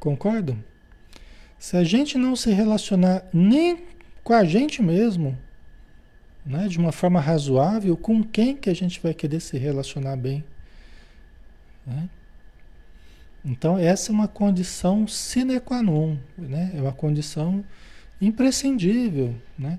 Concordam? 0.00 0.58
Se 1.60 1.76
a 1.76 1.84
gente 1.84 2.18
não 2.18 2.34
se 2.34 2.50
relacionar 2.50 3.24
nem 3.32 3.84
com 4.24 4.32
a 4.32 4.44
gente 4.44 4.82
mesmo, 4.82 5.38
né, 6.44 6.68
de 6.68 6.78
uma 6.78 6.92
forma 6.92 7.20
razoável, 7.20 7.96
com 7.96 8.22
quem 8.22 8.56
que 8.56 8.68
a 8.68 8.74
gente 8.74 9.00
vai 9.00 9.14
querer 9.14 9.40
se 9.40 9.56
relacionar 9.56 10.16
bem? 10.16 10.44
Né? 11.86 12.08
Então, 13.44 13.78
essa 13.78 14.10
é 14.10 14.12
uma 14.12 14.28
condição 14.28 15.06
sine 15.06 15.60
qua 15.60 15.82
non, 15.82 16.16
né? 16.36 16.72
é 16.74 16.80
uma 16.80 16.92
condição 16.92 17.64
imprescindível. 18.20 19.34
Né? 19.58 19.78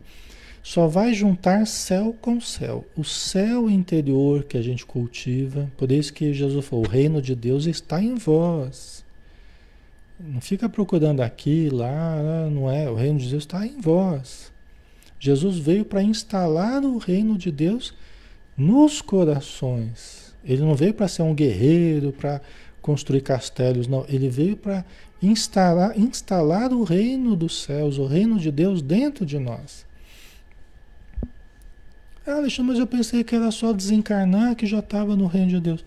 só 0.66 0.88
vai 0.88 1.14
juntar 1.14 1.68
céu 1.68 2.16
com 2.20 2.42
céu. 2.42 2.84
O 2.98 3.04
céu 3.04 3.70
interior 3.70 4.44
que 4.46 4.58
a 4.58 4.64
gente 4.64 4.84
cultiva, 4.84 5.72
por 5.78 5.92
isso 5.92 6.12
que 6.12 6.34
Jesus 6.34 6.66
falou: 6.66 6.84
o 6.84 6.90
reino 6.90 7.22
de 7.22 7.36
Deus 7.36 7.68
está 7.68 8.02
em 8.02 8.16
vós. 8.16 9.06
Não 10.20 10.42
fica 10.42 10.68
procurando 10.68 11.22
aqui, 11.22 11.70
lá, 11.70 12.50
não 12.50 12.68
é. 12.68 12.90
O 12.90 12.96
reino 12.96 13.20
de 13.20 13.30
Deus 13.30 13.44
está 13.44 13.64
em 13.64 13.80
vós. 13.80 14.52
Jesus 15.20 15.58
veio 15.58 15.86
para 15.86 16.04
instalar 16.04 16.84
o 16.84 16.98
reino 16.98 17.38
de 17.38 17.52
Deus 17.52 17.94
nos 18.58 19.02
corações. 19.02 20.34
Ele 20.44 20.62
não 20.62 20.76
veio 20.76 20.94
para 20.94 21.08
ser 21.08 21.24
um 21.24 21.34
guerreiro, 21.34 22.12
para 22.12 22.42
construir 22.82 23.22
castelos, 23.22 23.88
não. 23.88 24.06
Ele 24.08 24.30
veio 24.30 24.56
para 24.56 24.86
instalar, 25.22 25.98
instalar 25.98 26.72
o 26.72 26.84
reino 26.84 27.36
dos 27.36 27.64
céus, 27.64 27.98
o 27.98 28.06
reino 28.06 28.38
de 28.38 28.52
Deus 28.52 28.82
dentro 28.82 29.26
de 29.26 29.40
nós. 29.40 29.86
Ah, 32.28 32.38
Alexandre, 32.38 32.72
mas 32.72 32.80
eu 32.80 32.88
pensei 32.88 33.24
que 33.24 33.36
era 33.36 33.52
só 33.52 33.72
desencarnar 33.72 34.56
que 34.56 34.66
já 34.66 34.80
estava 34.80 35.16
no 35.16 35.28
reino 35.28 35.50
de 35.50 35.60
Deus. 35.60 35.86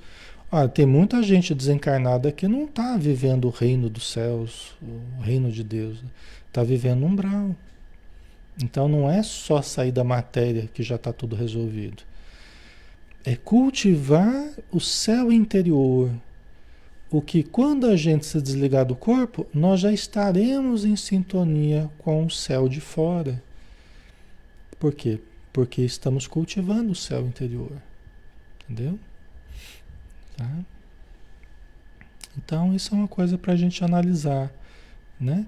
Ah, 0.50 0.66
tem 0.66 0.86
muita 0.86 1.22
gente 1.22 1.54
desencarnada 1.54 2.32
que 2.32 2.48
não 2.48 2.64
está 2.64 2.96
vivendo 2.96 3.46
o 3.46 3.50
reino 3.50 3.90
dos 3.90 4.10
céus, 4.10 4.74
o 4.80 5.20
reino 5.20 5.52
de 5.52 5.62
Deus. 5.62 5.98
Está 6.46 6.62
vivendo 6.62 7.02
um 7.02 7.08
umbral. 7.08 7.54
Então 8.62 8.88
não 8.88 9.08
é 9.08 9.22
só 9.22 9.62
sair 9.62 9.92
da 9.92 10.02
matéria 10.02 10.68
que 10.72 10.82
já 10.82 10.96
está 10.96 11.12
tudo 11.12 11.36
resolvido. 11.36 12.02
É 13.24 13.36
cultivar 13.36 14.50
o 14.70 14.80
céu 14.80 15.30
interior. 15.30 16.10
O 17.10 17.22
que 17.22 17.42
quando 17.42 17.86
a 17.86 17.96
gente 17.96 18.26
se 18.26 18.40
desligar 18.40 18.84
do 18.84 18.94
corpo, 18.94 19.46
nós 19.54 19.80
já 19.80 19.92
estaremos 19.92 20.84
em 20.84 20.96
sintonia 20.96 21.88
com 21.98 22.26
o 22.26 22.30
céu 22.30 22.68
de 22.68 22.80
fora. 22.80 23.42
Por 24.78 24.94
quê? 24.94 25.20
Porque 25.52 25.82
estamos 25.82 26.26
cultivando 26.26 26.92
o 26.92 26.96
céu 26.96 27.26
interior. 27.26 27.72
Entendeu? 28.68 28.98
Tá? 30.36 30.50
Então, 32.36 32.74
isso 32.74 32.94
é 32.94 32.98
uma 32.98 33.08
coisa 33.08 33.36
para 33.36 33.52
a 33.52 33.56
gente 33.56 33.82
analisar, 33.82 34.52
né? 35.18 35.46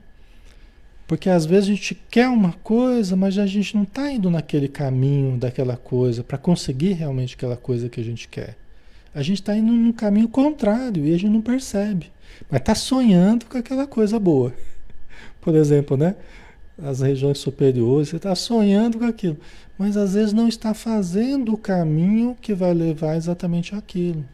Porque 1.11 1.29
às 1.29 1.45
vezes 1.45 1.65
a 1.65 1.73
gente 1.73 2.01
quer 2.09 2.29
uma 2.29 2.53
coisa, 2.53 3.17
mas 3.17 3.37
a 3.37 3.45
gente 3.45 3.75
não 3.75 3.83
está 3.83 4.13
indo 4.13 4.31
naquele 4.31 4.69
caminho 4.69 5.37
daquela 5.37 5.77
coisa 5.77 6.23
para 6.23 6.39
conseguir 6.39 6.93
realmente 6.93 7.35
aquela 7.35 7.57
coisa 7.57 7.89
que 7.89 8.01
a 8.01 8.05
gente 8.05 8.29
quer. 8.29 8.57
A 9.13 9.21
gente 9.21 9.41
está 9.41 9.57
indo 9.57 9.73
num 9.73 9.93
caminho 9.93 10.29
contrário 10.29 11.05
e 11.05 11.13
a 11.13 11.19
gente 11.19 11.33
não 11.33 11.41
percebe. 11.41 12.13
Mas 12.49 12.61
está 12.61 12.77
sonhando 12.77 13.45
com 13.47 13.59
aquela 13.59 13.89
coisa 13.89 14.21
boa. 14.21 14.55
Por 15.43 15.57
exemplo, 15.57 15.97
né? 15.97 16.15
As 16.81 17.01
regiões 17.01 17.39
superiores, 17.39 18.11
você 18.11 18.17
está 18.17 18.37
sonhando 18.37 19.01
com 19.01 19.05
aquilo. 19.05 19.39
Mas 19.77 19.97
às 19.97 20.15
vezes 20.15 20.33
não 20.33 20.47
está 20.47 20.75
fazendo 20.75 21.53
o 21.53 21.59
caminho 21.59 22.39
que 22.41 22.55
vai 22.55 22.73
levar 22.73 23.17
exatamente 23.17 23.75
aquilo. 23.75 24.25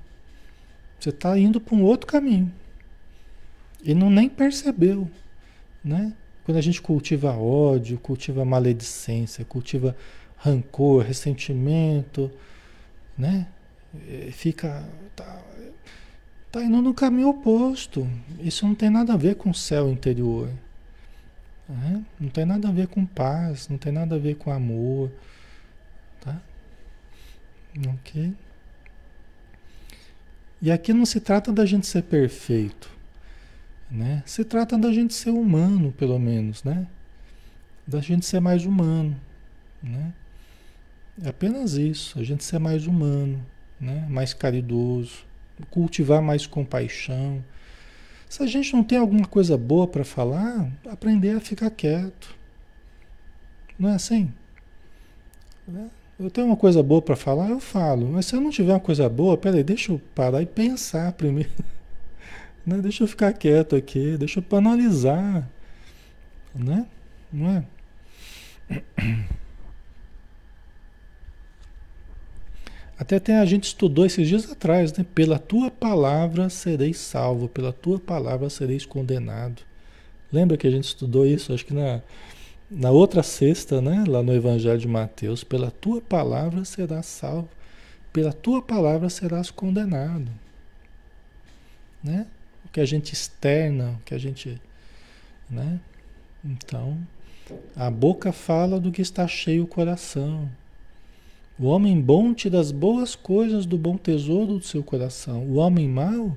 Você 1.01 1.09
está 1.09 1.39
indo 1.39 1.59
para 1.59 1.74
um 1.74 1.83
outro 1.83 2.07
caminho. 2.07 2.53
E 3.83 3.95
não 3.95 4.11
nem 4.11 4.29
percebeu, 4.29 5.11
né? 5.83 6.12
Quando 6.47 6.59
a 6.59 6.61
gente 6.61 6.80
cultiva 6.80 7.32
ódio, 7.32 7.99
cultiva 7.99 8.44
maledicência, 8.44 9.44
cultiva 9.44 9.97
rancor, 10.36 11.03
ressentimento, 11.03 12.30
né? 13.18 13.49
É, 14.09 14.30
fica 14.30 14.88
tá, 15.16 15.42
tá 16.53 16.62
indo 16.62 16.80
no 16.80 16.94
caminho 16.94 17.30
oposto. 17.30 18.09
Isso 18.38 18.64
não 18.64 18.76
tem 18.76 18.88
nada 18.88 19.14
a 19.14 19.16
ver 19.16 19.34
com 19.34 19.51
o 19.51 19.55
céu 19.55 19.90
interior. 19.90 20.49
Né? 21.68 22.05
Não 22.20 22.28
tem 22.28 22.44
nada 22.44 22.68
a 22.68 22.70
ver 22.70 22.86
com 22.86 23.05
paz, 23.05 23.68
não 23.68 23.76
tem 23.76 23.90
nada 23.90 24.14
a 24.14 24.18
ver 24.18 24.36
com 24.36 24.53
amor, 24.53 25.11
tá? 26.20 26.40
Ok? 27.88 28.32
E 30.62 30.70
aqui 30.70 30.92
não 30.92 31.05
se 31.05 31.18
trata 31.18 31.53
da 31.53 31.66
gente 31.66 31.88
ser 31.88 32.03
perfeito. 32.03 32.95
Né? 33.91 34.22
Se 34.26 34.45
trata 34.45 34.76
da 34.76 34.93
gente 34.93 35.14
ser 35.14 35.30
humano, 35.30 35.93
pelo 35.93 36.18
menos, 36.18 36.64
né? 36.64 36.87
Da 37.87 38.01
gente 38.01 38.26
ser 38.26 38.41
mais 38.41 38.64
humano, 38.64 39.16
né? 39.82 40.12
É 41.22 41.28
apenas 41.28 41.74
isso, 41.74 42.18
a 42.18 42.24
gente 42.24 42.45
ser 42.45 42.59
mais 42.59 42.87
humano, 42.87 43.45
né? 43.80 44.07
Mais 44.09 44.34
caridoso, 44.34 45.24
cultivar 45.70 46.20
mais 46.20 46.47
compaixão. 46.47 47.43
Se 48.28 48.43
a 48.43 48.47
gente 48.47 48.74
não 48.74 48.82
tem 48.82 48.99
alguma 48.99 49.26
coisa 49.26 49.57
boa 49.57 49.87
para 49.87 50.05
falar, 50.05 50.68
aprender 50.91 51.30
a 51.37 51.41
ficar 51.41 51.70
quieto. 51.70 52.34
Não 53.78 53.91
é 53.91 53.95
assim? 53.95 54.32
Né? 55.66 55.89
Eu 56.18 56.30
tenho 56.30 56.47
uma 56.47 56.57
coisa 56.57 56.82
boa 56.82 57.03
para 57.03 57.14
falar, 57.14 57.51
eu 57.51 57.61
falo. 57.61 58.09
Mas 58.09 58.26
se 58.26 58.34
eu 58.34 58.41
não 58.41 58.51
tiver 58.51 58.72
uma 58.72 58.80
coisa 58.80 59.09
boa, 59.09 59.37
peraí, 59.37 59.62
deixa 59.62 59.93
eu 59.93 60.01
parar 60.14 60.43
e 60.43 60.47
pensar 60.47 61.12
primeiro. 61.12 61.51
Né? 62.67 62.79
Deixa 62.79 63.05
eu 63.05 63.09
ficar 63.09 63.33
quieto 63.33 63.77
aqui, 63.77 64.17
deixa 64.19 64.41
eu 64.41 64.59
analisar. 64.59 65.49
Né? 66.55 66.87
Não 67.33 67.51
é? 67.51 67.64
Até 72.99 73.21
tem, 73.21 73.37
a 73.37 73.45
gente 73.45 73.64
estudou 73.64 74.07
esses 74.07 74.27
dias 74.27 74.51
atrás, 74.51 74.91
né? 74.95 75.05
Pela 75.14 75.39
tua 75.39 75.71
palavra 75.71 76.49
sereis 76.49 76.97
salvo, 76.99 77.47
pela 77.47 77.71
tua 77.71 78.01
palavra 78.01 78.49
sereis 78.49 78.87
condenado. 78.87 79.62
Lembra 80.33 80.57
que 80.57 80.67
a 80.67 80.71
gente 80.71 80.85
estudou 80.85 81.27
isso? 81.27 81.53
Acho 81.53 81.67
que 81.67 81.75
na, 81.75 82.01
na 82.71 82.91
outra 82.91 83.23
sexta, 83.23 83.83
né? 83.83 84.03
Lá 84.09 84.23
no 84.23 84.35
Evangelho 84.35 84.79
de 84.79 84.89
Mateus. 84.89 85.45
Pela 85.45 85.71
tua 85.71 86.01
palavra 86.01 86.64
serás 86.64 87.05
salvo, 87.05 87.51
pela 88.14 88.33
tua 88.33 88.62
palavra 88.62 89.11
serás 89.11 89.51
condenado. 89.51 90.29
Né? 92.03 92.27
Que 92.77 92.81
a 92.81 92.85
gente 92.85 93.14
externa, 93.14 93.99
que 94.05 94.14
a 94.14 94.18
gente. 94.18 94.61
Né? 95.49 95.81
Então, 96.45 96.99
a 97.74 97.91
boca 97.91 98.33
fala 98.33 98.79
do 98.79 98.93
que 98.93 99.01
está 99.01 99.27
cheio 99.27 99.64
o 99.64 99.66
coração. 99.66 100.47
O 101.59 101.68
homem 101.68 101.99
bom 101.99 102.35
tira 102.35 102.61
as 102.61 102.70
boas 102.70 103.14
coisas 103.14 103.64
do 103.64 103.79
bom 103.79 103.97
tesouro 103.97 104.59
do 104.59 104.62
seu 104.62 104.85
coração. 104.85 105.43
O 105.45 105.55
homem 105.55 105.89
mau 105.89 106.37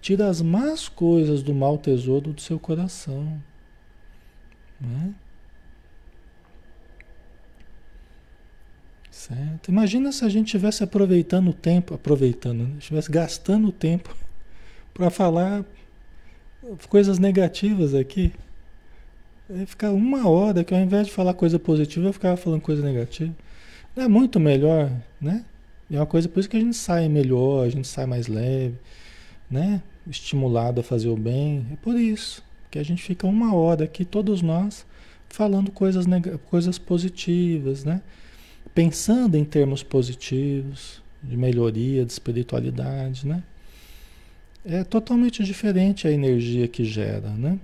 tira 0.00 0.28
as 0.28 0.40
más 0.40 0.88
coisas 0.88 1.42
do 1.42 1.52
mau 1.52 1.76
tesouro 1.76 2.32
do 2.32 2.40
seu 2.40 2.60
coração. 2.60 3.42
Né? 4.80 5.12
Certo? 9.10 9.68
Imagina 9.68 10.12
se 10.12 10.24
a 10.24 10.28
gente 10.28 10.46
estivesse 10.46 10.84
aproveitando 10.84 11.48
o 11.48 11.52
tempo, 11.52 11.92
aproveitando, 11.92 12.68
né? 12.68 12.74
estivesse 12.78 13.10
gastando 13.10 13.66
o 13.66 13.72
tempo 13.72 14.21
para 14.94 15.10
falar 15.10 15.64
coisas 16.88 17.18
negativas 17.18 17.94
aqui. 17.94 18.32
Aí 19.50 19.66
ficar 19.66 19.90
uma 19.90 20.28
hora 20.28 20.64
que 20.64 20.74
ao 20.74 20.80
invés 20.80 21.06
de 21.06 21.12
falar 21.12 21.34
coisa 21.34 21.58
positiva, 21.58 22.06
eu 22.06 22.12
ficava 22.12 22.36
falando 22.36 22.60
coisa 22.60 22.82
negativa. 22.82 23.34
É 23.96 24.08
muito 24.08 24.40
melhor, 24.40 24.90
né? 25.20 25.44
é 25.94 25.98
uma 25.98 26.06
coisa 26.06 26.28
por 26.28 26.40
isso 26.40 26.48
que 26.48 26.56
a 26.56 26.60
gente 26.60 26.76
sai 26.76 27.08
melhor, 27.08 27.66
a 27.66 27.68
gente 27.68 27.86
sai 27.86 28.06
mais 28.06 28.26
leve, 28.26 28.76
né? 29.50 29.82
Estimulado 30.06 30.80
a 30.80 30.82
fazer 30.82 31.08
o 31.08 31.16
bem. 31.16 31.66
É 31.70 31.76
por 31.76 31.98
isso 31.98 32.42
que 32.70 32.78
a 32.78 32.82
gente 32.82 33.02
fica 33.02 33.26
uma 33.26 33.54
hora 33.54 33.84
aqui, 33.84 34.04
todos 34.04 34.40
nós, 34.40 34.86
falando 35.28 35.70
coisas, 35.70 36.06
coisas 36.48 36.78
positivas, 36.78 37.84
né? 37.84 38.00
Pensando 38.74 39.36
em 39.36 39.44
termos 39.44 39.82
positivos, 39.82 41.02
de 41.22 41.36
melhoria, 41.36 42.04
de 42.04 42.12
espiritualidade, 42.12 43.26
né? 43.26 43.42
É 44.64 44.84
totalmente 44.84 45.42
diferente 45.42 46.06
a 46.06 46.12
energia 46.12 46.68
que 46.68 46.84
gera, 46.84 47.30
né? 47.30 47.58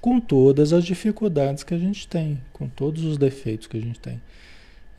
Com 0.00 0.18
todas 0.18 0.72
as 0.72 0.84
dificuldades 0.84 1.62
que 1.62 1.74
a 1.74 1.78
gente 1.78 2.08
tem, 2.08 2.40
com 2.52 2.68
todos 2.68 3.04
os 3.04 3.18
defeitos 3.18 3.66
que 3.66 3.76
a 3.76 3.80
gente 3.80 4.00
tem. 4.00 4.20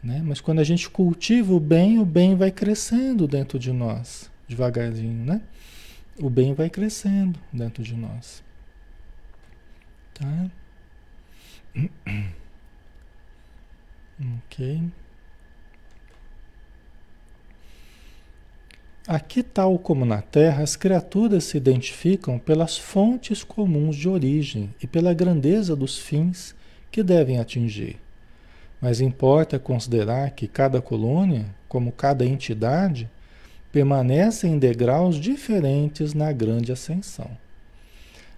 Né? 0.01 0.21
Mas 0.23 0.39
quando 0.39 0.59
a 0.59 0.63
gente 0.63 0.89
cultiva 0.89 1.53
o 1.53 1.59
bem, 1.59 1.97
o 1.97 2.05
bem 2.05 2.35
vai 2.35 2.51
crescendo 2.51 3.27
dentro 3.27 3.57
de 3.57 3.71
nós, 3.71 4.29
devagarzinho, 4.47 5.25
né? 5.25 5.41
O 6.19 6.29
bem 6.29 6.53
vai 6.53 6.69
crescendo 6.69 7.39
dentro 7.51 7.81
de 7.83 7.95
nós. 7.95 8.43
Tá? 10.13 10.51
Ok. 14.45 14.79
Aqui, 19.05 19.43
tal 19.43 19.77
como 19.77 20.05
na 20.05 20.21
Terra, 20.21 20.63
as 20.63 20.77
criaturas 20.77 21.43
se 21.43 21.57
identificam 21.57 22.39
pelas 22.39 22.77
fontes 22.77 23.43
comuns 23.43 23.97
de 23.97 24.07
origem 24.07 24.73
e 24.81 24.87
pela 24.87 25.13
grandeza 25.13 25.75
dos 25.75 25.97
fins 25.97 26.55
que 26.89 27.03
devem 27.03 27.37
atingir. 27.37 27.97
Mas 28.79 29.01
importa 29.01 29.59
considerar 29.59 30.31
que 30.31 30.47
cada 30.47 30.81
colônia, 30.81 31.45
como 31.67 31.91
cada 31.91 32.25
entidade, 32.25 33.09
permanece 33.73 34.47
em 34.47 34.57
degraus 34.57 35.17
diferentes 35.17 36.13
na 36.13 36.31
grande 36.31 36.71
ascensão. 36.71 37.29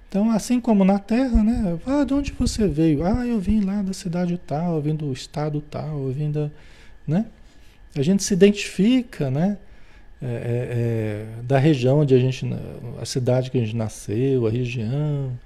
Então, 0.10 0.32
assim 0.32 0.60
como 0.60 0.84
na 0.84 0.98
Terra, 0.98 1.44
né? 1.44 1.78
Ah, 1.86 2.04
de 2.04 2.14
onde 2.14 2.32
você 2.32 2.68
veio? 2.68 3.06
Ah, 3.06 3.28
eu 3.28 3.40
vim 3.40 3.60
lá 3.62 3.84
da 3.84 3.94
cidade 3.94 4.40
tal, 4.48 4.78
eu 4.78 4.82
vim 4.82 4.96
do 4.96 5.12
estado 5.14 5.62
tal, 5.62 6.08
eu 6.08 6.12
vim 6.12 6.32
da. 6.32 6.50
Né? 7.06 7.26
A 7.96 8.02
gente 8.02 8.24
se 8.24 8.34
identifica, 8.34 9.30
né? 9.30 9.58
É, 10.26 10.28
é, 10.28 11.38
é, 11.40 11.44
da 11.44 11.60
região 11.60 12.00
onde 12.00 12.16
a 12.16 12.18
gente, 12.18 12.44
a 13.00 13.06
cidade 13.06 13.52
que 13.52 13.60
a 13.60 13.62
gente 13.62 13.76
nasceu, 13.76 14.48
a 14.48 14.50
região, 14.50 15.38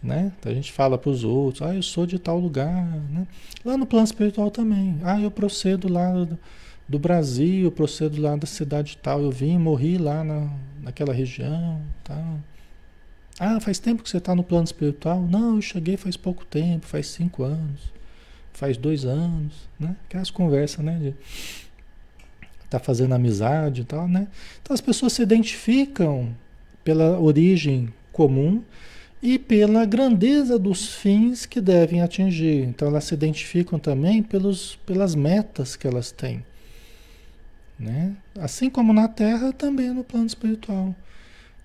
né? 0.00 0.30
Então 0.38 0.52
a 0.52 0.54
gente 0.54 0.70
fala 0.70 0.96
para 0.96 1.10
os 1.10 1.24
outros, 1.24 1.60
ah, 1.62 1.74
eu 1.74 1.82
sou 1.82 2.06
de 2.06 2.20
tal 2.20 2.38
lugar, 2.38 2.86
né? 3.10 3.26
Lá 3.64 3.76
no 3.76 3.84
plano 3.84 4.04
espiritual 4.04 4.48
também, 4.48 4.96
ah, 5.02 5.20
eu 5.20 5.28
procedo 5.28 5.92
lá 5.92 6.12
do, 6.12 6.38
do 6.88 7.00
Brasil, 7.00 7.64
eu 7.64 7.72
procedo 7.72 8.22
lá 8.22 8.36
da 8.36 8.46
cidade 8.46 8.96
tal, 9.02 9.20
eu 9.20 9.30
vim, 9.32 9.58
morri 9.58 9.98
lá 9.98 10.22
na, 10.22 10.48
naquela 10.80 11.12
região, 11.12 11.80
tal. 12.04 12.38
Ah, 13.40 13.58
faz 13.58 13.80
tempo 13.80 14.04
que 14.04 14.08
você 14.08 14.18
está 14.18 14.36
no 14.36 14.44
plano 14.44 14.64
espiritual? 14.64 15.20
Não, 15.20 15.56
eu 15.56 15.62
cheguei 15.62 15.96
faz 15.96 16.16
pouco 16.16 16.44
tempo, 16.44 16.86
faz 16.86 17.08
cinco 17.08 17.42
anos, 17.42 17.80
faz 18.52 18.76
dois 18.76 19.04
anos, 19.04 19.68
né? 19.80 19.96
Aquelas 20.04 20.30
conversas, 20.30 20.84
né? 20.84 20.96
De, 21.00 21.14
está 22.76 22.78
fazendo 22.78 23.14
amizade 23.14 23.82
e 23.82 23.84
tal, 23.84 24.08
né? 24.08 24.26
Então 24.62 24.74
as 24.74 24.80
pessoas 24.80 25.12
se 25.12 25.22
identificam 25.22 26.34
pela 26.82 27.18
origem 27.18 27.92
comum 28.12 28.62
e 29.22 29.38
pela 29.38 29.84
grandeza 29.84 30.58
dos 30.58 30.94
fins 30.94 31.46
que 31.46 31.60
devem 31.60 32.02
atingir. 32.02 32.64
Então 32.64 32.88
elas 32.88 33.04
se 33.04 33.14
identificam 33.14 33.78
também 33.78 34.22
pelos, 34.22 34.76
pelas 34.86 35.14
metas 35.14 35.76
que 35.76 35.86
elas 35.86 36.10
têm. 36.10 36.44
Né? 37.78 38.14
Assim 38.38 38.68
como 38.68 38.92
na 38.92 39.08
Terra, 39.08 39.52
também 39.52 39.90
no 39.90 40.04
plano 40.04 40.26
espiritual. 40.26 40.94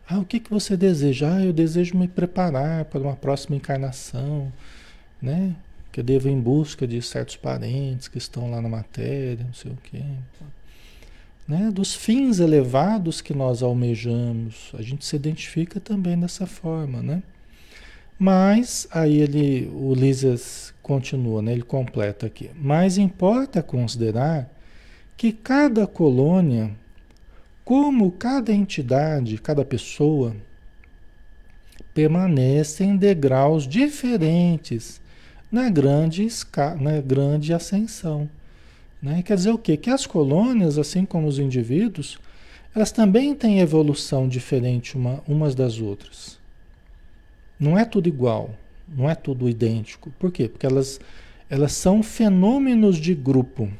Ah, 0.07 0.19
o 0.19 0.25
que, 0.25 0.39
que 0.39 0.49
você 0.49 0.77
deseja? 0.77 1.35
Ah, 1.35 1.43
eu 1.43 1.51
desejo 1.51 1.97
me 1.97 2.07
preparar 2.07 2.85
para 2.85 3.01
uma 3.01 3.15
próxima 3.15 3.57
encarnação, 3.57 4.51
né? 5.21 5.53
Que 5.91 5.99
eu 5.99 6.03
devo 6.03 6.29
ir 6.29 6.31
em 6.31 6.39
busca 6.39 6.87
de 6.87 7.01
certos 7.01 7.35
parentes 7.35 8.07
que 8.07 8.17
estão 8.17 8.49
lá 8.49 8.61
na 8.61 8.69
matéria, 8.69 9.43
não 9.43 9.53
sei 9.53 9.71
o 9.71 9.77
quê. 9.83 10.01
Né? 11.47 11.71
Dos 11.71 11.95
fins 11.95 12.39
elevados 12.39 13.21
que 13.21 13.33
nós 13.33 13.63
almejamos. 13.63 14.71
A 14.73 14.81
gente 14.81 15.05
se 15.05 15.15
identifica 15.15 15.79
também 15.79 16.19
dessa 16.19 16.45
forma, 16.45 17.01
né? 17.01 17.23
Mas 18.19 18.87
aí 18.91 19.21
ele, 19.21 19.71
o 19.73 19.93
Lises 19.93 20.73
continua, 20.81 21.41
né? 21.41 21.53
ele 21.53 21.61
completa 21.61 22.25
aqui. 22.25 22.49
Mas 22.55 22.97
importa 22.97 23.61
considerar 23.61 24.49
que 25.15 25.31
cada 25.31 25.85
colônia, 25.85 26.71
como 27.63 28.11
cada 28.11 28.51
entidade, 28.51 29.37
cada 29.37 29.63
pessoa, 29.63 30.35
permanece 31.93 32.83
em 32.83 32.95
degraus 32.95 33.67
diferentes 33.67 35.01
na 35.51 35.69
grande, 35.69 36.27
na 36.79 37.01
grande 37.01 37.53
ascensão. 37.53 38.29
Né? 39.07 39.23
Quer 39.23 39.37
dizer 39.37 39.51
o 39.51 39.57
quê? 39.57 39.77
Que 39.77 39.89
as 39.89 40.05
colônias, 40.05 40.77
assim 40.77 41.05
como 41.05 41.27
os 41.27 41.39
indivíduos, 41.39 42.19
elas 42.75 42.91
também 42.91 43.33
têm 43.33 43.61
evolução 43.61 44.27
diferente 44.27 44.97
uma, 44.97 45.23
umas 45.25 45.55
das 45.55 45.79
outras. 45.79 46.37
Não 47.57 47.79
é 47.79 47.85
tudo 47.85 48.09
igual, 48.09 48.49
não 48.85 49.09
é 49.09 49.15
tudo 49.15 49.47
idêntico. 49.47 50.11
Por 50.19 50.29
quê? 50.29 50.49
Porque 50.49 50.65
elas, 50.65 50.99
elas 51.49 51.71
são 51.71 52.03
fenômenos 52.03 52.97
de 52.97 53.15
grupo. 53.15 53.71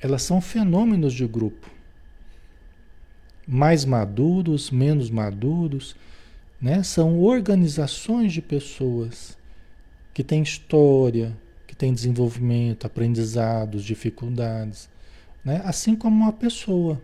Elas 0.00 0.22
são 0.22 0.40
fenômenos 0.40 1.14
de 1.14 1.24
grupo. 1.24 1.70
Mais 3.46 3.84
maduros, 3.84 4.68
menos 4.72 5.10
maduros, 5.10 5.94
né? 6.60 6.82
São 6.82 7.20
organizações 7.20 8.32
de 8.32 8.42
pessoas 8.42 9.38
que 10.12 10.24
têm 10.24 10.42
história, 10.42 11.36
têm 11.78 11.94
desenvolvimento, 11.94 12.86
aprendizados, 12.86 13.84
dificuldades, 13.84 14.88
né? 15.44 15.62
Assim 15.64 15.94
como 15.94 16.16
uma 16.16 16.32
pessoa, 16.32 17.00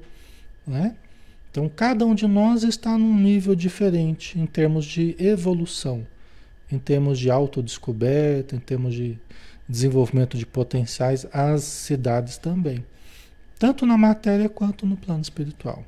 né? 0.66 0.96
Então, 1.50 1.68
cada 1.68 2.04
um 2.04 2.16
de 2.16 2.26
nós 2.26 2.64
está 2.64 2.98
num 2.98 3.16
nível 3.16 3.54
diferente 3.54 4.38
em 4.38 4.44
termos 4.44 4.84
de 4.84 5.14
evolução, 5.20 6.04
em 6.70 6.78
termos 6.78 7.18
de 7.18 7.30
autodescoberta, 7.30 8.56
em 8.56 8.58
termos 8.58 8.92
de 8.92 9.16
desenvolvimento 9.68 10.36
de 10.36 10.44
potenciais, 10.44 11.26
as 11.32 11.62
cidades 11.62 12.36
também, 12.36 12.84
tanto 13.56 13.86
na 13.86 13.96
matéria 13.96 14.48
quanto 14.48 14.84
no 14.84 14.96
plano 14.96 15.22
espiritual. 15.22 15.84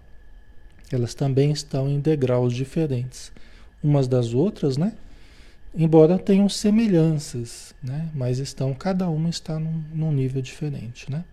Elas 0.91 1.15
também 1.15 1.51
estão 1.51 1.89
em 1.89 1.99
degraus 1.99 2.55
diferentes, 2.55 3.33
umas 3.83 4.07
das 4.07 4.33
outras, 4.33 4.77
né? 4.77 4.93
Embora 5.75 6.19
tenham 6.19 6.49
semelhanças, 6.49 7.75
né? 7.83 8.11
Mas 8.15 8.39
estão, 8.39 8.73
cada 8.75 9.09
uma 9.09 9.29
está 9.29 9.59
num, 9.59 9.85
num 9.93 10.13
nível 10.13 10.41
diferente, 10.41 11.11
né? 11.11 11.25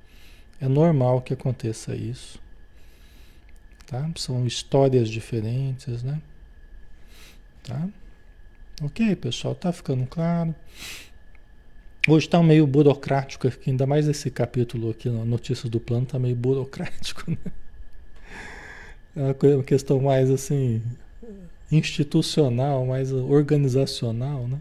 É 0.59 0.67
normal 0.67 1.21
que 1.21 1.33
aconteça 1.33 1.95
isso. 1.95 2.39
Tá? 3.87 4.09
São 4.15 4.45
histórias 4.45 5.09
diferentes, 5.09 6.03
né? 6.03 6.21
Tá? 7.63 7.87
Ok, 8.81 9.15
pessoal, 9.15 9.55
tá 9.55 9.71
ficando 9.71 10.05
claro? 10.05 10.53
Hoje 12.07 12.25
está 12.25 12.43
meio 12.43 12.67
burocrático 12.67 13.47
aqui, 13.47 13.69
ainda 13.69 13.85
mais 13.85 14.07
esse 14.09 14.29
capítulo 14.29 14.89
aqui, 14.89 15.09
Notícias 15.09 15.69
do 15.69 15.79
Plano, 15.79 16.03
está 16.03 16.19
meio 16.19 16.35
burocrático, 16.35 17.31
né? 17.31 17.37
É 19.15 19.55
uma 19.55 19.63
questão 19.63 20.01
mais 20.01 20.29
assim, 20.31 20.81
institucional, 21.71 22.85
mais 22.85 23.11
organizacional, 23.11 24.47
né? 24.47 24.59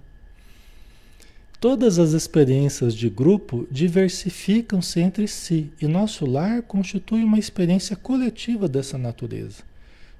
Todas 1.63 2.01
as 2.01 2.11
experiências 2.11 2.93
de 2.93 3.09
grupo 3.09 3.69
diversificam-se 3.71 4.99
entre 4.99 5.29
si 5.29 5.71
e 5.81 5.87
nosso 5.87 6.27
lar 6.27 6.61
constitui 6.63 7.23
uma 7.23 7.39
experiência 7.39 7.95
coletiva 7.95 8.67
dessa 8.67 8.99
natureza. 8.99 9.63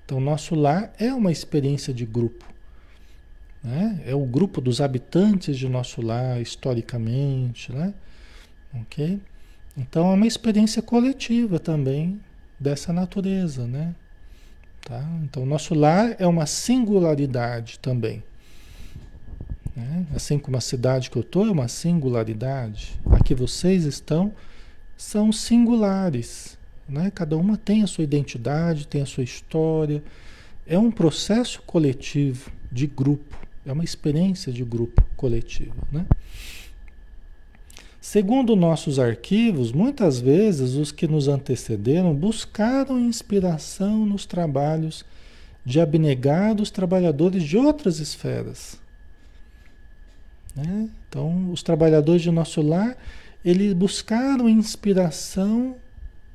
Então, 0.05 0.21
nosso 0.21 0.55
lar 0.55 0.93
é 1.01 1.13
uma 1.13 1.33
experiência 1.33 1.93
de 1.93 2.07
grupo. 2.07 2.45
Né? 3.61 4.01
É 4.07 4.15
o 4.15 4.25
grupo 4.25 4.61
dos 4.61 4.81
habitantes 4.81 5.59
de 5.59 5.69
nosso 5.69 6.01
lar, 6.01 6.41
historicamente. 6.41 7.73
Né? 7.73 7.93
Okay? 8.83 9.19
Então, 9.77 10.13
é 10.13 10.15
uma 10.15 10.27
experiência 10.29 10.81
coletiva 10.81 11.59
também 11.59 12.21
dessa 12.61 12.93
natureza. 12.93 13.67
Né? 13.67 13.93
Tá? 14.85 15.03
Então, 15.23 15.47
nosso 15.47 15.75
lar 15.75 16.17
é 16.19 16.27
uma 16.27 16.47
singularidade 16.47 17.79
também. 17.79 18.23
Né? 19.77 20.07
Assim 20.15 20.39
como 20.39 20.57
a 20.57 20.61
cidade 20.61 21.11
que 21.11 21.17
eu 21.17 21.23
estou 21.23 21.47
é 21.47 21.51
uma 21.51 21.69
singularidade, 21.69 23.01
aqui 23.11 23.35
vocês 23.35 23.85
estão 23.85 24.33
são 24.97 25.33
singulares. 25.33 26.59
Né? 26.89 27.11
Cada 27.15 27.37
uma 27.37 27.57
tem 27.57 27.83
a 27.83 27.87
sua 27.87 28.05
identidade, 28.05 28.87
tem 28.87 29.03
a 29.03 29.07
sua 29.07 29.25
história. 29.25 30.03
É 30.67 30.79
um 30.79 30.91
processo 30.91 31.63
coletivo, 31.63 32.51
de 32.71 32.87
grupo. 32.87 33.37
É 33.67 33.73
uma 33.73 33.85
experiência 33.85 34.53
de 34.53 34.65
grupo 34.65 35.05
coletivo. 35.17 35.75
Né? 35.91 36.07
Segundo 38.03 38.55
nossos 38.55 38.99
arquivos, 38.99 39.73
muitas 39.73 40.21
vezes 40.21 40.75
os 40.75 40.93
que 40.93 41.09
nos 41.09 41.27
antecederam 41.27 42.15
buscaram 42.15 42.99
inspiração 42.99 44.05
nos 44.05 44.27
trabalhos 44.27 45.03
de 45.65 45.81
abnegados 45.81 46.71
trabalhadores 46.71 47.43
de 47.43 47.57
outras 47.57 47.99
esferas 47.99 48.83
né? 50.55 50.89
Então, 51.09 51.51
os 51.51 51.63
trabalhadores 51.63 52.23
de 52.23 52.31
nosso 52.31 52.61
lar, 52.63 52.97
eles 53.45 53.73
buscaram 53.73 54.49
inspiração 54.49 55.77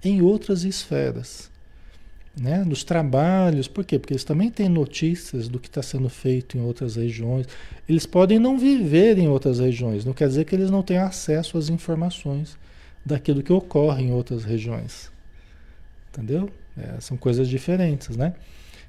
em 0.03 0.21
outras 0.21 0.63
esferas, 0.63 1.49
né? 2.39 2.63
nos 2.63 2.83
trabalhos, 2.83 3.67
por 3.67 3.83
quê? 3.83 3.97
Porque 3.97 4.13
eles 4.13 4.23
também 4.23 4.49
têm 4.49 4.69
notícias 4.69 5.47
do 5.47 5.59
que 5.59 5.67
está 5.67 5.81
sendo 5.81 6.09
feito 6.09 6.57
em 6.57 6.61
outras 6.61 6.95
regiões. 6.95 7.47
Eles 7.87 8.05
podem 8.05 8.39
não 8.39 8.57
viver 8.57 9.17
em 9.17 9.27
outras 9.27 9.59
regiões, 9.59 10.05
não 10.05 10.13
quer 10.13 10.27
dizer 10.27 10.45
que 10.45 10.55
eles 10.55 10.69
não 10.69 10.83
tenham 10.83 11.05
acesso 11.05 11.57
às 11.57 11.69
informações 11.69 12.57
daquilo 13.05 13.41
que 13.41 13.53
ocorre 13.53 14.03
em 14.03 14.11
outras 14.11 14.43
regiões. 14.43 15.11
Entendeu? 16.09 16.49
É, 16.77 16.99
são 16.99 17.17
coisas 17.17 17.47
diferentes, 17.47 18.15
né? 18.15 18.33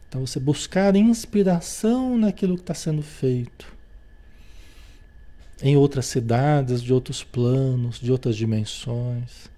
Então 0.08 0.26
você 0.26 0.40
buscar 0.40 0.96
inspiração 0.96 2.16
naquilo 2.16 2.56
que 2.56 2.62
está 2.62 2.74
sendo 2.74 3.02
feito 3.02 3.76
em 5.62 5.76
outras 5.76 6.06
cidades, 6.06 6.82
de 6.82 6.92
outros 6.92 7.22
planos, 7.22 7.98
de 8.00 8.10
outras 8.12 8.36
dimensões. 8.36 9.50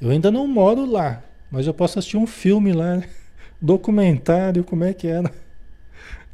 Eu 0.00 0.10
ainda 0.10 0.30
não 0.30 0.46
moro 0.46 0.84
lá, 0.84 1.22
mas 1.50 1.66
eu 1.66 1.74
posso 1.74 1.98
assistir 1.98 2.16
um 2.16 2.26
filme 2.26 2.72
lá, 2.72 3.02
documentário, 3.60 4.64
como 4.64 4.84
é 4.84 4.92
que 4.92 5.06
era 5.06 5.32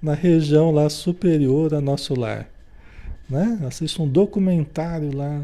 na 0.02 0.12
região 0.12 0.70
lá 0.70 0.90
superior 0.90 1.72
a 1.72 1.80
nosso 1.80 2.14
lar. 2.14 2.46
Né? 3.28 3.58
Assisto 3.66 4.02
um 4.02 4.08
documentário 4.08 5.16
lá. 5.16 5.42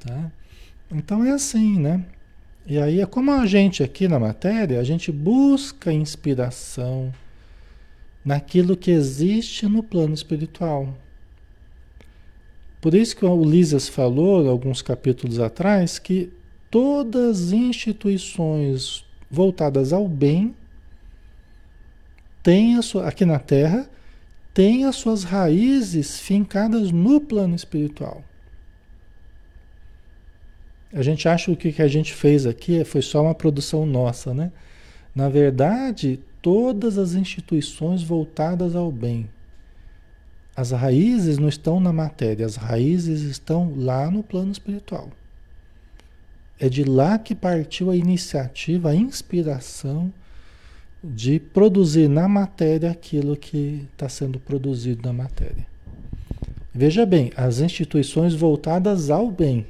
Tá? 0.00 0.32
Então 0.90 1.24
é 1.24 1.30
assim, 1.30 1.78
né? 1.78 2.04
E 2.66 2.78
aí 2.78 3.00
é 3.00 3.06
como 3.06 3.30
a 3.32 3.46
gente 3.46 3.82
aqui 3.82 4.08
na 4.08 4.18
matéria, 4.18 4.80
a 4.80 4.84
gente 4.84 5.12
busca 5.12 5.92
inspiração 5.92 7.12
naquilo 8.24 8.76
que 8.76 8.90
existe 8.90 9.66
no 9.66 9.82
plano 9.82 10.14
espiritual. 10.14 10.94
Por 12.80 12.94
isso 12.94 13.14
que 13.16 13.24
o 13.24 13.34
Ulisses 13.34 13.88
falou, 13.88 14.48
alguns 14.48 14.80
capítulos 14.80 15.38
atrás, 15.38 15.98
que 15.98 16.32
todas 16.70 17.48
as 17.48 17.52
instituições 17.52 19.04
voltadas 19.30 19.92
ao 19.92 20.08
bem 20.08 20.54
têm 22.42 22.80
sua, 22.82 23.08
aqui 23.08 23.24
na 23.24 23.38
Terra 23.38 23.88
têm 24.54 24.84
as 24.84 24.96
suas 24.96 25.24
raízes 25.24 26.20
fincadas 26.20 26.90
no 26.90 27.20
plano 27.20 27.54
espiritual. 27.54 28.24
A 30.92 31.02
gente 31.02 31.28
acha 31.28 31.54
que 31.54 31.68
o 31.68 31.72
que 31.72 31.82
a 31.82 31.88
gente 31.88 32.12
fez 32.12 32.46
aqui 32.46 32.84
foi 32.84 33.02
só 33.02 33.22
uma 33.22 33.34
produção 33.34 33.86
nossa, 33.86 34.34
né? 34.34 34.50
Na 35.14 35.28
verdade, 35.28 36.18
todas 36.42 36.98
as 36.98 37.14
instituições 37.14 38.02
voltadas 38.02 38.74
ao 38.74 38.90
bem 38.90 39.28
as 40.60 40.72
raízes 40.72 41.38
não 41.38 41.48
estão 41.48 41.80
na 41.80 41.92
matéria, 41.92 42.44
as 42.44 42.56
raízes 42.56 43.22
estão 43.22 43.72
lá 43.76 44.10
no 44.10 44.22
plano 44.22 44.52
espiritual. 44.52 45.08
É 46.60 46.68
de 46.68 46.84
lá 46.84 47.18
que 47.18 47.34
partiu 47.34 47.90
a 47.90 47.96
iniciativa, 47.96 48.90
a 48.90 48.94
inspiração 48.94 50.12
de 51.02 51.40
produzir 51.40 52.06
na 52.06 52.28
matéria 52.28 52.90
aquilo 52.90 53.34
que 53.34 53.88
está 53.92 54.08
sendo 54.08 54.38
produzido 54.38 55.02
na 55.02 55.12
matéria. 55.12 55.66
Veja 56.74 57.06
bem, 57.06 57.32
as 57.34 57.60
instituições 57.60 58.34
voltadas 58.34 59.10
ao 59.10 59.30
bem. 59.30 59.66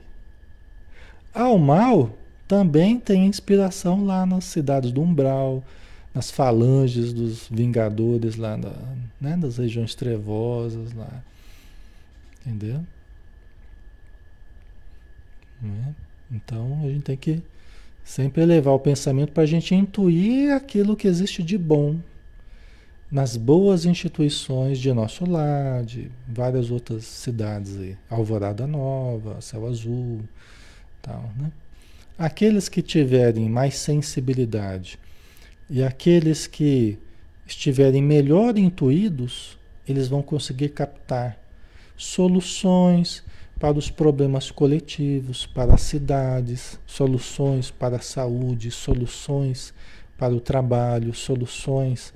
Ao 1.32 1.56
mal 1.56 2.10
também 2.48 2.98
tem 2.98 3.26
inspiração 3.26 4.04
lá 4.04 4.26
nas 4.26 4.44
cidades 4.44 4.90
do 4.90 5.00
umbral, 5.00 5.62
nas 6.12 6.30
falanges 6.30 7.12
dos 7.12 7.48
vingadores 7.48 8.34
lá 8.34 8.58
né, 9.20 9.36
das 9.36 9.58
regiões 9.58 9.94
trevosas 9.94 10.92
lá. 10.92 11.22
Entendeu? 12.44 12.84
Né? 15.62 15.94
Então 16.30 16.80
a 16.84 16.88
gente 16.88 17.02
tem 17.02 17.16
que 17.16 17.42
sempre 18.04 18.42
elevar 18.42 18.74
o 18.74 18.78
pensamento 18.78 19.32
para 19.32 19.42
a 19.42 19.46
gente 19.46 19.74
intuir 19.74 20.52
aquilo 20.52 20.96
que 20.96 21.08
existe 21.08 21.42
de 21.42 21.58
bom 21.58 21.98
nas 23.10 23.36
boas 23.36 23.84
instituições 23.84 24.78
de 24.78 24.92
nosso 24.92 25.28
lar, 25.28 25.82
de 25.82 26.10
várias 26.28 26.70
outras 26.70 27.04
cidades 27.04 27.76
aí, 27.76 27.96
Alvorada 28.08 28.66
Nova, 28.66 29.40
Céu 29.40 29.66
Azul, 29.66 30.20
tal, 31.02 31.30
né? 31.36 31.50
Aqueles 32.16 32.68
que 32.68 32.82
tiverem 32.82 33.48
mais 33.48 33.76
sensibilidade 33.76 34.98
e 35.68 35.82
aqueles 35.82 36.46
que 36.46 36.98
estiverem 37.46 38.02
melhor 38.02 38.56
intuídos, 38.56 39.58
eles 39.88 40.06
vão 40.06 40.22
conseguir 40.22 40.68
captar 40.68 41.38
soluções 41.96 43.24
para 43.60 43.78
os 43.78 43.90
problemas 43.90 44.50
coletivos, 44.50 45.44
para 45.44 45.74
as 45.74 45.82
cidades, 45.82 46.80
soluções 46.86 47.70
para 47.70 47.96
a 47.96 48.00
saúde, 48.00 48.70
soluções 48.70 49.74
para 50.16 50.34
o 50.34 50.40
trabalho, 50.40 51.14
soluções 51.14 52.14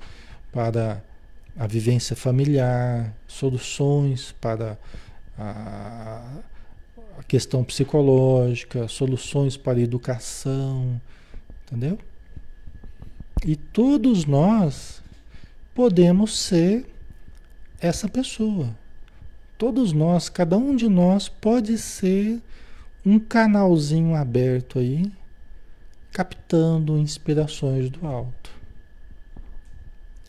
para 0.51 1.05
a 1.55 1.67
vivência 1.67 2.17
familiar, 2.17 3.15
soluções 3.29 4.33
para 4.41 4.79
a, 5.39 6.39
questão 7.29 7.63
psicológica, 7.63 8.89
soluções 8.89 9.57
para 9.57 9.79
a 9.79 9.83
educação, 9.83 11.01
entendeu? 11.63 11.99
E 13.45 13.55
todos 13.55 14.25
nós 14.25 15.03
podemos 15.75 16.39
ser 16.39 16.87
essa 17.81 18.09
pessoa. 18.09 18.75
Todos 19.57 19.93
nós, 19.93 20.29
cada 20.29 20.57
um 20.57 20.75
de 20.75 20.89
nós 20.89 21.29
pode 21.29 21.79
ser 21.79 22.43
um 23.05 23.19
canalzinho 23.19 24.15
aberto 24.15 24.79
aí, 24.79 25.13
captando 26.13 26.99
inspirações 26.99 27.91
do 27.91 28.07
alto. 28.07 28.51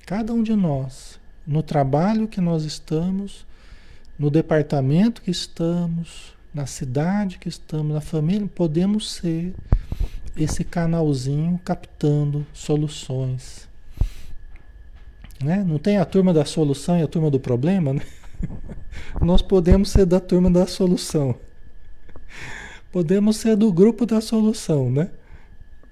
Cada 0.06 0.34
um 0.34 0.44
de 0.44 0.56
nós, 0.56 1.20
no 1.48 1.64
trabalho 1.64 2.28
que 2.28 2.40
nós 2.40 2.64
estamos, 2.64 3.46
no 4.18 4.30
departamento 4.30 5.22
que 5.22 5.32
estamos, 5.32 6.34
na 6.54 6.66
cidade 6.66 7.38
que 7.38 7.50
estamos, 7.50 7.94
na 7.94 8.02
família, 8.02 8.48
podemos 8.48 9.12
ser 9.12 9.54
esse 10.38 10.64
canalzinho 10.64 11.60
captando 11.64 12.46
soluções. 12.54 13.68
Né? 15.44 15.64
Não 15.64 15.78
tem 15.78 15.98
a 15.98 16.06
turma 16.06 16.34
da 16.34 16.46
solução 16.46 16.98
e 16.98 17.04
a 17.04 17.08
turma 17.08 17.30
do 17.30 17.40
problema, 17.40 17.94
né? 17.94 18.02
Nós 19.22 19.42
podemos 19.42 19.90
ser 19.90 20.06
da 20.06 20.20
turma 20.20 20.50
da 20.50 20.68
solução. 20.68 21.36
Podemos 22.92 23.38
ser 23.38 23.56
do 23.56 23.72
grupo 23.72 24.06
da 24.06 24.22
solução, 24.22 24.90
né? 24.92 25.10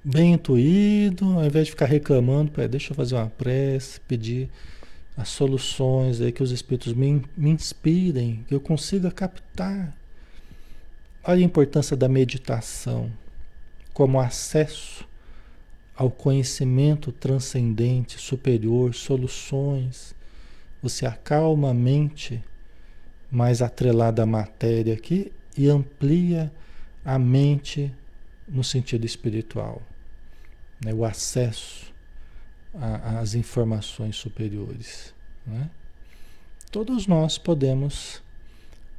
bem 0.03 0.33
intuído, 0.33 1.25
ao 1.37 1.45
invés 1.45 1.67
de 1.67 1.71
ficar 1.71 1.85
reclamando, 1.85 2.51
deixa 2.67 2.91
eu 2.91 2.95
fazer 2.95 3.15
uma 3.15 3.29
prece, 3.29 3.99
pedir 4.01 4.49
as 5.15 5.29
soluções 5.29 6.19
aí 6.19 6.31
que 6.31 6.43
os 6.43 6.51
espíritos 6.51 6.93
me, 6.93 7.23
me 7.37 7.51
inspirem, 7.51 8.43
que 8.47 8.53
eu 8.53 8.59
consiga 8.59 9.09
captar. 9.11 9.95
Olha 11.23 11.39
a 11.39 11.45
importância 11.45 11.95
da 11.95 12.09
meditação 12.09 13.09
como 13.93 14.19
acesso 14.19 15.07
ao 15.95 16.09
conhecimento 16.09 17.11
transcendente, 17.11 18.19
superior, 18.19 18.93
soluções. 18.93 20.13
Você 20.83 21.07
acalma 21.07 21.71
a 21.71 21.73
mente 21.73 22.43
mais 23.31 23.61
atrelada 23.61 24.21
à 24.21 24.25
matéria 24.25 24.93
aqui 24.93 25.31
e 25.57 25.67
amplia 25.67 26.51
a 27.03 27.17
mente 27.17 27.91
no 28.47 28.63
sentido 28.63 29.05
espiritual 29.05 29.81
né, 30.83 30.93
o 30.93 31.05
acesso 31.05 31.93
às 33.19 33.35
informações 33.35 34.15
superiores. 34.15 35.13
Né? 35.45 35.69
Todos 36.71 37.07
nós 37.07 37.37
podemos, 37.37 38.21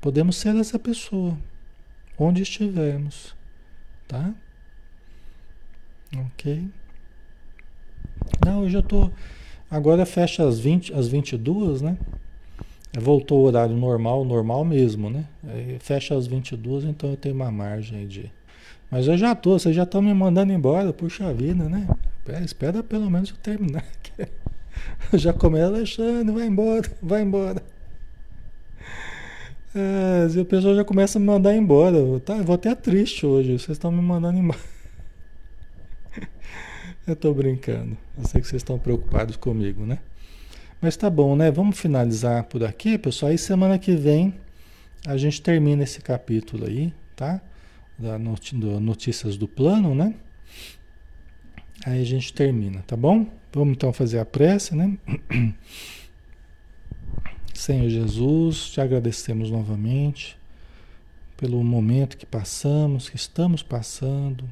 podemos 0.00 0.36
ser 0.36 0.56
essa 0.56 0.78
pessoa, 0.78 1.36
onde 2.18 2.42
estivermos, 2.42 3.34
tá? 4.06 4.32
Ok? 6.16 6.70
Não, 8.44 8.62
hoje 8.62 8.76
eu 8.76 8.82
tô. 8.82 9.10
Agora 9.74 10.06
fecha 10.06 10.46
às 10.46 10.58
20, 10.58 10.94
às 10.94 11.08
22, 11.08 11.82
né? 11.82 11.96
Voltou 12.96 13.40
o 13.40 13.46
horário 13.46 13.76
normal, 13.76 14.24
normal 14.24 14.64
mesmo, 14.64 15.10
né? 15.10 15.24
Fecha 15.80 16.16
às 16.16 16.26
22, 16.26 16.84
então 16.84 17.10
eu 17.10 17.16
tenho 17.16 17.34
uma 17.34 17.50
margem 17.50 18.06
de 18.06 18.30
mas 18.94 19.08
eu 19.08 19.18
já 19.18 19.34
tô, 19.34 19.58
vocês 19.58 19.74
já 19.74 19.82
estão 19.82 20.00
me 20.00 20.14
mandando 20.14 20.52
embora, 20.52 20.92
puxa 20.92 21.34
vida, 21.34 21.68
né? 21.68 21.88
Espera, 22.44 22.80
pelo 22.80 23.10
menos 23.10 23.30
eu 23.30 23.36
terminar. 23.36 23.84
Eu 25.12 25.18
já 25.18 25.32
começo, 25.32 25.66
Alexandre, 25.66 26.32
vai 26.32 26.46
embora, 26.46 26.90
vai 27.02 27.22
embora. 27.22 27.62
É, 29.74 30.28
e 30.32 30.40
o 30.40 30.44
pessoal 30.44 30.74
já 30.74 30.84
começa 30.84 31.18
a 31.18 31.20
me 31.20 31.26
mandar 31.26 31.54
embora. 31.54 31.96
Tá, 32.20 32.36
eu 32.36 32.44
vou 32.44 32.54
até 32.54 32.74
triste 32.74 33.24
hoje, 33.26 33.58
vocês 33.58 33.76
estão 33.76 33.90
me 33.90 34.00
mandando 34.00 34.38
embora. 34.38 34.60
Eu 37.06 37.14
tô 37.14 37.34
brincando. 37.34 37.96
Eu 38.16 38.26
sei 38.26 38.40
que 38.40 38.46
vocês 38.46 38.60
estão 38.60 38.78
preocupados 38.78 39.36
comigo, 39.36 39.84
né? 39.84 39.98
Mas 40.80 40.96
tá 40.96 41.10
bom, 41.10 41.36
né? 41.36 41.50
Vamos 41.50 41.78
finalizar 41.78 42.44
por 42.44 42.64
aqui, 42.64 42.96
pessoal. 42.96 43.30
Aí 43.30 43.38
semana 43.38 43.78
que 43.78 43.94
vem 43.94 44.34
a 45.06 45.16
gente 45.16 45.42
termina 45.42 45.82
esse 45.82 46.00
capítulo 46.00 46.66
aí, 46.66 46.92
tá? 47.14 47.40
da 47.98 48.18
Notícias 48.18 49.36
do 49.36 49.46
Plano, 49.46 49.94
né? 49.94 50.14
Aí 51.86 52.00
a 52.00 52.04
gente 52.04 52.32
termina, 52.32 52.82
tá 52.86 52.96
bom? 52.96 53.26
Vamos 53.52 53.76
então 53.76 53.92
fazer 53.92 54.18
a 54.18 54.24
prece, 54.24 54.74
né? 54.74 54.96
Senhor 57.52 57.88
Jesus, 57.88 58.70
te 58.70 58.80
agradecemos 58.80 59.50
novamente 59.50 60.36
pelo 61.36 61.62
momento 61.62 62.16
que 62.16 62.26
passamos, 62.26 63.08
que 63.08 63.16
estamos 63.16 63.62
passando, 63.62 64.48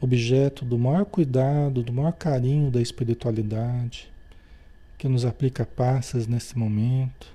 objeto 0.00 0.64
do 0.64 0.78
maior 0.78 1.04
cuidado, 1.04 1.82
do 1.82 1.92
maior 1.92 2.12
carinho 2.12 2.70
da 2.70 2.80
espiritualidade, 2.80 4.12
que 4.98 5.08
nos 5.08 5.24
aplica 5.24 5.64
passas 5.64 6.26
nesse 6.26 6.56
momento, 6.58 7.34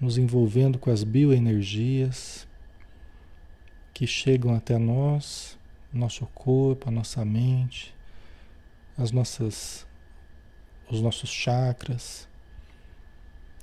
nos 0.00 0.18
envolvendo 0.18 0.78
com 0.78 0.90
as 0.90 1.04
bioenergias 1.04 2.46
que 3.92 4.06
chegam 4.06 4.54
até 4.54 4.76
nós, 4.76 5.56
nosso 5.92 6.26
corpo, 6.26 6.88
a 6.88 6.92
nossa 6.92 7.24
mente, 7.24 7.94
as 8.98 9.12
nossas, 9.12 9.86
os 10.90 11.00
nossos 11.00 11.30
chakras 11.30 12.28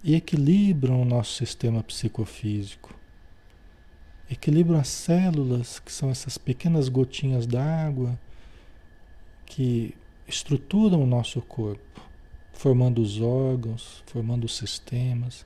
e 0.03 0.15
equilibram 0.15 1.01
o 1.01 1.05
nosso 1.05 1.33
sistema 1.33 1.83
psicofísico. 1.83 3.00
Equilibram 4.31 4.79
as 4.79 4.87
células, 4.87 5.77
que 5.79 5.91
são 5.91 6.09
essas 6.09 6.37
pequenas 6.37 6.87
gotinhas 6.87 7.45
d'água 7.45 8.17
que 9.45 9.93
estruturam 10.25 11.03
o 11.03 11.05
nosso 11.05 11.41
corpo, 11.41 11.99
formando 12.53 13.01
os 13.01 13.19
órgãos, 13.19 14.01
formando 14.05 14.45
os 14.45 14.55
sistemas, 14.55 15.45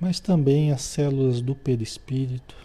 mas 0.00 0.18
também 0.18 0.72
as 0.72 0.80
células 0.80 1.42
do 1.42 1.54
perispírito, 1.54 2.56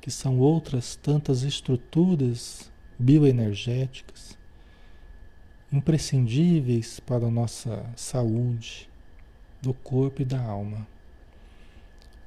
que 0.00 0.10
são 0.10 0.38
outras 0.38 0.96
tantas 0.96 1.42
estruturas 1.42 2.72
bioenergéticas 2.98 4.38
imprescindíveis 5.70 7.00
para 7.00 7.26
a 7.26 7.30
nossa 7.30 7.84
saúde 7.96 8.88
do 9.60 9.74
corpo 9.74 10.22
e 10.22 10.24
da 10.24 10.40
alma. 10.40 10.86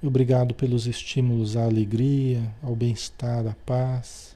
Obrigado 0.02 0.54
pelos 0.54 0.86
estímulos 0.86 1.58
à 1.58 1.64
alegria, 1.64 2.41
ao 2.62 2.76
bem-estar, 2.76 3.48
à 3.48 3.56
paz 3.66 4.36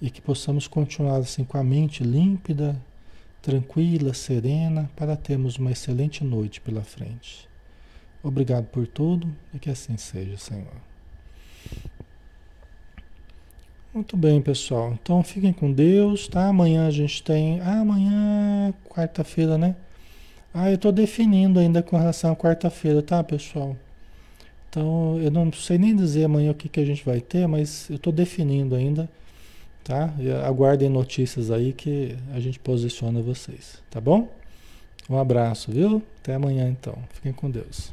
e 0.00 0.08
que 0.08 0.20
possamos 0.20 0.68
continuar 0.68 1.16
assim 1.16 1.44
com 1.44 1.58
a 1.58 1.64
mente 1.64 2.04
límpida, 2.04 2.76
tranquila, 3.42 4.14
serena, 4.14 4.88
para 4.94 5.16
termos 5.16 5.56
uma 5.56 5.72
excelente 5.72 6.22
noite 6.22 6.60
pela 6.60 6.82
frente. 6.82 7.48
Obrigado 8.22 8.66
por 8.66 8.86
tudo 8.86 9.26
e 9.52 9.58
que 9.58 9.68
assim 9.68 9.96
seja, 9.96 10.36
Senhor. 10.36 10.76
Muito 13.92 14.16
bem, 14.16 14.40
pessoal. 14.40 14.92
Então 14.92 15.22
fiquem 15.22 15.52
com 15.52 15.72
Deus, 15.72 16.28
tá? 16.28 16.48
Amanhã 16.48 16.86
a 16.86 16.90
gente 16.90 17.22
tem. 17.22 17.60
Ah, 17.60 17.80
amanhã 17.80 18.68
é 18.68 18.88
quarta-feira, 18.88 19.58
né? 19.58 19.74
Ah, 20.52 20.70
eu 20.70 20.78
tô 20.78 20.92
definindo 20.92 21.58
ainda 21.58 21.82
com 21.82 21.96
relação 21.96 22.32
à 22.32 22.36
quarta-feira, 22.36 23.02
tá, 23.02 23.22
pessoal? 23.24 23.76
Então 24.74 25.20
eu 25.20 25.30
não 25.30 25.52
sei 25.52 25.78
nem 25.78 25.94
dizer 25.94 26.24
amanhã 26.24 26.50
o 26.50 26.54
que, 26.54 26.68
que 26.68 26.80
a 26.80 26.84
gente 26.84 27.04
vai 27.04 27.20
ter, 27.20 27.46
mas 27.46 27.88
eu 27.88 27.96
tô 27.96 28.10
definindo 28.10 28.74
ainda, 28.74 29.08
tá? 29.84 30.12
Aguardem 30.44 30.88
notícias 30.88 31.48
aí 31.52 31.72
que 31.72 32.16
a 32.32 32.40
gente 32.40 32.58
posiciona 32.58 33.22
vocês, 33.22 33.80
tá 33.88 34.00
bom? 34.00 34.28
Um 35.08 35.16
abraço, 35.16 35.70
viu? 35.70 36.02
Até 36.20 36.34
amanhã 36.34 36.68
então. 36.68 36.98
Fiquem 37.12 37.32
com 37.32 37.48
Deus. 37.48 37.92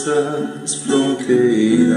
todas 0.00 0.62
as 0.64 0.74
fronteiras. 0.76 1.92